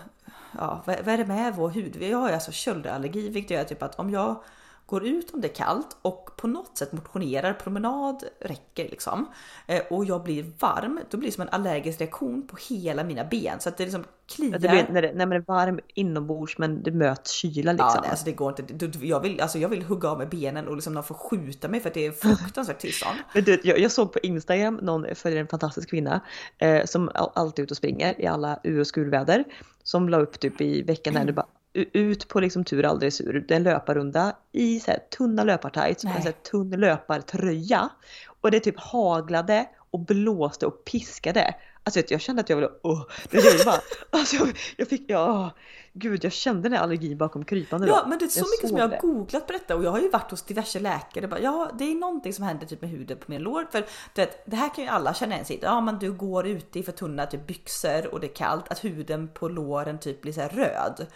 ja, 0.59 0.83
vad, 0.85 0.97
vad 1.05 1.14
är 1.14 1.18
det 1.18 1.27
med 1.27 1.55
vår 1.55 1.71
hud? 1.71 1.97
Vi 1.97 2.12
har 2.12 2.29
ju 2.29 2.35
alltså 2.35 2.53
köldallergi 2.53 3.29
vilket 3.29 3.51
gör 3.51 3.64
typ 3.64 3.83
att 3.83 3.99
om 3.99 4.11
jag 4.11 4.42
går 4.88 5.07
ut 5.07 5.35
om 5.35 5.40
det 5.40 5.48
är 5.48 5.55
kallt 5.55 5.96
och 6.03 6.31
på 6.37 6.46
något 6.48 6.79
sätt 6.79 6.92
motionerar, 6.92 7.53
promenad 7.53 8.22
räcker 8.40 8.85
liksom. 8.88 9.27
Eh, 9.66 9.83
och 9.90 10.05
jag 10.05 10.22
blir 10.22 10.44
varm, 10.59 11.01
då 11.11 11.16
blir 11.18 11.29
det 11.29 11.35
som 11.35 11.42
en 11.42 11.48
allergisk 11.48 12.01
reaktion 12.01 12.46
på 12.46 12.57
hela 12.68 13.05
mina 13.05 13.24
ben. 13.24 13.61
Så 13.61 13.68
att 13.68 13.77
det 13.77 13.85
liksom 13.85 14.05
kliar. 14.35 14.53
Ja, 14.53 14.59
det 14.59 14.68
blir, 14.68 14.87
när, 14.90 15.03
det, 15.03 15.12
när 15.14 15.27
man 15.27 15.37
är 15.37 15.40
varm 15.46 15.81
inombords 15.94 16.59
men 16.59 16.83
det 16.83 16.90
möts 16.90 17.31
kyla 17.31 17.72
liksom. 17.72 17.90
Ja, 17.94 18.01
nej, 18.01 18.11
alltså 18.11 18.24
det 18.24 18.33
går 18.33 18.61
inte. 18.61 18.74
Du- 18.87 19.07
Jag 19.07 19.20
vill, 19.20 19.40
alltså 19.40 19.59
jag 19.59 19.68
vill 19.68 19.83
hugga 19.83 20.09
av 20.09 20.18
med 20.18 20.29
benen 20.29 20.68
och 20.68 20.74
liksom 20.74 20.94
någon 20.94 21.05
får 21.05 21.14
skjuta 21.14 21.68
mig 21.68 21.81
för 21.81 21.88
att 21.88 21.94
det 21.94 22.07
är 22.07 22.12
fruktansvärt 22.12 22.79
tillstånd. 22.79 23.16
Men 23.35 23.44
du, 23.44 23.61
jag, 23.64 23.79
jag 23.79 23.92
såg 23.92 24.12
på 24.12 24.18
Instagram, 24.18 24.74
någon 24.83 25.14
följer 25.14 25.40
en 25.40 25.48
fantastisk 25.48 25.90
kvinna 25.90 26.20
eh, 26.59 26.85
som 26.85 27.11
all- 27.14 27.31
alltid 27.35 27.62
är 27.62 27.64
ute 27.64 27.72
och 27.72 27.77
springer 27.77 28.20
i 28.20 28.27
alla 28.27 28.61
ur 28.64 28.81
och 28.81 28.87
skurväder. 28.87 29.44
Som 29.83 30.09
la 30.09 30.18
upp 30.18 30.40
typ 30.40 30.61
i 30.61 30.83
veckan 30.83 31.16
här 31.16 31.24
nu 31.24 31.33
bara 31.33 31.46
ut 31.93 32.29
på 32.29 32.41
liksom 32.41 32.64
tur 32.64 32.85
aldrig 32.85 33.12
sur. 33.12 33.45
Det 33.49 33.55
är 33.55 33.57
en 33.57 33.62
löparrunda 33.62 34.37
i 34.53 34.81
så 34.81 34.91
här, 34.91 34.99
tunna 35.19 35.45
löpartights 35.45 36.05
och 36.05 36.11
en 36.11 36.23
så 36.23 36.29
här, 36.29 36.33
tunn 36.51 36.71
löpartröja. 36.71 37.88
Och 38.41 38.51
det 38.51 38.61
typ 38.61 38.81
haglade 38.81 39.67
och 39.91 40.01
blåste 40.01 40.67
och 40.67 40.85
piskade. 40.85 41.55
Alltså 41.85 42.03
jag 42.09 42.21
kände 42.21 42.41
att 42.41 42.49
jag 42.49 42.57
ville, 42.57 42.71
åh, 42.83 43.03
det 43.31 43.45
jag 43.45 43.64
bara, 43.64 43.81
alltså 44.21 44.37
jag, 44.37 44.49
jag 44.77 44.88
fick, 44.88 45.05
ja, 45.07 45.51
gud 45.93 46.25
jag 46.25 46.33
kände 46.33 46.69
den 46.69 46.79
allergin 46.79 47.19
bakom 47.19 47.45
krypande 47.45 47.87
Ja 47.87 48.01
då. 48.03 48.09
men 48.09 48.19
det 48.19 48.25
är 48.25 48.29
så 48.29 48.38
Jag 48.38 48.49
mycket 48.51 48.69
som 48.69 48.79
jag 48.79 48.88
har 48.88 48.99
googlat 49.01 49.47
på 49.47 49.53
detta 49.53 49.77
och 49.77 49.85
jag 49.85 49.91
har 49.91 50.01
ju 50.01 50.11
varit 50.11 50.31
hos 50.31 50.43
diverse 50.43 50.81
läkare 50.81 51.25
och 51.25 51.31
bara, 51.31 51.41
ja 51.41 51.71
det 51.79 51.85
är 51.85 51.95
någonting 51.95 52.33
som 52.33 52.45
händer 52.45 52.67
typ 52.67 52.81
med 52.81 52.91
huden 52.91 53.19
på 53.19 53.25
mina 53.27 53.45
lår. 53.45 53.67
För 53.73 53.79
du 54.14 54.21
vet, 54.21 54.43
det 54.47 54.57
här 54.57 54.75
kan 54.75 54.85
ju 54.85 54.91
alla 54.91 55.14
känna 55.14 55.35
igen 55.35 55.45
sig. 55.45 55.59
Ja 55.62 55.81
men 55.81 55.99
du 55.99 56.12
går 56.12 56.47
ute 56.47 56.79
i 56.79 56.83
för 56.83 56.93
tunna 56.93 57.27
typ 57.27 57.47
byxor 57.47 58.14
och 58.14 58.21
det 58.21 58.27
är 58.27 58.35
kallt, 58.35 58.69
att 58.69 58.85
huden 58.85 59.29
på 59.35 59.49
låren 59.49 59.99
typ 59.99 60.23
blir 60.23 60.33
så 60.33 60.41
röd. 60.41 61.07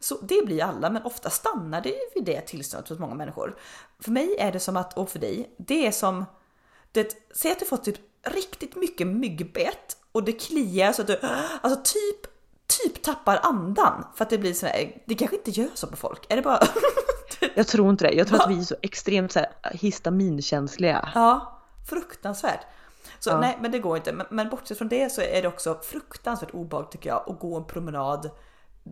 Så 0.00 0.18
det 0.22 0.46
blir 0.46 0.62
alla, 0.62 0.90
men 0.90 1.02
ofta 1.02 1.30
stannar 1.30 1.80
det 1.80 1.98
vid 2.14 2.24
det 2.24 2.40
tillståndet 2.40 2.88
hos 2.88 2.98
många 2.98 3.14
människor. 3.14 3.58
För 4.00 4.10
mig 4.10 4.36
är 4.38 4.52
det 4.52 4.60
som 4.60 4.76
att, 4.76 4.98
och 4.98 5.10
för 5.10 5.18
dig, 5.18 5.54
det 5.56 5.86
är 5.86 5.92
som, 5.92 6.24
det, 6.92 7.16
säg 7.34 7.52
att 7.52 7.58
du 7.58 7.64
fått 7.64 7.84
typ 7.84 7.98
riktigt 8.22 8.76
mycket 8.76 9.06
myggbett 9.06 9.96
och 10.12 10.24
det 10.24 10.32
kliar 10.32 10.92
så 10.92 11.02
att 11.02 11.08
du, 11.08 11.18
alltså 11.60 11.80
typ, 11.84 12.32
typ 12.66 13.02
tappar 13.02 13.40
andan 13.42 14.04
för 14.14 14.24
att 14.24 14.30
det 14.30 14.38
blir 14.38 14.54
så 14.54 14.66
här, 14.66 15.02
det 15.06 15.14
kanske 15.14 15.36
inte 15.36 15.50
gör 15.50 15.68
så 15.74 15.86
på 15.86 15.96
folk. 15.96 16.26
Är 16.32 16.36
det 16.36 16.42
bara 16.42 16.60
Jag 17.54 17.66
tror 17.66 17.90
inte 17.90 18.06
det, 18.08 18.14
jag 18.14 18.28
tror 18.28 18.42
att 18.42 18.50
vi 18.50 18.58
är 18.58 18.64
så 18.64 18.76
extremt 18.82 19.32
så 19.32 19.38
här, 19.38 19.48
histaminkänsliga. 19.72 21.08
Ja, 21.14 21.60
fruktansvärt. 21.88 22.60
Så 23.18 23.30
Ja. 23.30 23.40
nej, 23.40 23.58
men 23.60 23.70
det 23.70 23.78
går 23.78 23.96
inte. 23.96 24.12
Men, 24.12 24.26
men 24.30 24.48
bortsett 24.48 24.78
från 24.78 24.88
det 24.88 25.12
så 25.12 25.20
är 25.20 25.42
det 25.42 25.48
också 25.48 25.78
fruktansvärt 25.82 26.50
obehagligt 26.54 26.92
tycker 26.92 27.10
jag 27.10 27.24
att 27.26 27.38
gå 27.38 27.56
en 27.56 27.64
promenad 27.64 28.30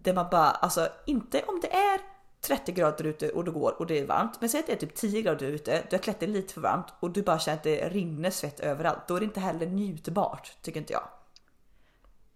där 0.03 0.15
man 0.15 0.27
bara, 0.31 0.51
alltså 0.51 0.89
inte 1.07 1.43
om 1.47 1.61
det 1.63 1.73
är 1.73 2.01
30 2.41 2.73
grader 2.73 3.05
ute 3.05 3.29
och 3.29 3.45
det 3.45 3.51
går 3.51 3.75
och 3.79 3.87
det 3.87 3.99
är 3.99 4.07
varmt. 4.07 4.41
Men 4.41 4.49
säg 4.49 4.61
att 4.61 4.67
det 4.67 4.73
är 4.73 4.77
typ 4.77 4.95
10 4.95 5.23
grader 5.23 5.47
ute, 5.47 5.83
du 5.91 5.97
har 5.97 6.03
klätt 6.03 6.21
dig 6.21 6.29
lite 6.29 6.55
för 6.55 6.61
varmt 6.61 6.87
och 7.01 7.11
du 7.11 7.23
bara 7.23 7.39
känner 7.39 7.59
att 7.59 7.65
det 7.65 7.89
rinner 7.89 8.31
svett 8.31 8.61
överallt. 8.61 9.09
Då 9.09 9.17
är 9.17 9.21
det 9.21 9.25
inte 9.25 9.41
heller 9.41 9.67
njutbart, 9.67 10.57
tycker 10.63 10.81
inte 10.81 10.93
jag. 10.93 11.03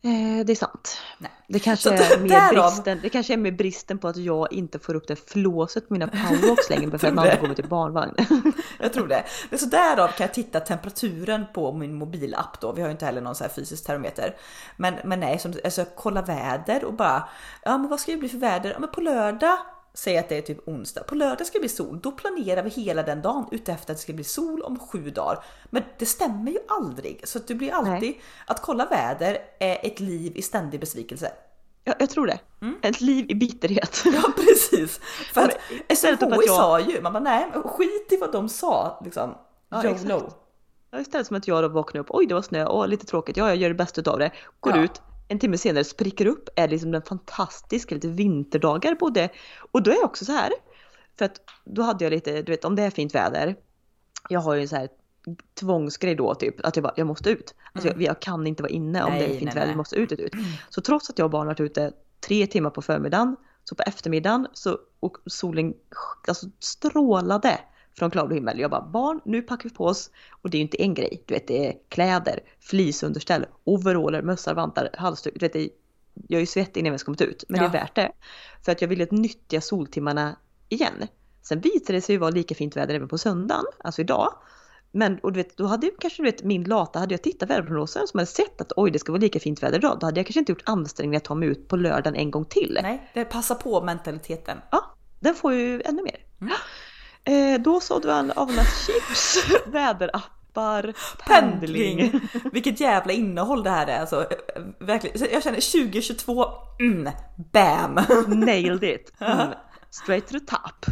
Eh, 0.03 0.45
det 0.47 0.53
är 0.53 0.57
sant. 0.57 0.99
Nej. 1.19 1.31
Det 1.49 1.59
kanske, 1.59 1.91
är 1.91 1.97
d- 2.17 2.23
mer 2.23 2.31
därav- 2.31 2.53
bristen, 2.71 2.99
det 3.03 3.09
kanske 3.09 3.33
är 3.33 3.37
med 3.37 3.57
bristen 3.57 3.99
på 3.99 4.09
att 4.09 4.17
jag 4.17 4.53
inte 4.53 4.79
får 4.79 4.95
upp 4.95 5.09
det 5.09 5.31
flåset 5.31 5.89
på 5.89 5.93
mina 5.95 6.07
powerwalks 6.09 6.71
längre 6.71 6.99
för 6.99 7.09
att 7.09 7.15
man 7.15 7.27
inte 7.31 7.47
går 7.47 7.55
till 7.55 7.69
barnvagn. 7.69 8.15
Jag 8.79 8.93
tror 8.93 9.09
det. 9.09 9.25
det 9.51 9.57
är 9.57 9.59
så 9.59 9.67
därav 9.67 10.09
kan 10.09 10.25
jag 10.27 10.35
titta 10.35 10.61
temperaturen 10.61 11.45
på 11.55 11.73
min 11.73 11.95
mobilapp 11.95 12.61
då. 12.61 12.73
Vi 12.73 12.81
har 12.81 12.89
ju 12.89 12.93
inte 12.93 13.05
heller 13.05 13.21
någon 13.21 13.35
så 13.35 13.45
här 13.45 13.51
fysisk 13.51 13.87
termometer. 13.87 14.37
Men, 14.77 14.95
men 15.05 15.21
nej, 15.21 15.39
som, 15.39 15.55
alltså 15.65 15.85
kolla 15.97 16.23
väder 16.23 16.85
och 16.85 16.95
bara, 16.95 17.29
ja 17.65 17.79
men 17.79 17.91
vad 17.91 18.01
ska 18.01 18.13
det 18.13 18.19
bli 18.19 18.29
för 18.29 18.39
väder? 18.39 18.71
Ja 18.71 18.79
men 18.79 18.91
på 18.91 19.01
lördag, 19.01 19.59
säg 19.95 20.19
att 20.19 20.29
det 20.29 20.37
är 20.39 20.43
typ 20.43 20.69
onsdag, 20.69 21.03
på 21.03 21.15
lördag 21.15 21.47
ska 21.47 21.59
det 21.59 21.61
bli 21.61 21.69
sol. 21.69 22.01
Då 22.03 22.13
planerar 22.13 22.63
vi 22.63 22.71
hela 22.71 23.03
den 23.03 23.23
dagen 23.23 23.45
utefter 23.51 23.93
att 23.93 23.99
det 23.99 24.03
ska 24.03 24.13
bli 24.13 24.25
sol 24.25 24.63
om 24.63 24.79
sju 24.79 25.11
dagar. 25.11 25.45
Men 25.71 25.83
det 25.99 26.07
stämmer 26.07 26.51
ju 26.53 26.59
aldrig. 26.69 27.29
Så 27.29 27.39
att 27.39 27.49
det 27.49 27.55
blir 27.55 27.73
alltid, 27.73 27.93
Nej. 28.01 28.21
att 28.47 28.63
kolla 28.63 28.87
väder 28.87 29.39
är 29.59 29.87
ett 29.87 30.01
liv 30.01 30.33
i 30.37 30.43
ständig 30.43 30.81
besvikelse. 30.81 31.33
Ja, 31.85 31.95
jag 31.99 32.11
tror 32.11 32.27
det. 32.27 32.39
Mm. 32.63 32.75
Ett 32.83 33.01
liv 33.01 33.27
i 33.31 33.35
bitterhet. 33.35 34.03
Ja 34.05 34.23
precis. 34.37 35.01
För 35.35 35.41
att 35.41 35.57
SMHI 35.99 36.17
jag- 36.47 36.57
sa 36.57 36.81
ju, 36.81 37.01
man 37.01 37.13
bara 37.13 37.23
nej 37.23 37.47
skit 37.65 38.09
i 38.13 38.17
vad 38.17 38.33
de 38.33 38.49
sa 38.49 39.01
liksom. 39.05 39.35
Ja, 39.69 39.85
YOLO. 39.85 40.17
exakt. 40.17 40.37
Istället 41.01 41.27
som 41.27 41.37
att 41.37 41.49
jag 41.49 41.63
då 41.65 41.69
vaknar 41.69 42.01
upp, 42.01 42.07
oj 42.11 42.27
det 42.27 42.35
var 42.35 42.43
snö, 42.43 42.67
åh 42.67 42.87
lite 42.89 43.07
tråkigt, 43.07 43.37
ja 43.37 43.49
jag 43.49 43.57
gör 43.57 43.69
det 43.69 43.75
bästa 43.75 44.11
av 44.11 44.19
det. 44.19 44.31
Går 44.61 44.77
Ja. 44.77 44.83
ut, 44.83 45.03
en 45.31 45.39
timme 45.39 45.59
senare 45.59 45.85
spricker 45.85 46.27
upp, 46.27 46.49
är 46.57 46.69
liksom 46.69 46.91
den 46.91 47.03
fantastiska 47.03 47.95
lite 47.95 48.09
vinterdagar 48.09 48.95
både. 48.95 49.29
Och 49.73 49.83
då 49.83 49.91
är 49.91 49.95
jag 49.95 50.05
också 50.05 50.25
så 50.25 50.33
här, 50.33 50.53
för 51.19 51.25
att 51.25 51.41
då 51.65 51.83
hade 51.83 52.05
jag 52.05 52.11
lite, 52.11 52.43
du 52.43 52.53
vet 52.53 52.65
om 52.65 52.77
det 52.77 52.83
är 52.83 52.91
fint 52.91 53.15
väder, 53.15 53.57
jag 54.29 54.41
har 54.41 54.55
ju 54.55 54.61
en 54.61 54.69
så 54.69 54.77
här 54.77 54.89
tvångsgrej 55.61 56.15
då 56.15 56.35
typ, 56.35 56.67
att 56.67 56.77
jag 56.77 56.83
bara, 56.83 56.93
jag 56.97 57.07
måste 57.07 57.31
ut. 57.31 57.55
Alltså 57.73 57.89
jag, 57.89 58.03
jag 58.03 58.21
kan 58.21 58.47
inte 58.47 58.63
vara 58.63 58.73
inne 58.73 59.03
om 59.03 59.09
Mm. 59.09 59.19
Nej, 59.19 59.29
det 59.29 59.35
är 59.35 59.39
fint 59.39 59.57
väder, 59.57 59.67
jag 59.67 59.77
måste 59.77 59.97
ut, 59.97 60.13
ut, 60.13 60.21
ut. 60.21 60.33
Så 60.69 60.81
trots 60.81 61.11
att 61.11 61.19
jag 61.19 61.25
och 61.25 61.31
barn 61.31 61.47
varit 61.47 61.61
ute 61.61 61.93
tre 62.21 62.47
timmar 62.47 62.71
på 62.71 62.83
förmiddagen, 62.83 63.37
så 63.65 63.75
på 63.75 63.83
eftermiddagen 63.87 64.47
så, 64.53 64.79
och 65.01 65.17
solen 65.27 65.75
alltså, 66.29 66.47
strålade 66.59 67.59
från 67.99 68.11
klarblå 68.11 68.35
himmel. 68.35 68.59
Jag 68.61 68.71
bara, 68.71 68.83
barn 68.83 69.21
nu 69.25 69.43
packar 69.43 69.69
vi 69.69 69.75
på 69.75 69.85
oss. 69.85 70.11
Och 70.31 70.51
det 70.51 70.57
är 70.57 70.59
ju 70.59 70.63
inte 70.63 70.83
en 70.83 70.95
grej. 70.95 71.23
Du 71.27 71.35
vet 71.35 71.47
det 71.49 71.67
är 71.69 71.75
kläder, 71.89 72.41
fleeceunderställ, 72.61 73.47
overaller, 73.65 74.23
mössar, 74.23 74.55
vantar, 74.55 74.91
halsduk. 74.99 75.35
Du 75.35 75.45
vet, 75.45 75.53
det 75.53 75.61
är, 75.61 75.69
jag 76.29 76.37
är 76.37 76.41
ju 76.41 76.47
svettig 76.47 76.81
innan 76.81 76.91
vi 76.91 76.95
ens 76.95 77.03
kommit 77.03 77.21
ut. 77.21 77.45
Men 77.49 77.63
Ja. 77.63 77.69
det 77.69 77.79
är 77.79 77.83
värt 77.83 77.95
det. 77.95 78.13
För 78.65 78.73
att 78.73 78.81
jag 78.81 78.89
ville 78.89 79.07
nyttja 79.11 79.61
soltimmarna 79.61 80.37
igen. 80.69 81.07
Sen 81.43 81.61
visade 81.61 81.93
det 81.93 82.01
sig 82.01 82.15
ju 82.15 82.19
vara 82.19 82.31
lika 82.31 82.55
fint 82.55 82.77
väder 82.77 82.95
även 82.95 83.09
på 83.09 83.19
söndagen, 83.19 83.65
alltså 83.79 84.01
idag. 84.01 84.35
Men 84.93 85.19
och 85.19 85.33
du 85.33 85.37
vet, 85.37 85.57
då 85.57 85.67
hade 85.67 85.87
ju 85.87 85.93
kanske 86.01 86.23
du 86.23 86.31
vet, 86.31 86.45
min 86.45 86.65
lata, 86.65 86.99
hade 86.99 87.15
jag 87.15 87.23
tittat 87.23 87.51
väderprognosen 87.51 88.07
som 88.07 88.19
hade 88.19 88.31
sett 88.31 88.61
att 88.61 88.73
oj 88.77 88.91
det 88.91 88.99
ska 88.99 89.13
vara 89.13 89.21
lika 89.21 89.41
fint 89.41 89.63
väder 89.63 89.79
idag, 89.79 89.99
då 90.01 90.07
hade 90.07 90.21
jag 90.21 90.27
kanske 90.27 90.39
inte 90.41 90.53
gjort 90.53 90.63
ansträngningar 90.67 91.17
att 91.17 91.25
ta 91.25 91.35
mig 91.35 91.49
ut 91.49 91.69
på 91.69 91.77
lördagen 91.77 92.15
en 92.15 92.31
gång 92.31 92.45
till. 92.45 92.79
Nej, 92.83 93.11
det 93.15 93.25
passar 93.25 93.55
på 93.55 93.83
mentaliteten. 93.83 94.59
Ja, 94.71 94.95
den 95.21 95.35
får 95.35 95.53
ju 95.53 95.83
ännu 95.85 96.03
mer. 96.03 96.17
Mm. 96.41 96.53
Eh, 97.25 97.61
då 97.61 97.81
såg 97.81 98.03
du 98.03 98.11
alla 98.13 98.65
chips, 98.65 99.37
väderappar, 99.67 100.95
pendling. 101.27 101.99
Pendling! 101.99 102.21
Vilket 102.53 102.81
jävla 102.81 103.13
innehåll 103.13 103.63
det 103.63 103.71
här 103.71 103.87
är 103.87 104.01
alltså. 104.01 104.21
eh, 104.21 104.63
Verkligen. 104.79 105.29
Jag 105.33 105.43
känner 105.43 105.83
2022, 105.85 106.45
mm, 106.81 107.13
bam! 107.53 107.95
Nailed 108.27 108.85
it! 108.85 109.13
Mm. 109.19 109.49
Straight 109.91 110.27
to 110.27 110.33
the 110.33 110.41
top. 110.47 110.87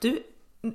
Du, 0.00 0.22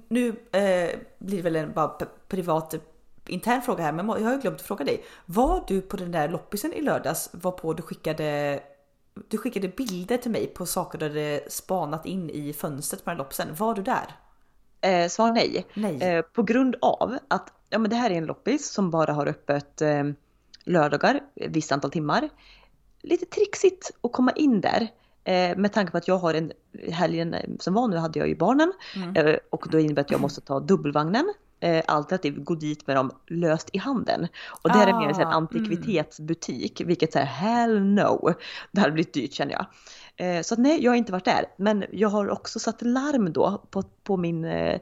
nu 0.09 0.27
eh, 0.51 0.99
blir 1.19 1.37
det 1.37 1.41
väl 1.41 1.55
en 1.55 1.73
bara 1.73 1.97
privat 2.27 2.73
eh, 2.73 2.79
intern 3.27 3.61
fråga 3.61 3.83
här, 3.83 3.91
men 3.91 4.07
jag 4.07 4.19
har 4.19 4.33
ju 4.33 4.39
glömt 4.39 4.59
att 4.59 4.67
fråga 4.67 4.85
dig. 4.85 5.03
Var 5.25 5.63
du 5.67 5.81
på 5.81 5.97
den 5.97 6.11
där 6.11 6.29
loppisen 6.29 6.73
i 6.73 6.81
lördags 6.81 7.29
varpå 7.33 7.73
du 7.73 7.83
skickade 7.83 8.59
du 9.27 9.37
skickade 9.37 9.67
bilder 9.67 10.17
till 10.17 10.31
mig 10.31 10.47
på 10.47 10.65
saker 10.65 10.99
du 10.99 11.07
hade 11.07 11.43
spanat 11.47 12.05
in 12.05 12.29
i 12.29 12.53
fönstret 12.53 13.03
på 13.03 13.09
den 13.09 13.17
loppisen. 13.17 13.55
Var 13.55 13.73
du 13.73 13.81
där? 13.81 14.15
Eh, 14.81 15.07
svar 15.09 15.31
nej. 15.31 15.65
Nej. 15.73 16.01
Eh, 16.01 16.21
på 16.21 16.43
grund 16.43 16.75
av 16.81 17.17
att 17.27 17.53
ja, 17.69 17.79
men 17.79 17.89
det 17.89 17.95
här 17.95 18.09
är 18.09 18.15
en 18.15 18.25
loppis 18.25 18.71
som 18.71 18.91
bara 18.91 19.13
har 19.13 19.27
öppet 19.27 19.81
eh, 19.81 20.03
lördagar, 20.63 21.19
ett 21.35 21.55
visst 21.55 21.71
antal 21.71 21.91
timmar. 21.91 22.29
Lite 23.01 23.25
trixigt 23.25 23.91
att 24.01 24.11
komma 24.11 24.31
in 24.31 24.61
där. 24.61 24.87
Eh, 25.23 25.57
med 25.57 25.73
tanke 25.73 25.91
på 25.91 25.97
att 25.97 26.07
jag 26.07 26.17
har 26.17 26.33
en 26.33 26.51
helgen 26.89 27.33
eh, 27.33 27.49
som 27.59 27.73
var 27.73 27.87
nu 27.87 27.97
hade 27.97 28.19
jag 28.19 28.27
ju 28.27 28.35
barnen. 28.35 28.73
Eh, 29.15 29.35
och 29.49 29.67
då 29.71 29.79
innebär 29.79 29.95
det 29.95 30.01
att 30.01 30.11
jag 30.11 30.21
måste 30.21 30.41
ta 30.41 30.59
dubbelvagnen. 30.59 31.33
Eh, 31.63 31.83
alternativt 31.87 32.45
gå 32.45 32.55
dit 32.55 32.87
med 32.87 32.95
dem 32.95 33.11
löst 33.27 33.69
i 33.73 33.77
handen. 33.77 34.27
Och 34.63 34.69
det 34.69 34.77
här 34.77 34.87
är 34.87 34.93
mer 34.93 35.21
en 35.21 35.27
Ah, 35.27 35.31
antikvitetsbutik, 35.31 36.81
vilket 36.85 37.13
säger 37.13 37.25
hell 37.25 37.81
no. 37.81 38.33
Det 38.71 38.81
hade 38.81 38.93
blivit 38.93 39.13
dyrt 39.13 39.33
känner 39.33 39.53
jag. 39.53 39.65
Eh, 40.15 40.41
så 40.41 40.53
att 40.53 40.59
nej, 40.59 40.83
jag 40.83 40.91
har 40.91 40.95
inte 40.95 41.11
varit 41.11 41.25
där. 41.25 41.45
Men 41.57 41.85
jag 41.91 42.09
har 42.09 42.29
också 42.29 42.59
satt 42.59 42.81
larm 42.81 43.33
då 43.33 43.63
på, 43.71 43.83
på 44.03 44.17
min 44.17 44.45
eh, 44.45 44.81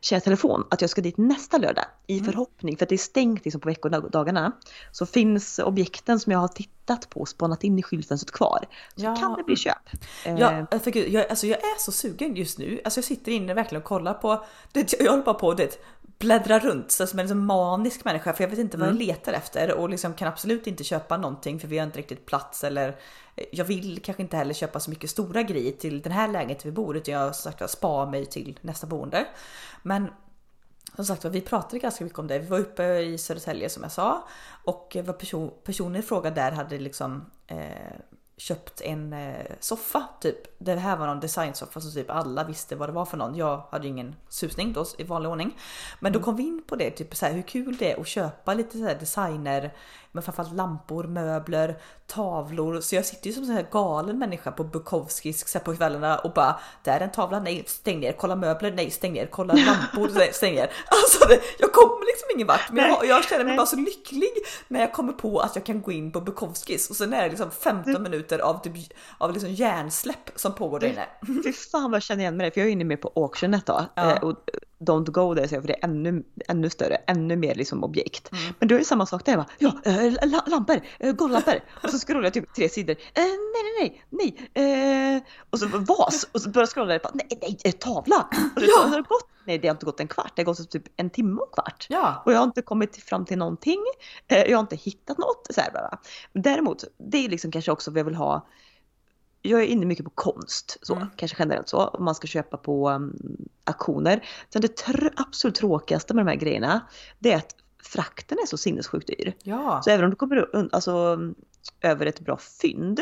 kära 0.00 0.20
telefon 0.20 0.64
att 0.70 0.80
jag 0.80 0.90
ska 0.90 1.00
dit 1.00 1.18
nästa 1.18 1.58
lördag 1.58 1.84
i 2.06 2.20
förhoppning, 2.20 2.76
för 2.76 2.84
att 2.84 2.88
det 2.88 2.94
är 2.94 2.98
stängt 2.98 3.44
liksom 3.44 3.60
på 3.60 3.68
veckodagarna. 3.68 4.52
Så 4.92 5.06
finns 5.06 5.58
objekten 5.58 6.20
som 6.20 6.32
jag 6.32 6.38
har 6.38 6.48
tittat 6.48 7.10
på 7.10 7.20
och 7.20 7.28
spanat 7.28 7.64
in 7.64 7.78
i 7.78 7.82
skyltfönstret 7.82 8.32
kvar. 8.32 8.58
Så 8.96 9.04
Ja, 9.04 9.16
kan 9.16 9.36
det 9.36 9.44
bli 9.44 9.56
köp. 9.56 9.74
Eh, 10.24 10.34
Ja, 10.38 10.66
för 10.78 10.90
gud, 10.90 11.08
jag, 11.08 11.26
alltså 11.30 11.46
jag 11.46 11.58
är 11.58 11.80
så 11.80 11.92
sugen 11.92 12.36
just 12.36 12.58
nu. 12.58 12.80
Alltså 12.84 12.98
jag 12.98 13.04
sitter 13.04 13.32
inne 13.32 13.54
verkligen 13.54 13.82
och 13.82 13.88
kollar 13.88 14.14
på, 14.14 14.44
det, 14.72 14.94
jag 15.00 15.10
håller 15.10 15.24
bara 15.24 15.34
på 15.34 15.50
att 15.50 15.78
bläddra 16.18 16.58
runt 16.58 16.90
så 16.90 17.06
som 17.06 17.18
en 17.18 17.24
liksom 17.24 17.46
manisk 17.46 18.04
människa 18.04 18.32
för 18.32 18.44
jag 18.44 18.48
vet 18.48 18.58
inte 18.58 18.78
vad 18.78 18.88
jag 18.88 18.94
letar 18.94 19.32
efter 19.32 19.74
och 19.74 19.88
liksom 19.88 20.14
kan 20.14 20.28
absolut 20.28 20.66
inte 20.66 20.84
köpa 20.84 21.16
någonting 21.16 21.60
för 21.60 21.68
vi 21.68 21.78
har 21.78 21.86
inte 21.86 21.98
riktigt 21.98 22.26
plats 22.26 22.64
eller 22.64 22.96
jag 23.50 23.64
vill 23.64 24.02
kanske 24.02 24.22
inte 24.22 24.36
heller 24.36 24.54
köpa 24.54 24.80
så 24.80 24.90
mycket 24.90 25.10
stora 25.10 25.42
grejer 25.42 25.72
till 25.72 26.02
den 26.02 26.12
här 26.12 26.28
lägenheten 26.28 26.70
vi 26.70 26.74
bor 26.74 26.96
utan 26.96 27.14
jag 27.14 27.20
har 27.20 27.32
sagt 27.32 27.70
spara 27.70 28.10
mig 28.10 28.26
till 28.26 28.58
nästa 28.62 28.86
boende. 28.86 29.26
Men 29.82 30.08
som 30.96 31.04
sagt 31.04 31.24
vi 31.24 31.40
pratade 31.40 31.78
ganska 31.78 32.04
mycket 32.04 32.18
om 32.18 32.26
det. 32.26 32.38
Vi 32.38 32.46
var 32.46 32.58
uppe 32.58 32.84
i 32.84 33.18
Södertälje 33.18 33.68
som 33.68 33.82
jag 33.82 33.92
sa 33.92 34.28
och 34.64 34.96
vad 35.04 35.18
person, 35.18 35.50
personen 35.64 35.96
i 35.96 36.02
fråga 36.02 36.30
där 36.30 36.52
hade 36.52 36.78
liksom 36.78 37.30
eh, 37.46 37.96
köpt 38.38 38.80
en 38.80 39.12
eh, 39.12 39.46
soffa 39.60 40.08
typ. 40.20 40.36
Det 40.58 40.74
här 40.74 40.96
var 40.96 41.06
någon 41.06 41.20
designsoffa 41.20 41.80
som 41.80 41.92
typ 41.92 42.10
alla 42.10 42.44
visste 42.44 42.76
vad 42.76 42.88
det 42.88 42.92
var 42.92 43.04
för 43.04 43.16
någon. 43.16 43.34
Jag 43.34 43.62
hade 43.70 43.88
ingen 43.88 44.16
susning 44.28 44.72
då 44.72 44.84
i 44.98 45.04
vanlig 45.04 45.30
ordning. 45.30 45.58
Men 46.00 46.12
då 46.12 46.20
kom 46.20 46.36
vi 46.36 46.42
in 46.42 46.62
på 46.66 46.76
det, 46.76 46.90
typ 46.90 47.16
så 47.16 47.26
här, 47.26 47.32
hur 47.32 47.42
kul 47.42 47.76
det 47.76 47.92
är 47.92 48.00
att 48.00 48.06
köpa 48.06 48.54
lite 48.54 48.78
så 48.78 48.84
här 48.84 48.94
designer, 48.94 49.72
men 50.16 50.22
framförallt 50.22 50.54
lampor, 50.54 51.04
möbler, 51.04 51.78
tavlor. 52.06 52.80
Så 52.80 52.94
jag 52.94 53.04
sitter 53.04 53.26
ju 53.26 53.32
som 53.32 53.42
en 53.42 53.50
här 53.50 53.66
galen 53.70 54.18
människa 54.18 54.52
på 54.52 54.64
Bukowskis 54.64 55.48
så 55.48 55.58
här, 55.58 55.64
på 55.64 55.76
kvällarna 55.76 56.18
och 56.18 56.32
bara 56.32 56.60
där 56.82 56.96
är 56.96 57.00
en 57.00 57.10
tavla, 57.10 57.40
nej 57.40 57.64
stäng 57.66 58.00
ner, 58.00 58.12
kolla 58.12 58.36
möbler, 58.36 58.72
nej 58.72 58.90
stäng 58.90 59.12
ner, 59.12 59.26
kolla 59.26 59.54
lampor, 59.66 60.10
nej, 60.14 60.32
stäng 60.32 60.54
ner. 60.54 60.70
Alltså 60.86 61.28
det, 61.28 61.40
jag 61.58 61.72
kommer 61.72 62.06
liksom 62.06 62.28
ingen 62.34 62.46
vart 62.46 62.72
men 62.72 62.84
jag, 62.84 63.06
jag 63.06 63.24
känner 63.24 63.44
mig 63.44 63.50
nej. 63.50 63.56
bara 63.56 63.66
så 63.66 63.76
lycklig 63.76 64.30
när 64.68 64.80
jag 64.80 64.92
kommer 64.92 65.12
på 65.12 65.40
att 65.40 65.56
jag 65.56 65.66
kan 65.66 65.82
gå 65.82 65.92
in 65.92 66.12
på 66.12 66.20
Bukowskis 66.20 66.90
och 66.90 66.96
sen 66.96 67.12
är 67.12 67.22
det 67.22 67.28
liksom 67.28 67.50
15 67.50 68.02
minuter 68.02 68.25
av, 68.32 68.62
typ, 68.62 68.92
av 69.18 69.32
liksom 69.32 69.50
hjärnsläpp 69.50 70.30
som 70.36 70.54
pågår 70.54 70.80
där 70.80 70.88
inne. 70.88 71.06
Fy 71.44 71.52
fan 71.52 71.90
vad 71.90 71.96
jag 71.96 72.02
känner 72.02 72.22
igen 72.22 72.36
mig 72.36 72.50
för 72.50 72.60
jag 72.60 72.68
är 72.68 72.72
inne 72.72 72.84
med 72.84 73.00
på 73.00 73.12
auctionet 73.14 73.66
då. 73.66 73.84
Ja. 73.94 74.12
Eh, 74.12 74.22
och 74.22 74.36
don't 74.78 75.10
go 75.10 75.34
there, 75.34 75.48
för 75.48 75.66
det 75.66 75.74
är 75.74 75.84
ännu, 75.84 76.22
ännu 76.48 76.70
större, 76.70 76.94
ännu 76.94 77.36
mer 77.36 77.54
liksom 77.54 77.84
objekt. 77.84 78.32
Mm. 78.32 78.54
Men 78.58 78.68
då 78.68 78.74
är 78.74 78.78
det 78.78 78.84
samma 78.84 79.06
sak 79.06 79.24
där, 79.24 79.36
va? 79.36 79.46
ja, 79.58 79.72
äh, 79.84 80.12
lampor, 80.46 80.80
äh, 80.98 81.12
golvlampor. 81.12 81.60
Och 81.82 81.90
så 81.90 81.98
scrollar 81.98 82.24
jag 82.24 82.34
typ 82.34 82.54
tre 82.54 82.68
sidor, 82.68 82.96
äh, 83.14 83.22
nej, 83.24 83.62
nej, 83.78 84.02
nej, 84.10 84.48
nej, 84.54 85.16
äh, 85.16 85.22
och 85.50 85.58
så 85.58 85.66
vas, 85.66 86.28
och 86.32 86.40
så 86.40 86.50
börjar 86.50 86.62
jag 86.62 86.68
scrolla, 86.68 86.98
på, 86.98 87.10
nej, 87.14 87.58
nej, 87.64 87.72
tavla. 87.72 88.28
Och 88.54 88.60
det, 88.60 88.66
ja. 88.66 88.82
så 88.82 88.88
har 88.88 88.96
det 88.96 89.02
gått, 89.02 89.28
nej, 89.44 89.58
det 89.58 89.68
har 89.68 89.74
inte 89.74 89.86
gått 89.86 90.00
en 90.00 90.08
kvart, 90.08 90.32
det 90.36 90.42
har 90.42 90.46
gått 90.46 90.70
typ 90.70 90.84
en 90.96 91.10
timme 91.10 91.40
och 91.40 91.54
kvart. 91.54 91.86
Ja. 91.88 92.22
Och 92.24 92.32
jag 92.32 92.38
har 92.38 92.44
inte 92.44 92.62
kommit 92.62 92.96
fram 92.96 93.24
till 93.24 93.38
någonting, 93.38 93.80
jag 94.26 94.56
har 94.56 94.60
inte 94.60 94.76
hittat 94.76 95.18
något. 95.18 95.46
Så 95.50 95.60
här, 95.60 95.70
bara. 95.72 95.98
Däremot, 96.32 96.84
det 97.10 97.24
är 97.24 97.28
liksom 97.28 97.50
kanske 97.50 97.72
också 97.72 97.90
vad 97.90 97.98
jag 97.98 98.04
vill 98.04 98.14
ha 98.14 98.46
jag 99.46 99.60
är 99.62 99.66
inne 99.66 99.86
mycket 99.86 100.04
på 100.04 100.10
konst, 100.10 100.78
så, 100.82 100.94
mm. 100.94 101.08
kanske 101.16 101.36
generellt 101.38 101.68
så, 101.68 101.86
om 101.86 102.04
man 102.04 102.14
ska 102.14 102.26
köpa 102.26 102.56
på 102.56 102.90
um, 102.90 103.16
auktioner. 103.64 104.28
Sen 104.52 104.62
det 104.62 104.76
tr 104.76 105.08
absolut 105.16 105.54
tråkigaste 105.54 106.14
med 106.14 106.26
de 106.26 106.30
här 106.30 106.38
grejerna, 106.38 106.80
det 107.18 107.32
är 107.32 107.36
att 107.36 107.54
frakten 107.82 108.38
är 108.42 108.46
så 108.46 108.56
sinnessjukt 108.56 109.06
dyr. 109.06 109.34
Ja. 109.42 109.80
Så 109.84 109.90
även 109.90 110.04
om 110.04 110.10
du 110.10 110.16
kommer 110.16 110.68
alltså, 110.72 111.18
över 111.80 112.06
ett 112.06 112.20
bra 112.20 112.38
fynd 112.62 113.00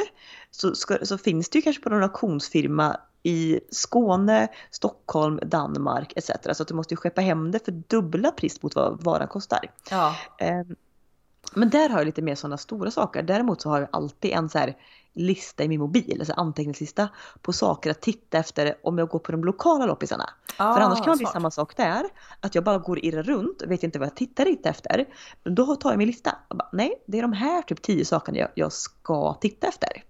så, 0.51 0.75
ska, 0.75 0.99
så 1.03 1.19
finns 1.19 1.49
det 1.49 1.59
ju 1.59 1.63
kanske 1.63 1.83
på 1.83 1.89
någon 1.89 2.03
auktionsfirma 2.03 2.97
i 3.23 3.61
Skåne, 3.71 4.49
Stockholm, 4.71 5.41
Danmark 5.43 6.13
etc. 6.17 6.31
Så 6.53 6.63
att 6.63 6.69
du 6.69 6.75
måste 6.75 6.95
ju 6.95 6.97
skeppa 6.97 7.21
hem 7.21 7.51
det 7.51 7.65
för 7.65 7.73
dubbla 7.73 8.31
pris 8.31 8.63
mot 8.63 8.75
vad 8.75 9.05
varan 9.05 9.29
kostar. 9.29 9.71
Ja. 9.91 10.17
Men 11.53 11.71
där 11.71 11.89
har 11.89 11.99
jag 11.99 12.07
lite 12.07 12.23
mer 12.23 12.35
sådana 12.35 12.59
stora 12.59 12.91
saker. 12.91 13.23
Däremot 13.23 13.61
så 13.61 13.69
har 13.71 13.81
jag 13.81 13.89
alltid 13.93 14.33
en 14.33 14.49
så 14.49 14.59
här 14.59 14.77
lista 15.15 15.65
i 15.65 15.69
min 15.69 15.81
mobil, 15.81 16.17
alltså 16.19 16.33
anteckningslista 16.33 17.09
på 17.43 17.53
saker 17.53 17.91
att 17.91 18.01
titta 18.01 18.39
efter 18.39 18.75
om 18.83 18.99
jag 18.99 19.09
går 19.09 19.19
på 19.19 19.33
de 19.33 19.45
lokala 19.45 19.87
loppisarna. 19.87 20.31
Ah, 20.57 20.75
För 20.75 20.81
annars 20.81 21.05
kan 21.05 21.13
det 21.13 21.19
bli 21.19 21.27
samma 21.27 21.51
sak 21.51 21.77
där, 21.77 22.05
att 22.41 22.55
jag 22.55 22.65
bara 22.65 22.79
går 22.79 22.97
och 22.97 23.05
irrar 23.05 23.23
runt 23.23 23.63
och 23.63 23.71
vet 23.71 23.83
inte 23.83 23.99
vad 23.99 24.09
jag 24.09 24.17
tittar 24.17 24.45
lite 24.45 24.69
efter. 24.69 25.05
Men 25.45 25.55
då 25.55 25.77
tar 25.77 25.91
jag 25.91 25.99
min 25.99 26.07
lista 26.07 26.37
och 26.49 26.57
bara, 26.57 26.69
nej, 26.73 27.03
det 27.07 27.19
är 27.19 27.23
de 27.23 27.33
här 27.33 27.63
typ 27.63 27.83
tio 27.83 28.05
sakerna 28.05 28.39
jag, 28.39 28.49
jag 28.55 28.73
ska 28.73 29.35
titta 29.35 29.67
efter. 29.67 30.03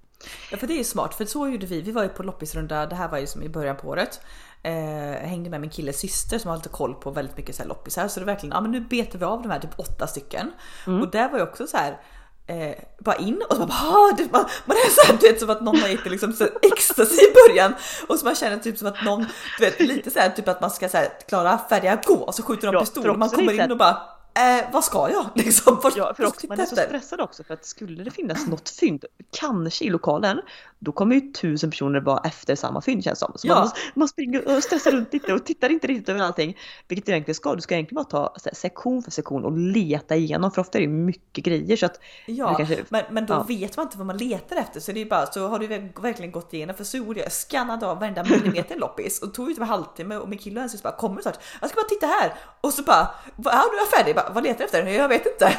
Ja 0.51 0.57
för 0.57 0.67
det 0.67 0.75
är 0.75 0.79
ju 0.79 0.85
smart 0.85 1.15
för 1.15 1.25
så 1.25 1.49
gjorde 1.49 1.67
vi. 1.67 1.81
Vi 1.81 1.93
var 1.93 2.03
ju 2.03 2.09
på 2.09 2.23
loppisrunda, 2.23 2.87
det 2.87 2.95
här 2.95 3.09
var 3.09 3.19
ju 3.19 3.27
som 3.27 3.43
i 3.43 3.49
början 3.49 3.77
på 3.77 3.89
året. 3.89 4.21
Eh, 4.65 5.29
hängde 5.29 5.51
med 5.51 5.61
min 5.61 5.71
killes 5.71 5.99
syster 5.99 6.39
som 6.39 6.49
har 6.49 6.57
lite 6.57 6.69
koll 6.69 6.95
på 6.95 7.11
väldigt 7.11 7.37
mycket 7.37 7.57
så 7.57 7.63
här 7.63 7.69
loppisar. 7.69 8.09
Så 8.09 8.21
det 8.21 8.27
verkligen, 8.27 8.55
ja 8.55 8.61
men 8.61 8.71
nu 8.71 8.81
betar 8.81 9.19
vi 9.19 9.25
av 9.25 9.43
de 9.43 9.51
här 9.51 9.61
typ 9.61 9.79
åtta 9.79 10.07
stycken. 10.07 10.53
Mm. 10.87 11.01
Och 11.03 11.11
där 11.11 11.29
var 11.29 11.39
ju 11.39 11.45
också 11.45 11.67
så 11.67 11.77
här 11.77 12.01
eh, 12.47 12.75
bara 12.99 13.17
in 13.17 13.43
och 13.51 13.57
så 13.57 13.67
bara, 13.67 13.79
ah, 13.79 14.13
det, 14.17 14.33
man, 14.33 14.45
man 14.65 14.77
är 14.77 14.91
så 14.91 15.13
här, 15.13 15.19
det 15.21 15.29
är 15.29 15.39
som 15.39 15.51
att 15.51 15.63
någon 15.63 15.81
har 15.81 15.89
gett 15.89 16.07
liksom 16.07 16.33
så 16.33 16.45
ecstasy 16.63 17.15
i 17.15 17.35
början 17.49 17.75
och 18.09 18.19
så 18.19 18.25
man 18.25 18.35
känner 18.35 18.57
typ 18.57 18.79
som 18.79 18.89
att 18.89 19.05
någon, 19.05 19.27
du 19.59 19.65
vet 19.65 19.81
lite 19.81 20.11
så 20.11 20.19
här, 20.19 20.31
typ 20.31 20.49
att 20.49 20.61
man 20.61 20.71
ska 20.71 20.89
så 20.89 20.97
här, 20.97 21.09
klara 21.29 21.59
färdiga 21.59 22.01
gå 22.07 22.15
och 22.15 22.35
så 22.35 22.43
skjuter 22.43 22.73
de 22.73 22.81
pistol 22.81 23.11
och 23.11 23.19
man 23.19 23.29
kommer 23.29 23.65
in 23.65 23.71
och 23.71 23.79
bara 23.79 23.97
Eh, 24.37 24.65
vad 24.73 24.85
ska 24.85 25.11
jag? 25.11 25.27
Liksom, 25.45 25.81
först, 25.83 25.97
ja, 25.97 26.15
för 26.15 26.27
också, 26.27 26.47
man 26.47 26.61
är 26.61 26.67
så 26.67 26.77
stressad 26.77 27.21
också 27.21 27.45
för 27.45 27.55
att 27.55 27.67
skulle 27.67 28.05
det 28.05 28.11
finnas 28.11 28.47
något 28.47 28.69
fynd, 28.69 29.05
kanske 29.31 29.85
i 29.85 29.91
lokalen, 29.91 30.41
då 30.85 30.93
kommer 30.93 31.15
ju 31.15 31.21
tusen 31.21 31.71
personer 31.71 32.01
vara 32.01 32.21
efter 32.25 32.55
samma 32.55 32.81
fynd 32.81 33.05
känns 33.05 33.19
som. 33.19 33.33
Så 33.35 33.49
ja. 33.49 33.55
man, 33.55 33.71
man 33.95 34.09
springer 34.09 34.57
och 34.57 34.63
stressar 34.63 34.91
runt 34.91 35.13
lite 35.13 35.33
och 35.35 35.45
tittar 35.45 35.71
inte 35.71 35.87
riktigt 35.87 36.09
över 36.09 36.21
allting. 36.21 36.57
Vilket 36.89 37.07
du 37.07 37.13
egentligen 37.13 37.35
ska, 37.35 37.55
du 37.55 37.61
ska 37.61 37.75
egentligen 37.75 38.05
bara 38.05 38.05
ta 38.05 38.35
här, 38.45 38.55
sektion 38.55 39.03
för 39.03 39.11
sektion 39.11 39.45
och 39.45 39.53
leta 39.59 40.17
igenom 40.17 40.51
för 40.51 40.61
ofta 40.61 40.79
är 40.79 40.83
det 40.83 40.89
mycket 40.89 41.45
grejer. 41.45 41.77
Så 41.77 41.87
att 41.87 42.01
ja, 42.27 42.55
kanske, 42.55 42.85
men, 42.89 43.05
men 43.11 43.27
då 43.27 43.35
ja. 43.35 43.43
vet 43.43 43.77
man 43.77 43.87
inte 43.87 43.99
vad 43.99 44.07
man 44.07 44.17
letar 44.17 44.57
efter 44.57 44.81
så 44.81 44.93
det 44.93 45.01
är 45.01 45.07
bara 45.07 45.27
så 45.27 45.49
har 45.49 45.59
du 45.59 45.67
verkligen 46.03 46.33
gått 46.33 46.55
igenom 46.55 46.77
för 46.77 46.85
så 46.85 46.97
gjorde 46.97 47.21
jag, 47.21 47.33
skannade 47.33 47.87
av 47.87 48.01
varenda 48.01 48.25
millimeter 48.25 48.77
loppis 48.77 49.23
och 49.23 49.35
tog 49.35 49.51
ut 49.51 49.59
en 49.59 49.65
halvtimme 49.65 50.17
och 50.17 50.29
min 50.29 50.39
kille 50.39 50.57
och 50.57 50.61
hennes 50.61 50.83
bara 50.83 50.97
kommer 50.97 51.23
snart, 51.23 51.39
jag 51.61 51.71
ska 51.71 51.77
bara 51.77 51.89
titta 51.89 52.07
här 52.07 52.35
och 52.61 52.73
så 52.73 52.83
bara, 52.83 53.11
ja 53.37 53.65
nu 53.73 53.77
är 53.77 53.81
jag 53.81 53.89
färdig, 53.89 54.15
bara, 54.15 54.31
vad 54.33 54.43
letar 54.43 54.61
jag 54.61 54.65
efter? 54.65 54.87
Jag 54.87 55.09
vet 55.09 55.27
inte. 55.27 55.59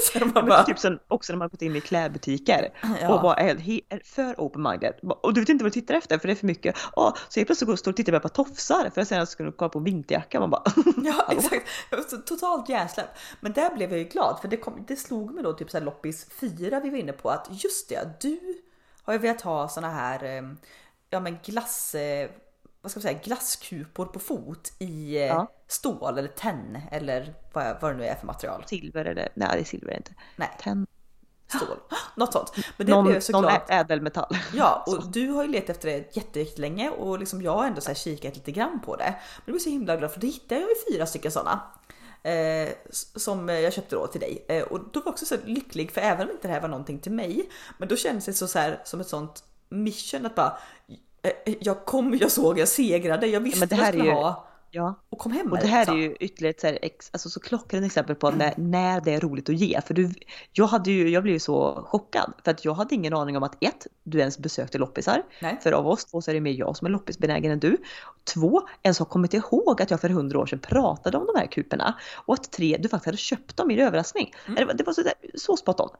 så 0.00 0.24
man 0.24 0.46
bara... 0.46 0.64
typ 0.64 0.78
sen, 0.78 0.98
också 1.08 1.32
när 1.32 1.38
man 1.38 1.48
gått 1.48 1.62
in 1.62 1.76
i 1.76 1.80
klädbutiker 1.80 2.68
ja. 3.00 3.14
och 3.14 3.22
bara 3.22 3.34
är, 3.34 3.54
är 3.88 4.00
för 4.04 4.40
open-minded 4.54 4.94
och 5.02 5.34
du 5.34 5.40
vet 5.40 5.48
inte 5.48 5.64
vad 5.64 5.72
du 5.72 5.80
tittar 5.80 5.94
efter 5.94 6.18
för 6.18 6.28
det 6.28 6.34
är 6.34 6.36
för 6.36 6.46
mycket. 6.46 6.76
Oh, 6.96 7.14
så 7.28 7.40
helt 7.40 7.48
plötsligt 7.48 7.78
står 7.78 7.90
du 7.90 7.92
och 7.92 7.96
tittar 7.96 8.20
på 8.20 8.28
tofsar 8.28 8.90
för 8.90 9.00
att 9.00 9.08
sen 9.08 9.26
ska 9.26 9.44
du 9.44 9.52
kolla 9.52 9.68
på 9.68 9.78
vinterjacka. 9.78 10.40
Man 10.40 10.50
bara 10.50 10.62
Ja 11.04 11.28
exakt, 11.30 12.26
totalt 12.26 12.68
hjärnsläpp. 12.68 13.08
Men 13.40 13.52
där 13.52 13.74
blev 13.74 13.90
jag 13.90 13.98
ju 13.98 14.04
glad 14.04 14.38
för 14.40 14.48
det, 14.48 14.56
kom, 14.56 14.84
det 14.88 14.96
slog 14.96 15.34
mig 15.34 15.44
då 15.44 15.52
typ 15.52 15.70
så 15.70 15.78
här 15.78 15.84
loppis 15.84 16.26
4 16.30 16.80
vi 16.80 16.90
var 16.90 16.98
inne 16.98 17.12
på 17.12 17.30
att 17.30 17.48
just 17.50 17.88
det, 17.88 18.20
du 18.20 18.62
har 19.02 19.12
ju 19.12 19.18
velat 19.18 19.40
ha 19.40 19.68
såna 19.68 19.90
här 19.90 20.24
ehm, 20.24 20.56
ja 21.10 21.20
men 21.20 21.38
glass 21.44 21.94
eh, 21.94 22.30
vad 22.80 22.90
ska 22.90 22.98
man 22.98 23.02
säga, 23.02 23.18
glasskupor 23.24 24.06
på 24.06 24.18
fot 24.18 24.72
i 24.78 25.16
eh, 25.16 25.26
ja. 25.26 25.46
stål 25.68 26.18
eller 26.18 26.28
tenn 26.28 26.78
eller 26.90 27.34
vad, 27.52 27.80
vad 27.80 27.92
det 27.92 27.98
nu 27.98 28.04
är 28.04 28.14
för 28.14 28.26
material. 28.26 28.64
Silver 28.66 29.04
eller, 29.04 29.28
nej 29.34 29.48
det 29.52 29.60
är 29.60 29.64
silver 29.64 29.96
inte. 29.96 30.14
Nej. 30.36 30.50
Tenn. 30.60 30.86
Stål. 31.56 31.78
Något 32.14 32.32
sånt. 32.32 32.52
Men 32.76 32.86
det 32.86 32.92
någon, 32.92 33.04
blev 33.04 33.20
såklart... 33.20 33.68
Någon 33.68 33.78
ädelmetall. 33.78 34.36
Ja, 34.54 34.84
och 34.86 35.06
du 35.06 35.28
har 35.28 35.44
ju 35.44 35.50
letat 35.50 35.70
efter 35.70 35.88
det 35.88 36.16
jättelänge 36.16 36.90
och 36.90 37.18
liksom 37.18 37.42
jag 37.42 37.52
har 37.52 37.66
ändå 37.66 37.80
så 37.80 37.94
kikat 37.94 38.36
lite 38.36 38.52
grann 38.52 38.80
på 38.80 38.96
det. 38.96 39.04
Men 39.04 39.42
jag 39.44 39.52
blev 39.52 39.58
så 39.58 39.70
himla 39.70 39.96
glad 39.96 40.10
för 40.10 40.20
det 40.20 40.26
hittade 40.26 40.60
jag 40.60 40.70
ju 40.70 40.92
fyra 40.92 41.06
stycken 41.06 41.30
sådana. 41.30 41.60
Eh, 42.22 42.68
som 42.90 43.48
jag 43.48 43.72
köpte 43.72 43.96
då 43.96 44.06
till 44.06 44.20
dig. 44.20 44.44
Eh, 44.48 44.62
och 44.62 44.78
då 44.78 45.00
var 45.00 45.02
jag 45.04 45.12
också 45.12 45.26
så 45.26 45.36
lycklig 45.44 45.92
för 45.92 46.00
även 46.00 46.26
om 46.28 46.30
inte 46.30 46.48
det 46.48 46.54
här 46.54 46.60
var 46.60 46.68
någonting 46.68 46.98
till 46.98 47.12
mig. 47.12 47.50
Men 47.78 47.88
då 47.88 47.96
kändes 47.96 48.24
det 48.24 48.32
så, 48.32 48.46
så 48.46 48.58
här, 48.58 48.80
som 48.84 49.00
ett 49.00 49.08
sånt 49.08 49.44
mission 49.68 50.26
att 50.26 50.34
bara 50.34 50.58
Eh, 51.24 51.54
jag 51.60 51.84
kom, 51.84 52.18
jag 52.20 52.32
såg, 52.32 52.58
jag 52.58 52.68
segrade, 52.68 53.26
jag 53.26 53.40
visste 53.40 53.60
ja, 53.60 53.66
det 53.66 53.74
här 53.74 53.82
vad 53.82 53.86
jag 53.86 53.94
skulle 53.94 54.04
ju, 54.04 54.12
ha. 54.12 54.46
Ja. 54.74 54.94
Och 55.08 55.18
kom 55.18 55.32
hem 55.32 55.52
Och 55.52 55.58
det 55.58 55.66
här 55.66 55.90
är 55.90 55.96
ju 55.96 56.16
ytterligare 56.20 56.50
ett 56.52 56.60
så, 56.60 56.66
här, 56.66 56.78
alltså, 57.12 57.30
så 57.30 57.40
klockrent 57.40 57.86
exempel 57.86 58.16
på 58.16 58.30
när, 58.30 58.54
när 58.56 59.00
det 59.00 59.14
är 59.14 59.20
roligt 59.20 59.48
att 59.48 59.54
ge. 59.54 59.80
För 59.80 59.94
du, 59.94 60.10
jag, 60.52 60.66
hade 60.66 60.90
ju, 60.90 61.08
jag 61.08 61.22
blev 61.22 61.32
ju 61.32 61.38
så 61.38 61.84
chockad 61.86 62.32
för 62.44 62.50
att 62.50 62.64
jag 62.64 62.74
hade 62.74 62.94
ingen 62.94 63.14
aning 63.14 63.36
om 63.36 63.42
att 63.42 63.64
ett, 63.64 63.86
du 64.02 64.18
ens 64.18 64.38
besökte 64.38 64.78
loppisar. 64.78 65.22
Nej. 65.40 65.58
För 65.62 65.72
av 65.72 65.86
oss 65.86 66.04
två 66.04 66.22
så 66.22 66.30
är 66.30 66.34
det 66.34 66.40
mer 66.40 66.52
jag 66.52 66.76
som 66.76 66.86
är 66.86 66.90
loppisbenägen 66.90 67.52
än 67.52 67.58
du. 67.58 67.76
Två, 68.34 68.68
ens 68.82 68.98
har 68.98 69.06
kommit 69.06 69.34
ihåg 69.34 69.82
att 69.82 69.90
jag 69.90 70.00
för 70.00 70.08
hundra 70.08 70.38
år 70.38 70.46
sedan 70.46 70.58
pratade 70.58 71.18
om 71.18 71.26
de 71.26 71.40
här 71.40 71.46
kuperna. 71.46 71.98
Och 72.14 72.34
att 72.34 72.52
tre, 72.52 72.76
du 72.80 72.88
faktiskt 72.88 73.06
hade 73.06 73.18
köpt 73.18 73.56
dem 73.56 73.70
i 73.70 73.80
överraskning. 73.80 74.34
Mm. 74.46 74.56
Det 74.56 74.64
var, 74.64 74.74
det 74.74 74.84
var 74.84 74.92
så, 74.92 75.02
där, 75.02 75.14
så 75.34 75.56
spot 75.56 75.80
on. 75.80 75.90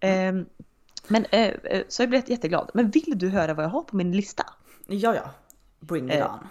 Mm. 0.00 0.38
Eh, 0.38 0.46
men, 1.08 1.24
eh, 1.24 1.82
så 1.88 2.02
jag 2.02 2.10
blev 2.10 2.30
jätteglad. 2.30 2.70
Men 2.74 2.90
vill 2.90 3.18
du 3.18 3.28
höra 3.28 3.54
vad 3.54 3.64
jag 3.64 3.70
har 3.70 3.82
på 3.82 3.96
min 3.96 4.12
lista? 4.12 4.46
Ja, 4.86 5.14
ja. 5.14 5.30
Bring 5.80 6.10
it 6.10 6.16
eh, 6.16 6.34
on. 6.34 6.48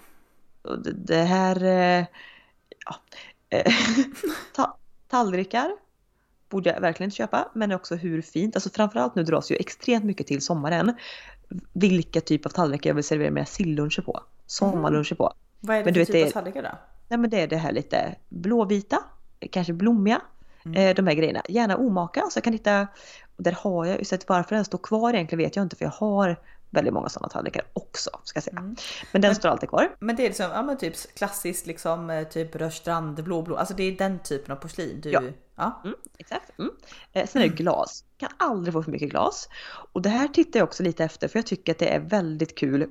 Och 0.68 0.82
det, 0.82 0.92
det 0.92 1.22
här... 1.22 1.64
Eh, 1.64 2.06
ja. 2.86 2.96
Eh, 3.50 3.72
ta, 4.54 4.76
tallrikar 5.08 5.70
borde 6.48 6.70
jag 6.70 6.80
verkligen 6.80 7.10
köpa, 7.10 7.48
men 7.54 7.72
också 7.72 7.94
hur 7.94 8.22
fint. 8.22 8.56
Alltså 8.56 8.70
framförallt 8.70 9.14
nu 9.14 9.22
dras 9.22 9.50
ju 9.50 9.56
extremt 9.56 10.04
mycket 10.04 10.26
till 10.26 10.40
sommaren. 10.40 10.94
Vilka 11.72 12.20
typ 12.20 12.46
av 12.46 12.50
tallrikar 12.50 12.90
jag 12.90 12.94
vill 12.94 13.04
servera 13.04 13.30
mina 13.30 13.46
silluncher 13.46 14.02
på. 14.02 14.20
Sommarluncher 14.46 15.14
på. 15.14 15.32
Vad 15.60 15.76
är 15.76 15.80
det 15.80 15.84
men 15.84 16.06
för 16.06 16.12
typ 16.12 16.26
av 16.26 16.30
tallrikar 16.30 16.62
då? 16.62 16.78
Nej 17.08 17.18
men 17.18 17.30
det 17.30 17.40
är 17.40 17.46
det 17.46 17.56
här 17.56 17.72
lite 17.72 18.14
blåvita, 18.28 18.98
kanske 19.50 19.72
blommiga. 19.72 20.20
Mm. 20.64 20.76
Eh, 20.76 20.94
de 20.94 21.06
här 21.06 21.14
grejerna. 21.14 21.42
Gärna 21.48 21.76
omaka 21.76 22.24
så 22.30 22.36
jag 22.36 22.44
kan 22.44 22.52
hitta, 22.52 22.86
där 23.36 23.52
har 23.52 23.86
jag, 23.86 24.06
så 24.06 24.14
att 24.14 24.28
varför 24.28 24.54
den 24.54 24.64
står 24.64 24.78
kvar 24.78 25.14
egentligen 25.14 25.44
vet 25.44 25.56
jag 25.56 25.62
inte 25.62 25.76
för 25.76 25.84
jag 25.84 25.92
har 25.92 26.36
väldigt 26.70 26.94
många 26.94 27.08
sådana 27.08 27.28
tallrikar 27.28 27.62
också 27.72 28.10
ska 28.24 28.36
jag 28.36 28.44
säga. 28.44 28.58
Mm. 28.58 28.76
Men 29.12 29.22
den 29.22 29.28
men, 29.28 29.34
står 29.34 29.48
alltid 29.48 29.68
kvar. 29.68 29.96
Men 29.98 30.16
det 30.16 30.22
är 30.22 30.28
liksom, 30.28 30.50
ja 30.50 30.62
men 30.62 30.78
typ 30.78 31.14
klassiskt 31.14 31.66
liksom 31.66 32.10
eh, 32.10 32.28
typ 32.28 32.56
Rörstrand 32.56 33.24
blåblå, 33.24 33.56
alltså 33.56 33.74
det 33.74 33.82
är 33.82 33.92
den 33.92 34.18
typen 34.18 34.52
av 34.52 34.56
porslin 34.56 35.00
du... 35.00 35.10
Ja, 35.10 35.22
ja. 35.56 35.80
Mm, 35.84 35.96
exakt. 36.18 36.58
Mm. 36.58 36.70
Eh, 37.12 37.26
sen 37.26 37.42
är 37.42 37.48
det 37.48 37.54
glas, 37.54 38.04
kan 38.16 38.30
aldrig 38.38 38.72
få 38.72 38.82
för 38.82 38.90
mycket 38.90 39.10
glas. 39.10 39.48
Och 39.92 40.02
det 40.02 40.08
här 40.08 40.28
tittar 40.28 40.60
jag 40.60 40.66
också 40.66 40.82
lite 40.82 41.04
efter 41.04 41.28
för 41.28 41.38
jag 41.38 41.46
tycker 41.46 41.72
att 41.72 41.78
det 41.78 41.88
är 41.94 42.00
väldigt 42.00 42.58
kul 42.58 42.88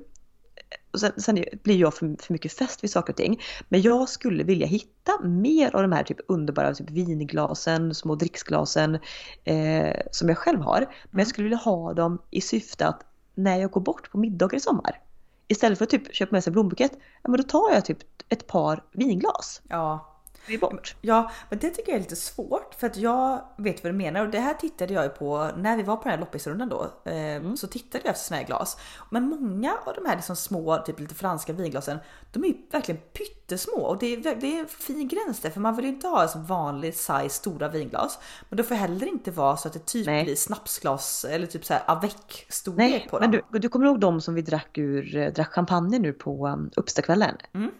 och 0.92 1.00
sen, 1.00 1.12
sen, 1.16 1.44
blir 1.62 1.76
jag 1.76 1.94
för, 1.94 2.22
för 2.22 2.32
mycket 2.32 2.52
fäst 2.52 2.84
vid 2.84 2.90
saker 2.90 3.12
och 3.12 3.16
ting. 3.16 3.40
Men 3.68 3.82
jag 3.82 4.08
skulle 4.08 4.44
vilja 4.44 4.66
hitta 4.66 5.20
mer 5.22 5.76
av 5.76 5.82
de 5.82 5.92
här 5.92 6.02
typ 6.02 6.18
underbara 6.28 6.74
typ 6.74 6.90
vinglasen, 6.90 7.94
små 7.94 8.14
dricksglasen 8.14 8.98
eh, 9.44 9.96
som 10.10 10.28
jag 10.28 10.38
själv 10.38 10.60
har. 10.60 10.80
Men 10.80 10.88
jag 11.10 11.20
mm. 11.20 11.26
skulle 11.26 11.44
vilja 11.44 11.58
ha 11.58 11.94
dem 11.94 12.22
i 12.30 12.40
syfte 12.40 12.86
att 12.86 13.00
när 13.38 13.56
jag 13.56 13.70
går 13.70 13.80
bort 13.80 14.10
på 14.10 14.18
middagar 14.18 14.56
i 14.56 14.60
sommar. 14.60 15.00
Istället 15.48 15.78
för 15.78 15.84
att 15.84 15.90
typ 15.90 16.14
köpa 16.14 16.32
med 16.32 16.44
sig 16.44 16.50
en 16.50 16.52
blombukett, 16.52 16.92
ja 17.22 17.30
men 17.30 17.40
då 17.40 17.42
tar 17.42 17.72
jag 17.72 17.84
typ 17.84 17.98
ett 18.28 18.46
par 18.46 18.84
vinglas. 18.92 19.62
Ja, 19.68 20.17
vi 20.46 20.58
bort. 20.58 20.94
Ja, 21.00 21.30
men 21.50 21.58
det 21.58 21.70
tycker 21.70 21.92
jag 21.92 21.96
är 21.96 22.00
lite 22.00 22.16
svårt 22.16 22.74
för 22.74 22.86
att 22.86 22.96
jag 22.96 23.42
vet 23.56 23.84
vad 23.84 23.92
du 23.92 23.96
menar 23.96 24.24
och 24.24 24.30
det 24.30 24.40
här 24.40 24.54
tittade 24.54 24.94
jag 24.94 25.04
ju 25.04 25.10
på 25.10 25.50
när 25.56 25.76
vi 25.76 25.82
var 25.82 25.96
på 25.96 26.02
den 26.02 26.12
här 26.12 26.18
loppisrundan 26.18 26.68
då. 26.68 26.92
Eh, 27.04 27.36
mm. 27.36 27.56
Så 27.56 27.66
tittade 27.66 28.04
jag 28.04 28.12
efter 28.12 28.24
såna 28.24 28.38
här 28.38 28.46
glas. 28.46 28.76
Men 29.10 29.28
många 29.28 29.76
av 29.86 29.94
de 29.94 30.06
här 30.06 30.16
liksom 30.16 30.36
små, 30.36 30.76
typ 30.76 31.00
lite 31.00 31.14
franska 31.14 31.52
vinglasen, 31.52 31.98
de 32.32 32.44
är 32.44 32.48
ju 32.48 32.54
verkligen 32.70 33.00
pyttesmå 33.00 33.80
och 33.82 33.98
det 33.98 34.06
är, 34.06 34.36
det 34.40 34.56
är 34.56 34.60
en 34.60 34.68
fin 34.68 35.08
gräns 35.08 35.40
där 35.40 35.50
för 35.50 35.60
man 35.60 35.76
vill 35.76 35.84
ju 35.84 35.90
inte 35.90 36.08
ha 36.08 36.22
en 36.22 36.44
vanlig 36.44 36.94
size 36.94 37.28
stora 37.28 37.68
vinglas. 37.68 38.18
Men 38.48 38.56
det 38.56 38.64
får 38.64 38.74
heller 38.74 39.06
inte 39.06 39.30
vara 39.30 39.56
så 39.56 39.68
att 39.68 39.74
det 39.74 39.86
typ 39.86 40.06
Nej. 40.06 40.24
blir 40.24 40.36
snapsglas 40.36 41.24
eller 41.24 41.46
typ 41.46 41.64
så 41.64 41.74
här 41.74 41.82
avec 41.86 42.46
storlek 42.48 43.10
på 43.10 43.18
dem. 43.18 43.30
Men 43.30 43.42
du, 43.50 43.58
du 43.58 43.68
kommer 43.68 43.86
ihåg 43.86 44.00
de 44.00 44.20
som 44.20 44.34
vi 44.34 44.42
drack 44.42 44.78
ur, 44.78 45.30
drack 45.30 45.52
champagne 45.52 45.98
nu 45.98 46.12
på 46.12 46.46
um, 46.46 46.70
uppstakvällen? 46.76 47.36
Mm 47.54 47.70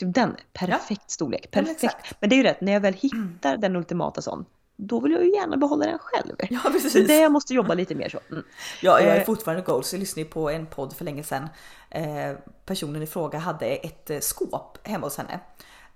Typ 0.00 0.14
den, 0.14 0.36
perfekt 0.52 1.10
storlek. 1.10 1.48
men 1.52 1.64
Perfekt. 1.64 1.84
exakt. 1.84 2.14
Men 2.20 2.30
det 2.30 2.34
är 2.34 2.36
ju 2.36 2.42
rätt, 2.42 2.60
när 2.60 2.72
jag 2.72 2.80
väl 2.80 2.94
hittar 2.94 3.56
den 3.56 3.76
ultimata 3.76 4.22
sån, 4.22 4.44
då 4.76 5.00
vill 5.00 5.12
jag 5.12 5.24
ju 5.24 5.32
gärna 5.34 5.56
behålla 5.56 5.86
den 5.86 5.98
själv. 5.98 6.36
Ja 6.50 6.60
Så 6.64 6.70
precis. 6.72 7.08
det 7.08 7.16
jag 7.20 7.32
måste 7.32 7.54
jobba 7.54 7.74
lite 7.74 7.94
mer 7.94 8.08
så. 8.08 8.18
Mm. 8.30 8.44
Ja, 8.82 9.00
jag 9.00 9.08
är 9.16 9.20
Eh. 9.20 9.24
fortfarande 9.24 9.62
goals. 9.62 9.92
Jag 9.92 10.00
lyssnade 10.00 10.28
på 10.28 10.50
en 10.50 10.66
podd 10.66 10.92
för 10.96 11.04
länge 11.04 11.22
sedan. 11.22 11.48
Eh, 11.90 12.36
personen 12.66 13.02
i 13.02 13.06
fråga 13.06 13.38
hade 13.38 13.66
ett 13.66 14.10
eh, 14.10 14.18
skåp 14.20 14.78
hemma 14.82 15.06
hos 15.06 15.16
henne 15.16 15.40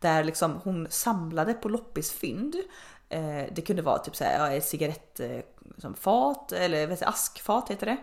där 0.00 0.24
liksom 0.24 0.60
hon 0.64 0.86
samlade 0.90 1.54
på 1.54 1.68
loppisfynd. 1.68 2.54
Eh, 3.08 3.42
det 3.52 3.62
kunde 3.66 3.82
vara 3.82 3.98
typ 3.98 4.16
såhär, 4.16 4.38
ja, 4.38 4.50
ett 4.56 4.64
cigarett 4.64 5.20
som 5.78 5.94
fat 5.94 6.52
eller 6.52 6.86
vet 6.86 7.00
du, 7.00 7.06
askfat 7.06 7.70
heter 7.70 7.86
det. 7.86 7.96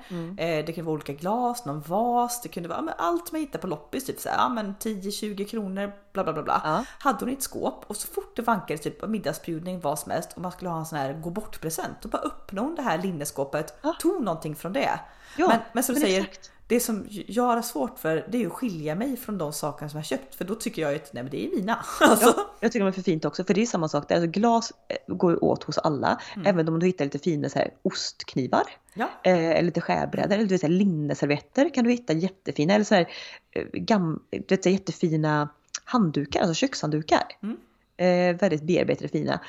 Eh, 0.43 0.65
det 0.65 0.73
kunde 0.73 0.85
vara 0.85 0.93
olika 0.93 1.13
glas, 1.13 1.65
någon 1.65 1.81
vas, 1.81 2.41
det 2.41 2.49
kunde 2.49 2.69
vara 2.69 2.81
men 2.81 2.93
allt 2.97 3.31
man 3.31 3.41
hittar 3.41 3.59
på 3.59 3.67
loppis, 3.67 4.05
typ 4.05 4.19
såhär, 4.19 4.37
ja, 4.37 4.49
men 4.49 4.75
10-20 4.75 5.45
kronor, 5.45 5.91
bla 6.13 6.23
bla 6.23 6.33
bla. 6.33 6.43
bla. 6.43 6.61
Ja. 6.63 6.85
Hade 6.99 7.17
hon 7.19 7.29
i 7.29 7.33
ett 7.33 7.43
skåp 7.43 7.83
och 7.87 7.95
så 7.97 8.07
fort 8.07 8.35
det 8.35 8.41
vankade 8.41 8.77
typ 8.77 9.07
middagsbjudning, 9.07 9.79
vad 9.79 9.99
som 9.99 10.11
helst 10.11 10.33
och 10.35 10.41
man 10.41 10.51
skulle 10.51 10.69
ha 10.69 10.79
en 10.79 10.85
sån 10.85 10.97
här 10.97 11.13
gå 11.13 11.29
bort 11.29 11.61
present. 11.61 11.97
Då 12.01 12.09
bara 12.09 12.21
öppnade 12.21 12.67
hon 12.67 12.75
det 12.75 12.81
här 12.81 12.97
linneskåpet, 12.97 13.79
Ja. 13.81 13.95
tog 13.99 14.23
någonting 14.23 14.55
från 14.55 14.73
det. 14.73 14.99
Ja, 15.37 15.47
men, 15.47 15.59
men 15.73 15.83
som 15.83 15.95
du 15.95 16.01
säger, 16.01 16.21
exakt. 16.21 16.51
Det 16.71 16.79
som 16.79 17.07
jag 17.09 17.43
har 17.43 17.61
svårt 17.61 17.99
för 17.99 18.27
det 18.29 18.43
är 18.43 18.47
att 18.47 18.53
skilja 18.53 18.95
mig 18.95 19.17
från 19.17 19.37
de 19.37 19.53
sakerna 19.53 19.89
som 19.89 19.97
jag 19.97 20.05
köpt 20.05 20.35
för 20.35 20.45
då 20.45 20.55
tycker 20.55 20.81
jag 20.81 20.95
att 20.95 21.13
nej 21.13 21.23
men 21.23 21.31
det 21.31 21.45
är 21.45 21.49
mina. 21.55 21.85
Alltså, 22.01 22.33
Ja, 22.37 22.55
jag 22.59 22.71
tycker 22.71 22.85
de 22.85 22.87
är 22.87 22.91
för 22.91 23.01
fint 23.01 23.25
också, 23.25 23.43
för 23.43 23.53
det 23.53 23.61
är 23.61 23.65
samma 23.65 23.87
sak. 23.89 24.11
Alltså, 24.11 24.27
glas 24.27 24.73
eh, 24.87 25.15
går 25.15 25.43
åt 25.43 25.63
hos 25.63 25.77
alla, 25.77 26.21
även 26.45 26.67
om 26.67 26.79
du 26.79 26.85
hittar 26.85 27.05
lite 27.05 27.19
fina 27.19 27.49
så 27.49 27.59
här, 27.59 27.73
ostknivar. 27.81 28.63
ja. 28.93 29.09
Eh, 29.23 29.49
eller 29.49 29.61
lite 29.61 29.81
skärbrädor, 29.81 30.35
eller 30.37 30.57
så 30.57 30.67
här, 30.67 30.73
linneservetter 30.73 31.73
kan 31.73 31.83
du 31.83 31.91
hitta 31.91 32.13
jättefina. 32.13 32.73
Eller 32.73 32.85
så 32.85 32.95
här, 32.95 33.09
eh, 33.51 33.65
gam, 33.73 34.23
du 34.29 34.37
vet, 34.49 34.63
så 34.63 34.69
här, 34.69 34.73
jättefina 34.73 35.49
handdukar, 35.83 36.39
alltså 36.39 36.53
kökshanddukar. 36.53 37.23
Mm. 37.43 37.57
Eh, 37.97 38.39
väldigt 38.39 38.63
bearbetade 38.63 39.07
fina. 39.09 39.39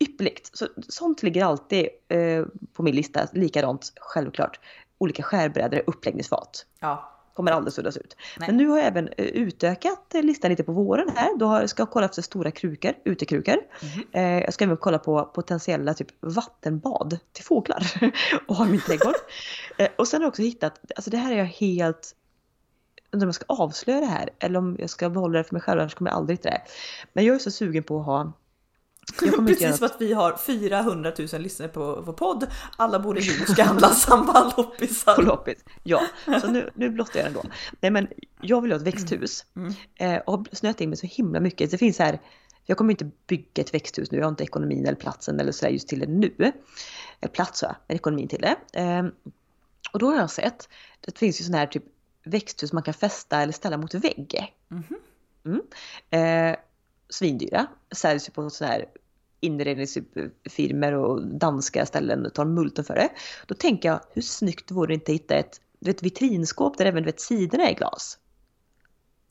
Ypperligt. 0.00 0.56
Så, 0.56 0.66
sånt 0.88 1.22
ligger 1.22 1.44
alltid 1.44 1.88
eh, 2.08 2.44
på 2.72 2.82
min 2.82 2.94
lista. 2.94 3.28
Likadant, 3.32 3.92
självklart. 4.00 4.60
Olika 4.98 5.22
skärbrädor, 5.22 5.82
uppläggningsfat. 5.86 6.66
ja. 6.80 7.14
Kommer 7.34 7.52
aldrig 7.52 7.72
suddas 7.72 7.96
ut. 7.96 8.16
Nej. 8.38 8.48
Men 8.48 8.56
nu 8.56 8.66
har 8.68 8.78
jag 8.78 8.86
även 8.86 9.08
eh, 9.08 9.24
utökat 9.24 10.14
eh, 10.14 10.22
listan 10.22 10.50
lite 10.50 10.64
på 10.64 10.72
våren 10.72 11.08
här. 11.16 11.38
Då 11.38 11.68
ska 11.68 11.82
jag 11.82 11.90
kolla 11.90 12.06
efter 12.06 12.22
stora 12.22 12.50
krukor, 12.50 12.92
utekrukor. 13.04 13.56
Eh, 14.12 14.22
jag 14.22 14.54
ska 14.54 14.64
även 14.64 14.76
kolla 14.76 14.98
på 14.98 15.24
potentiella 15.24 15.94
typ 15.94 16.08
vattenbad 16.20 17.18
till 17.32 17.44
fåglar 17.44 17.92
och 18.46 18.56
ha 18.56 18.64
min 18.64 18.80
trädgård. 18.80 19.14
Eh, 19.78 19.88
och 19.96 20.08
sen 20.08 20.20
har 20.20 20.24
jag 20.24 20.28
också 20.28 20.42
hittat, 20.42 20.80
alltså 20.96 21.10
det 21.10 21.16
här 21.16 21.32
är 21.32 21.36
jag 21.36 21.44
helt 21.44 22.14
undrar 23.10 23.26
om 23.26 23.28
jag 23.28 23.34
ska 23.34 23.44
avslöja 23.48 24.00
det 24.00 24.06
här 24.06 24.30
eller 24.38 24.58
om 24.58 24.76
jag 24.78 24.90
ska 24.90 25.10
behålla 25.10 25.38
det 25.38 25.44
för 25.44 25.54
mig 25.54 25.62
själv, 25.62 25.80
annars 25.80 25.94
kommer 25.94 26.10
jag 26.10 26.16
aldrig 26.16 26.38
hitta 26.38 26.50
det. 26.50 26.62
Men 27.12 27.24
jag 27.24 27.34
är 27.34 27.38
så 27.38 27.50
sugen 27.50 27.82
på 27.82 28.00
att 28.00 28.06
ha 28.06 28.20
jag 28.20 28.26
kommer 28.26 28.32
inte 28.32 28.32
göra 28.32 28.97
Precis 29.46 29.76
som 29.76 29.86
att 29.86 29.96
vi 29.98 30.12
har 30.12 30.36
400 30.36 31.12
000 31.32 31.42
lyssnare 31.42 31.68
på 31.68 32.02
vår 32.06 32.12
podd. 32.12 32.46
Alla 32.76 32.98
bor 32.98 33.18
i 33.18 33.22
hus 33.22 33.58
handla 33.58 33.88
samma 33.88 34.50
på 34.50 34.62
loppisar. 34.62 35.22
loppis. 35.22 35.64
Ja, 35.82 36.02
så 36.40 36.46
nu, 36.46 36.70
nu 36.74 36.90
blottar 36.90 37.20
jag 37.20 37.26
den 37.26 37.34
då. 37.34 37.42
Nej 37.80 37.90
men 37.90 38.08
jag 38.40 38.60
vill 38.60 38.72
ha 38.72 38.76
ett 38.76 38.86
växthus. 38.86 39.46
Mm. 39.56 39.74
Eh, 39.94 40.22
och 40.26 40.32
har 40.32 40.46
snöat 40.52 40.80
in 40.80 40.88
mig 40.88 40.98
så 40.98 41.06
himla 41.06 41.40
mycket. 41.40 41.70
Det 41.70 41.78
finns 41.78 41.98
här, 41.98 42.20
jag 42.66 42.78
kommer 42.78 42.90
inte 42.90 43.10
bygga 43.26 43.62
ett 43.62 43.74
växthus 43.74 44.10
nu, 44.10 44.18
jag 44.18 44.24
har 44.24 44.30
inte 44.30 44.44
ekonomin 44.44 44.86
eller 44.86 44.96
platsen 44.96 45.40
eller 45.40 45.52
sådär 45.52 45.72
just 45.72 45.88
till 45.88 46.00
det 46.00 46.06
nu. 46.06 46.52
Plats 47.32 47.62
har 47.62 47.68
jag, 47.68 47.76
men 47.86 47.96
ekonomin 47.96 48.28
till 48.28 48.40
det. 48.40 48.80
Eh, 48.80 49.06
och 49.92 49.98
då 49.98 50.06
har 50.06 50.16
jag 50.16 50.30
sett, 50.30 50.68
det 51.00 51.18
finns 51.18 51.40
ju 51.40 51.44
sådana 51.44 51.58
här 51.58 51.66
typ 51.66 51.84
växthus 52.24 52.72
man 52.72 52.82
kan 52.82 52.94
fästa 52.94 53.42
eller 53.42 53.52
ställa 53.52 53.76
mot 53.76 53.94
vägg. 53.94 54.54
Mhm. 54.68 54.96
Mm. 55.44 55.60
Eh, 56.10 56.58
svindyra, 57.08 57.66
säljs 57.96 58.28
ju 58.28 58.32
på 58.32 58.50
sådana 58.50 58.72
här 58.74 58.86
inredningsfirmor 59.40 60.92
och 60.92 61.26
danska 61.26 61.86
ställen 61.86 62.30
tar 62.34 62.44
multen 62.44 62.84
för 62.84 62.94
det. 62.94 63.08
Då 63.46 63.54
tänker 63.54 63.88
jag, 63.88 64.00
hur 64.12 64.22
snyggt 64.22 64.70
vore 64.70 64.86
det 64.86 64.94
inte 64.94 65.12
att 65.12 65.14
hitta 65.14 65.34
ett, 65.34 65.60
du 65.78 65.90
vet, 65.90 66.02
vitrinskåp 66.02 66.78
där 66.78 66.86
även 66.86 67.02
du 67.02 67.06
vet, 67.06 67.20
sidorna 67.20 67.68
är 67.68 67.74
glas? 67.74 68.18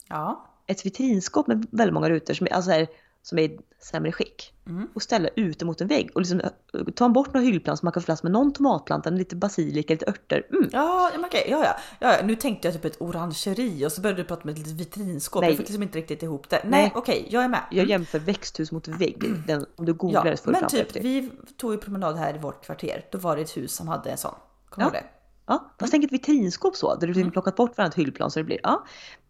Ja. 0.08 0.44
Ett 0.66 0.86
vitrinskåp 0.86 1.46
med 1.46 1.66
väldigt 1.70 1.94
många 1.94 2.10
rutor 2.10 2.34
som 2.34 2.46
är, 2.46 2.52
alltså 2.52 2.70
är, 2.70 2.88
som 3.28 3.38
är 3.38 3.42
i 3.42 3.58
sämre 3.80 4.12
skick. 4.12 4.54
Mm. 4.66 4.88
Och 4.94 5.02
ställa 5.02 5.28
ute 5.36 5.64
mot 5.64 5.80
en 5.80 5.88
vägg 5.88 6.10
och 6.14 6.20
liksom 6.20 6.40
eh, 6.40 6.84
ta 6.94 7.08
bort 7.08 7.34
några 7.34 7.44
hyllplantor 7.46 7.78
som 7.80 7.86
man 7.86 7.92
kan 7.92 8.02
få 8.02 8.06
plats 8.06 8.22
med 8.22 8.32
någon 8.32 8.52
tomatplanta, 8.52 9.10
lite 9.10 9.36
basilika, 9.36 9.94
lite 9.94 10.06
örter. 10.10 10.46
Mm. 10.50 10.68
Ja, 10.72 11.10
okej, 11.18 11.46
ja, 11.50 11.64
ja, 11.64 11.76
ja. 12.18 12.26
Nu 12.26 12.34
tänkte 12.36 12.68
jag 12.68 12.74
typ 12.74 12.84
ett 12.84 13.00
orangeri 13.00 13.86
och 13.86 13.92
så 13.92 14.00
började 14.00 14.22
du 14.22 14.26
prata 14.28 14.42
med 14.44 14.52
ett 14.52 14.58
litet 14.58 14.72
vitrinskåp. 14.72 15.40
Nej. 15.40 15.50
Jag 15.50 15.56
fick 15.58 15.66
liksom 15.68 15.82
inte 15.82 15.98
riktigt 15.98 16.22
ihop 16.22 16.48
det. 16.48 16.56
Nej, 16.64 16.70
Nej. 16.82 16.92
okej, 16.94 17.26
jag 17.30 17.44
är 17.44 17.48
med. 17.48 17.62
Jag 17.70 17.86
jämför 17.88 18.18
växthus 18.18 18.72
mot 18.72 18.88
vägg. 18.88 19.24
Den, 19.46 19.66
om 19.76 19.84
du 19.84 19.94
googlar 19.94 20.24
Ja, 20.24 20.30
det 20.30 20.36
så 20.36 20.50
men 20.50 20.68
typ 20.68 20.96
vi 20.96 21.30
tog 21.56 21.72
ju 21.72 21.78
promenad 21.78 22.16
här 22.16 22.34
i 22.34 22.38
vårt 22.38 22.64
kvarter. 22.64 23.04
Då 23.12 23.18
var 23.18 23.36
det 23.36 23.42
ett 23.42 23.56
hus 23.56 23.72
som 23.72 23.88
hade 23.88 24.10
en 24.10 24.18
sån. 24.18 24.34
Kommer 24.68 24.86
Ja. 24.86 24.90
du 24.92 24.98
det? 24.98 25.04
Ja, 25.46 25.70
fast 25.80 25.90
tänk 25.92 26.04
ett 26.04 26.12
vitrinskåp 26.12 26.76
så, 26.76 26.94
där 26.94 27.06
du 27.06 27.12
Mm. 27.12 27.24
har 27.24 27.30
plockat 27.32 27.56
bort 27.56 27.76
varannat 27.76 27.94
hyllplan 27.94 28.30
så 28.30 28.38
det 28.38 28.44
blir, 28.44 28.60
ja, 28.62 28.84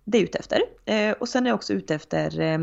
det 0.04 0.18
är 0.18 0.22
jag 0.22 0.28
ute 0.28 0.38
efter. 0.38 0.62
Eh, 0.84 1.12
och 1.12 1.28
sen 1.28 1.46
är 1.46 1.50
jag 1.50 1.54
också 1.54 1.72
ute 1.72 1.94
efter, 1.94 2.40
eh, 2.40 2.58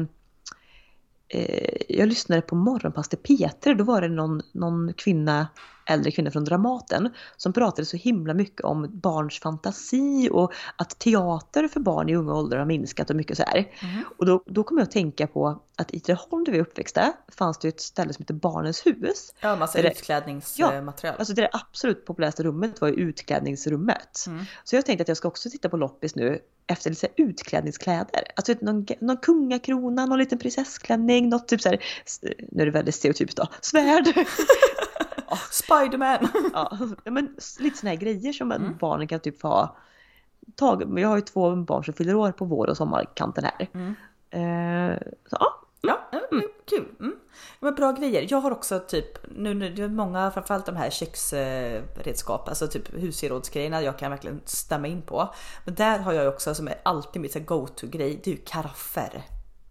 Eh, 1.28 1.82
jag 1.90 2.08
lyssnade 2.08 2.42
på 2.42 2.56
Morgonpastor 2.56 3.18
Peter, 3.18 3.76
då 3.76 3.84
var 3.84 4.02
det 4.02 4.08
någon, 4.08 4.42
någon 4.54 4.94
kvinna, 4.94 5.48
äldre 5.90 6.12
kvinna 6.12 6.32
från 6.32 6.44
Dramaten, 6.44 7.10
som 7.38 7.54
pratade 7.54 7.86
så 7.86 7.98
himla 7.98 8.34
mycket 8.34 8.62
om 8.62 8.90
barns 8.94 9.40
fantasi 9.40 10.30
och 10.32 10.54
att 10.76 11.00
teater 11.00 11.68
för 11.68 11.80
barn 11.80 12.10
i 12.10 12.16
unga 12.16 12.34
åldrar 12.34 12.60
har 12.60 12.66
minskat 12.66 13.10
och 13.10 13.16
mycket 13.16 13.38
så 13.38 13.44
här. 13.48 13.72
Mhm. 13.84 14.04
Och 14.18 14.26
då, 14.26 14.44
då 14.46 14.64
kom 14.64 14.78
jag 14.78 14.86
att 14.86 14.92
tänka 14.92 15.28
på 15.28 15.62
att 15.78 15.94
i 15.94 16.00
Tidaholm 16.00 16.44
där 16.44 16.52
vi 16.52 16.58
är 16.58 16.62
uppväxta 16.62 17.14
fanns 17.38 17.58
det 17.60 17.68
ett 17.68 17.82
ställe 17.82 18.14
som 18.14 18.22
heter 18.24 18.34
Barnens 18.34 18.86
hus. 18.86 19.34
Ja, 19.40 19.56
massa 19.56 19.80
Är 19.80 19.84
det- 19.84 19.92
utklädningsmaterial. 19.92 21.16
Alltså 21.20 21.34
det 21.34 21.50
absolut 21.54 22.06
populäraste 22.06 22.44
rummet 22.44 22.82
var 22.82 22.88
ju 22.88 22.94
utklädningsrummet. 22.94 24.24
Mm. 24.28 24.46
Så 24.64 24.76
jag 24.76 24.86
tänkte 24.86 25.02
att 25.02 25.08
jag 25.08 25.18
ska 25.18 25.28
också 25.28 25.50
titta 25.50 25.70
på 25.70 25.78
loppis 25.78 26.16
nu 26.16 26.40
efter 26.68 26.90
lite 26.90 27.08
utklädningskläder. 27.18 28.22
Alltså 28.36 28.54
någon, 28.62 28.86
någon 29.02 29.18
kungakrona, 29.18 30.06
någon 30.06 30.20
liten 30.20 30.38
prinsessklänning, 30.40 31.30
något 31.30 31.48
typ 31.48 31.62
så 31.62 31.70
här, 31.70 31.84
nu 32.52 32.62
är 32.62 32.66
det 32.66 32.72
väldigt 32.72 32.96
stereotypt 32.96 33.36
då, 33.38 33.48
svärd. 33.62 34.06
Spiderman! 35.52 36.28
ja, 36.54 36.78
men 37.04 37.36
lite 37.60 37.78
såna 37.78 37.90
här 37.90 37.98
grejer 37.98 38.34
som 38.34 38.52
Mm. 38.52 38.78
barnen 38.80 39.08
kan 39.08 39.20
typ 39.20 39.42
få 39.42 39.48
ha. 39.48 39.76
Tag, 40.56 41.00
jag 41.00 41.10
har 41.10 41.16
ju 41.16 41.22
två 41.22 41.56
barn 41.56 41.84
som 41.84 41.94
fyller 41.94 42.16
år 42.16 42.32
på 42.32 42.46
vår 42.46 42.70
och 42.70 42.78
sommarkanten 42.78 43.44
här. 43.44 43.68
Mm. 43.74 43.96
Eh, 44.30 44.98
så 45.30 45.38
ja, 45.40 45.62
Ja, 45.82 46.00
mm. 46.32 46.44
kul. 46.70 46.86
Mm. 47.00 47.16
Men 47.60 47.76
bra 47.76 47.92
grejer. 47.92 48.28
Jag 48.30 48.38
har 48.38 48.52
också 48.52 48.80
typ, 48.80 49.18
nu, 49.36 49.54
nu 49.54 49.70
det 49.70 49.84
är 49.84 49.88
många, 49.88 50.32
framförallt 50.32 50.66
de 50.66 50.76
här 50.76 50.90
köksredskap, 50.90 52.48
alltså 52.50 52.68
typ 52.68 52.94
husgerådsgrejerna 52.94 53.82
jag 53.82 54.00
kan 54.00 54.12
verkligen 54.12 54.42
stämma 54.46 54.88
in 54.88 55.02
på. 55.02 55.34
Men 55.66 55.76
där 55.76 56.00
har 56.00 56.14
jag 56.14 56.34
också 56.34 56.56
som 56.56 56.68
är 56.68 56.76
alltid 56.84 57.22
mitt 57.22 57.46
go-to-grej, 57.46 58.22
det 58.24 58.32
är 58.32 58.36
ju 58.36 58.42
karaffer. 58.46 59.24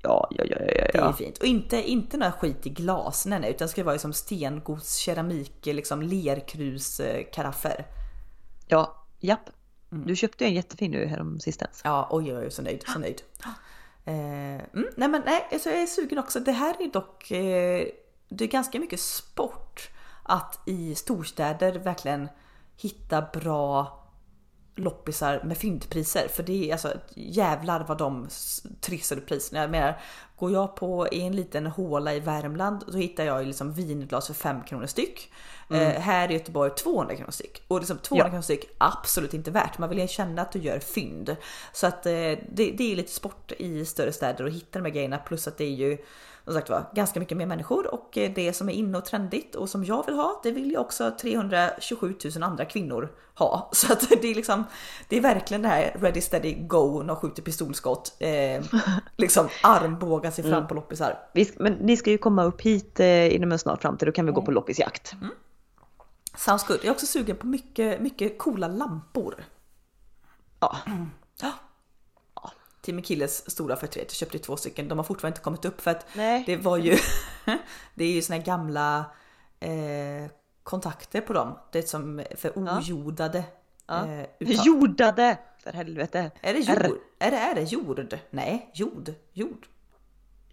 Ja, 0.05 0.29
ja, 0.31 0.45
ja, 0.45 0.57
ja, 0.61 0.67
Det 0.67 0.99
är 0.99 1.03
ja. 1.03 1.13
fint. 1.13 1.39
Och 1.39 1.47
inte, 1.47 1.91
inte 1.91 2.17
några 2.17 2.33
skit 2.33 2.67
i 2.67 2.71
glas, 2.71 3.27
nej, 3.27 3.41
nej, 3.41 3.51
utan 3.51 3.67
det 3.67 3.71
ska 3.73 3.85
vara 3.85 3.99
som 3.99 4.13
stengods, 4.13 4.97
keramik, 4.97 5.67
liksom 5.67 6.03
lerkruskaraffer. 6.03 7.87
ja, 8.67 9.07
japp. 9.21 9.51
Mm. 9.93 10.07
Du 10.07 10.17
köpte 10.17 10.45
en 10.45 10.55
jättefin 10.55 10.91
nu 10.91 11.07
härom 11.07 11.41
sistens. 11.41 11.81
Ja, 11.85 12.09
oj, 12.11 12.37
oj, 12.37 12.45
oj, 12.45 12.51
så 12.51 12.63
nöjd, 12.63 12.85
så 12.87 12.99
nöjd. 12.99 13.23
Eh, 14.05 14.15
mm, 14.55 14.89
nej, 14.97 15.09
men 15.09 15.23
nej, 15.25 15.61
så 15.61 15.69
jag 15.69 15.83
är 15.83 15.87
sugen 15.87 16.19
också. 16.19 16.41
Det 16.41 16.53
här 16.53 16.83
är 16.83 16.89
dock, 16.93 17.31
eh, 17.31 17.87
det 18.29 18.45
är 18.45 18.49
ganska 18.49 18.81
mycket 18.81 19.01
sport 19.01 19.91
att 20.23 20.61
i 20.67 20.95
storstäder 20.95 21.73
verkligen 21.73 22.29
hitta 22.77 23.27
bra 23.33 24.04
loppisar 24.77 25.41
med 25.45 25.59
fyndpriser. 25.59 26.29
För 26.29 26.43
det 26.43 26.69
är 26.69 26.73
alltså 26.73 26.93
jävlar 27.15 27.85
vad 27.89 27.99
de 27.99 28.29
trissar 28.81 29.17
upp 29.17 29.27
priserna. 29.27 29.61
Jag 29.61 29.71
menar, 29.71 30.01
går 30.37 30.53
jag 30.53 30.77
på 30.77 31.09
i 31.09 31.21
en 31.21 31.37
liten 31.37 31.67
håla 31.67 32.15
i 32.15 32.21
Värmland 32.21 32.85
då 32.93 32.99
hittar 32.99 33.25
jag 33.25 33.41
ju 33.41 33.47
liksom 33.47 33.73
vinglas 33.73 34.27
för 34.27 34.35
5 34.35 34.63
kronor 34.65 34.87
styck. 34.87 35.33
Eh, 35.71 35.89
här 36.01 36.31
i 36.31 36.35
Göteborg 36.35 36.71
200 36.75 37.17
kronor 37.17 37.31
styck. 37.31 37.63
Och 37.69 37.79
liksom 37.79 37.99
200 37.99 38.27
Ja. 38.27 38.31
kronor 38.31 38.43
styck 38.43 38.65
absolut 38.79 39.35
inte 39.35 39.51
värt. 39.51 39.79
Man 39.79 39.89
vill 39.89 39.99
ju 39.99 40.09
känna 40.09 40.43
att 40.43 40.53
du 40.53 40.59
gör 40.59 40.79
fynd. 40.79 41.37
Så 41.73 41.87
att 41.87 42.07
eh, 42.07 42.13
det, 42.13 42.39
det 42.49 42.93
är 42.93 42.97
lite 42.97 43.13
sport 43.13 43.53
i 43.59 43.85
större 43.85 44.13
städer 44.13 44.45
att 44.45 44.53
hitta 44.53 44.79
de 44.79 44.85
här 44.85 44.95
grejerna. 44.95 45.19
Plus 45.19 45.49
att 45.49 45.59
det 45.59 45.65
är 45.65 45.71
ju 45.71 45.99
som 46.45 46.55
sagt 46.55 46.71
var 46.71 46.91
ganska 46.95 47.21
mycket 47.21 47.37
mer 47.37 47.47
människor 47.47 47.95
och 47.95 48.09
det 48.13 48.57
som 48.57 48.69
är 48.69 48.73
inne 48.73 48.99
och 48.99 49.05
trendigt 49.05 49.55
och 49.55 49.69
som 49.69 49.85
jag 49.85 50.07
vill 50.07 50.15
ha, 50.15 50.41
det 50.43 50.51
vill 50.51 50.71
ju 50.71 50.79
också 50.79 51.15
327 51.21 52.15
000 52.35 52.43
andra 52.43 52.65
kvinnor 52.65 53.13
ha. 53.35 53.71
Så 53.73 53.93
att 53.93 54.09
det 54.09 54.31
är 54.31 54.35
liksom, 54.35 54.65
det 55.09 55.17
är 55.17 55.21
verkligen 55.21 55.63
det 55.63 55.69
här 55.69 55.97
ready 56.01 56.21
steady 56.21 56.55
go, 56.55 57.03
någon 57.03 57.17
skjuter 57.17 57.43
pistolskott, 57.43 58.17
eh, 58.19 58.65
liksom 59.17 59.49
armbågar 59.63 60.31
sig 60.31 60.45
fram 60.45 60.67
på 60.67 60.75
loppisar. 60.75 61.19
Men 61.57 61.73
ni 61.73 61.97
ska 61.97 62.11
ju 62.11 62.19
komma 62.19 62.45
upp 62.45 62.61
hit 62.61 63.01
eh, 63.01 63.35
inom 63.35 63.53
en 63.53 63.59
snar 63.59 63.77
framtid, 63.77 64.09
då 64.09 64.13
kan 64.13 64.27
vi 64.27 64.33
gå 64.33 64.43
på 64.43 64.51
loppisjakt. 64.51 65.15
Sounds 66.37 66.67
good. 66.67 66.79
Jag 66.81 66.87
är 66.87 66.93
också 66.93 67.07
sugen 67.07 67.37
på 67.37 67.47
mycket, 67.47 68.01
mycket 68.01 68.39
coola 68.39 68.69
lampor. 68.69 69.45
Ja. 70.61 70.77
Ja. 71.41 71.53
Till 72.85 72.95
min 72.95 73.05
killes 73.05 73.51
stora 73.51 73.77
förtret. 73.77 74.05
Jag 74.09 74.13
köpte 74.17 74.39
två 74.39 74.57
stycken. 74.57 74.89
De 74.89 74.99
har 74.99 75.05
fortfarande 75.05 75.33
inte 75.35 75.45
kommit 75.45 75.65
upp 75.65 75.81
för 75.81 75.91
att 75.91 76.07
Nej. 76.17 76.43
det 76.47 76.57
var 76.57 76.77
ju, 76.77 76.99
det 77.95 78.05
är 78.05 78.13
ju 78.13 78.23
såna 78.23 78.37
här 78.39 78.45
gamla 78.45 79.05
eh, 79.61 80.31
kontakter 80.63 81.21
på 81.21 81.33
dem. 81.33 81.59
Det 81.73 81.79
är 81.79 81.83
som 81.83 82.23
för 82.37 82.53
ojordade 82.57 83.45
Ja. 83.87 84.07
eh. 84.09 84.27
Jordade! 84.39 85.39
För 85.59 85.73
helvete. 85.73 86.31
Är 86.41 86.55
det 86.55 86.59
R. 86.61 86.87
jord? 86.89 86.99
Är 87.19 87.31
det, 87.31 87.37
är 87.37 87.55
det 87.55 87.63
jord? 87.63 88.19
Nej, 88.31 88.71
jord. 88.75 89.13
Jord. 89.33 89.67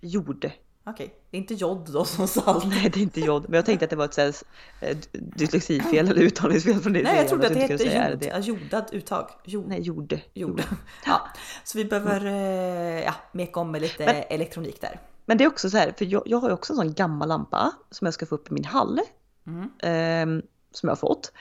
Jord. 0.02 0.52
Okej, 0.84 1.14
det 1.30 1.38
är 1.38 1.42
inte 1.42 1.54
jod 1.54 1.92
då 1.94 2.06
som 2.06 2.28
salt. 2.28 2.66
Nej, 2.68 2.90
det 2.94 3.00
är 3.00 3.02
inte 3.02 3.20
jod. 3.20 3.44
Men 3.44 3.54
jag 3.54 3.66
tänkte 3.66 3.84
att 3.84 3.90
det 3.90 3.96
var 3.96 4.06
ett 4.06 4.14
så 4.14 4.22
här, 4.22 4.34
eh, 4.80 4.98
dyslexifel 5.12 6.08
eller 6.08 6.22
uttalningsfel 6.22 6.80
från 6.80 6.94
din 6.94 7.04
Nej, 7.04 7.18
jag 7.18 7.28
trodde 7.28 7.48
att 7.48 7.54
det 7.54 7.60
hette. 7.60 8.26
Ja, 8.28 8.40
jordad 8.40 8.90
uttag. 8.92 9.30
Jord. 9.44 9.68
Nej, 9.68 9.82
jord. 9.82 10.20
jord. 10.34 10.62
Ja, 11.06 11.22
så 11.64 11.78
vi 11.78 11.86
behöver 11.86 12.26
eh, 12.26 13.04
ja, 13.04 13.14
meka 13.32 13.60
om 13.60 13.72
med 13.72 13.82
lite 13.82 14.06
Men- 14.06 14.24
elektronik 14.30 14.82
där. 14.82 15.00
Men 15.26 15.38
det 15.38 15.44
är 15.44 15.48
också 15.48 15.70
så 15.70 15.78
här, 15.78 15.94
för 15.98 16.06
jag, 16.06 16.24
jag 16.26 16.38
har 16.38 16.48
ju 16.50 16.54
också 16.54 16.74
en 16.74 16.78
sån 16.78 16.94
gammal 16.94 17.28
lampa 17.28 17.72
som 17.92 18.06
jag 18.06 18.14
ska 18.14 18.26
få 18.26 18.36
upp 18.36 18.52
i 18.52 18.54
min 18.54 18.66
hall. 18.66 19.00
Mm. 19.48 19.70
ehm, 19.80 20.42
som 20.72 20.88
jag 20.90 20.92
har 20.92 21.00
fått. 21.00 21.32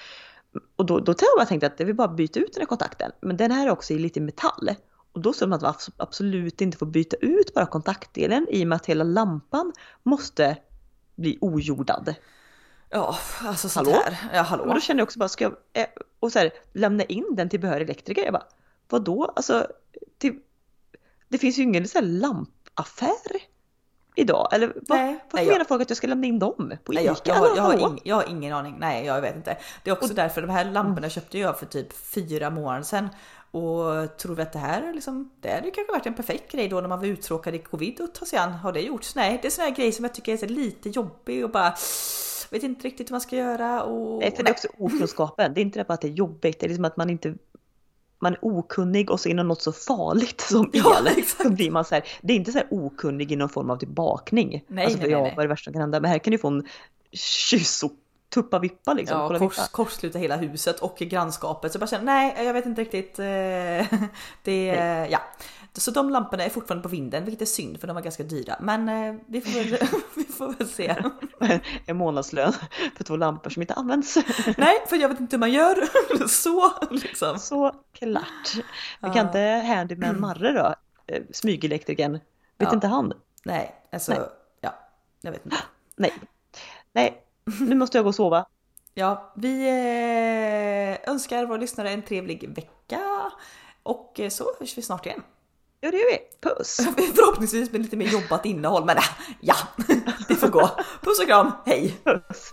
Och 0.77 0.87
då, 0.87 1.01
då 1.01 1.13
har 1.13 1.17
jag 1.21 1.49
bara 1.49 1.67
att 1.67 1.81
jag 1.81 1.87
vill 1.87 1.95
bara 1.95 2.09
byta 2.09 2.41
ut 2.41 2.53
den 2.53 2.61
här 2.61 2.67
kontakten. 2.67 3.13
Men 3.21 3.37
den 3.37 3.51
här 3.51 3.67
är 3.67 3.71
också 3.71 3.93
i 3.93 3.99
lite 3.99 4.21
metall. 4.21 4.71
Och 5.13 5.21
då 5.21 5.33
står 5.33 5.47
det 5.47 5.55
att 5.55 5.63
man 5.63 5.73
abs- 5.73 5.93
absolut 5.97 6.61
inte 6.61 6.79
får 6.79 6.87
byta 6.87 7.17
ut 7.17 7.55
bara 7.55 7.67
kontaktdelen 7.67 8.47
i 8.51 8.65
och 8.65 8.69
med 8.69 8.77
att 8.77 8.87
hela 8.87 9.05
lampan 9.05 9.73
måste 10.03 10.57
bli 11.17 11.39
ojordad. 11.41 12.15
Ja, 12.91 13.19
alltså 13.41 13.69
sånt 13.69 13.89
Hallå? 13.89 14.03
här. 14.05 14.31
Ja, 14.33 14.41
Och 14.41 14.47
hallå. 14.47 14.75
då 14.75 14.81
kände 14.81 15.01
jag 15.01 15.07
också 15.07 15.19
bara, 15.19 15.29
ska 15.29 15.45
jag 15.45 15.53
eh, 15.73 15.87
och 16.21 16.33
så 16.33 16.39
här, 16.39 16.51
lämna 16.73 17.05
in 17.05 17.27
den 17.37 17.49
till 17.49 17.61
behörig 17.61 17.83
elektriker? 17.85 18.25
Jag 18.25 18.33
bara, 18.33 18.47
vadå? 18.89 19.33
Alltså, 19.37 19.67
till, 20.19 20.39
det 21.29 21.39
finns 21.39 21.59
ju 21.59 21.63
ingen 21.63 21.89
så 21.89 21.99
här 21.99 22.07
lampaffär 22.07 23.37
idag. 24.17 24.49
Eller 24.53 24.67
vad, 24.67 24.99
Nej, 24.99 25.13
varför 25.13 25.37
nej, 25.37 25.45
jag- 25.47 25.53
menar 25.53 25.65
folk 25.65 25.83
att 25.83 25.91
jag 25.91 25.97
ska 25.97 26.07
lämna 26.07 26.27
in 26.27 26.39
dem? 26.39 26.73
På 26.85 26.93
Nej, 26.93 27.05
Ica? 27.05 27.15
jag, 27.25 27.37
jag, 27.37 27.41
har, 27.41 27.57
jag, 27.57 27.63
har 27.63 27.79
ing, 27.91 28.01
jag 28.05 28.17
har 28.17 28.25
ingen 28.29 28.53
aning. 28.55 28.77
Nej, 28.79 29.07
jag 29.07 29.21
vet 29.21 29.37
inte. 29.37 29.57
Det 29.85 29.91
är 29.91 29.95
också 29.95 30.15
därför 30.15 30.41
de 30.43 30.51
här 30.51 30.65
lamporna 30.65 31.09
köpte 31.09 31.39
jag 31.39 31.59
för 31.59 31.67
typ 31.67 31.93
fyra 31.93 32.51
månader 32.51 32.83
sedan. 32.83 33.09
Och 33.51 34.17
tror 34.17 34.35
vi 34.35 34.43
att 34.43 34.53
det 34.53 34.59
här 34.59 34.83
är 34.83 34.93
liksom, 34.93 35.31
det 35.41 35.51
hade 35.51 35.71
kanske 35.71 35.93
varit 35.93 36.07
en 36.07 36.15
perfekt 36.15 36.53
grej 36.53 36.69
då 36.69 36.81
när 36.81 36.89
man 36.89 36.99
var 36.99 37.07
uttråkad 37.07 37.55
i 37.55 37.59
covid 37.59 38.01
och 38.01 38.15
ta 38.15 38.27
sig 38.27 38.39
an. 38.39 38.53
Har 38.53 38.73
det 38.73 38.81
gjorts? 38.81 39.15
Nej, 39.15 39.39
det 39.43 39.49
är 39.49 39.51
såna 39.51 39.69
här 39.69 39.75
grejer 39.75 39.93
som 39.93 40.05
jag 40.05 40.15
tycker 40.15 40.33
är 40.33 40.37
så 40.37 40.47
lite 40.47 40.89
jobbig 40.89 41.45
och 41.45 41.51
bara 41.51 41.75
vet 42.51 42.63
inte 42.63 42.87
riktigt 42.87 43.09
hur 43.09 43.13
man 43.15 43.21
ska 43.21 43.37
göra. 43.37 43.83
Och, 43.83 44.21
Nej, 44.21 44.37
för 44.37 44.43
det 44.43 44.51
är 44.51 44.53
också 44.53 44.69
okunskapen. 44.79 45.55
Det 45.55 45.61
är 45.61 45.63
inte 45.63 45.85
bara 45.85 45.95
att 45.95 46.01
det 46.01 46.09
är 46.09 46.13
jobbigt, 46.13 46.61
det 46.61 46.67
är 46.67 46.69
liksom 46.69 46.85
att 46.85 46.97
man 46.97 47.11
inte 47.11 47.35
man 48.23 48.33
är 48.33 48.39
okunnig 48.43 49.11
och 49.11 49.21
så 49.21 49.29
inom 49.29 49.49
något 49.49 49.63
så 49.63 49.73
farligt 49.73 50.41
som 50.41 50.71
el. 50.73 50.81
Ja, 50.85 51.03
exakt. 51.17 51.43
så 51.43 51.51
blir 51.51 51.71
man 51.71 51.85
så 51.85 51.95
här, 51.95 52.05
det 52.23 52.33
är 52.33 52.37
inte 52.37 52.53
så 52.53 52.59
här 52.59 52.67
okunnig 52.71 53.33
i 53.33 53.37
någon 53.37 53.49
form 53.49 53.71
av 53.71 53.77
typ 53.77 53.89
bakning. 53.89 54.65
Nej, 54.67 54.85
alltså, 54.85 55.01
nej, 55.01 55.11
ja, 55.11 55.23
nej. 55.23 55.33
vad 55.37 55.45
är 55.45 55.49
det 55.49 55.53
värsta 55.53 55.65
som 55.65 55.73
kan 55.73 55.81
hända? 55.81 56.01
Men 56.01 56.11
här 56.11 56.19
kan 56.19 56.31
du 56.31 56.39
få 56.39 56.49
en 56.49 56.67
kyss 57.13 57.83
och 58.31 58.35
tuppa 58.35 58.59
vippa 58.59 58.93
liksom. 58.95 59.19
Ja, 59.21 59.39
kors, 59.39 59.59
vippa. 59.59 59.69
korsluta 59.71 60.19
hela 60.19 60.37
huset 60.37 60.81
och 60.81 60.97
grannskapet. 60.99 61.73
Så 61.73 61.77
jag 61.77 61.81
bara 61.81 61.87
känner, 61.87 62.05
nej 62.05 62.45
jag 62.47 62.53
vet 62.55 62.67
inte 62.67 62.81
riktigt. 62.81 63.19
eh, 63.19 63.99
Det, 64.43 64.67
ja. 65.11 65.19
Så 65.73 65.91
de 65.91 66.11
lamporna 66.11 66.45
är 66.45 66.51
fortfarande 66.51 66.83
på 66.83 66.89
vinden, 66.89 67.25
vilket 67.25 67.43
är 67.43 67.47
synd 67.47 67.81
för 67.81 67.87
de 67.87 67.95
var 67.95 68.03
ganska 68.03 68.23
dyra. 68.23 68.57
Men 68.61 68.89
eh, 68.89 69.15
vi 69.27 69.41
får 69.41 69.51
väl, 69.65 69.79
vi 70.17 70.25
får 70.25 70.49
väl 70.59 70.69
se. 70.69 70.97
En 71.87 71.97
månadslön 71.97 72.53
för 72.97 73.05
två 73.05 73.17
lampor 73.17 73.51
som 73.51 73.63
inte 73.63 73.75
används. 73.75 74.17
Nej, 74.59 74.85
för 74.87 74.97
jag 74.97 75.09
vet 75.09 75.21
inte 75.21 75.37
hur 75.37 75.41
man 75.41 75.53
gör. 75.53 75.77
Så 76.29 76.73
liksom. 76.91 77.39
så 77.39 77.75
klart. 77.93 78.55
Vi 78.57 78.63
Ja. 79.01 79.13
kan 79.13 79.27
inte 79.27 79.41
handyman 79.67 80.21
Marre 80.21 80.53
då? 80.53 80.75
Eh, 81.15 81.23
Smygelektrikern. 81.33 82.13
Vet 82.13 82.21
Ja. 82.59 82.73
inte 82.75 82.87
han? 82.87 83.13
Nej, 83.45 83.75
alltså 83.93 84.13
Nej. 84.13 84.21
ja, 84.61 84.75
jag 85.21 85.33
vet 85.33 85.45
inte. 85.45 85.57
Nej. 85.97 86.13
Nej, 86.93 87.23
nu 87.61 87.75
måste 87.75 87.99
jag 87.99 88.05
gå 88.05 88.09
och 88.09 88.15
sova. 88.15 88.47
Ja, 88.95 89.33
vi 89.37 89.69
eh, 89.69 91.11
önskar 91.11 91.47
våra 91.47 91.59
lyssnare 91.59 91.91
en 91.91 92.03
trevlig 92.03 92.55
vecka 92.55 93.01
och 93.83 94.21
eh, 94.21 94.29
så 94.29 94.45
hörs 94.61 94.79
vi 94.79 94.83
snart 94.83 95.07
igen. 95.07 95.23
Ja, 95.81 95.91
det 95.91 95.97
gör 95.97 96.11
vi. 96.11 96.49
Puss! 96.49 96.77
Förhoppningsvis 97.15 97.73
med 97.73 97.83
lite 97.83 97.97
mer 97.97 98.07
jobbat 98.07 98.47
innehåll, 98.47 98.85
men 98.85 98.97
äh, 98.97 99.05
ja, 99.41 99.55
det 100.29 100.35
får 100.35 100.49
gå. 100.49 100.71
Puss 101.01 101.21
och 101.21 101.27
kram, 101.27 101.53
hej! 101.67 101.97
Puss! 102.05 102.53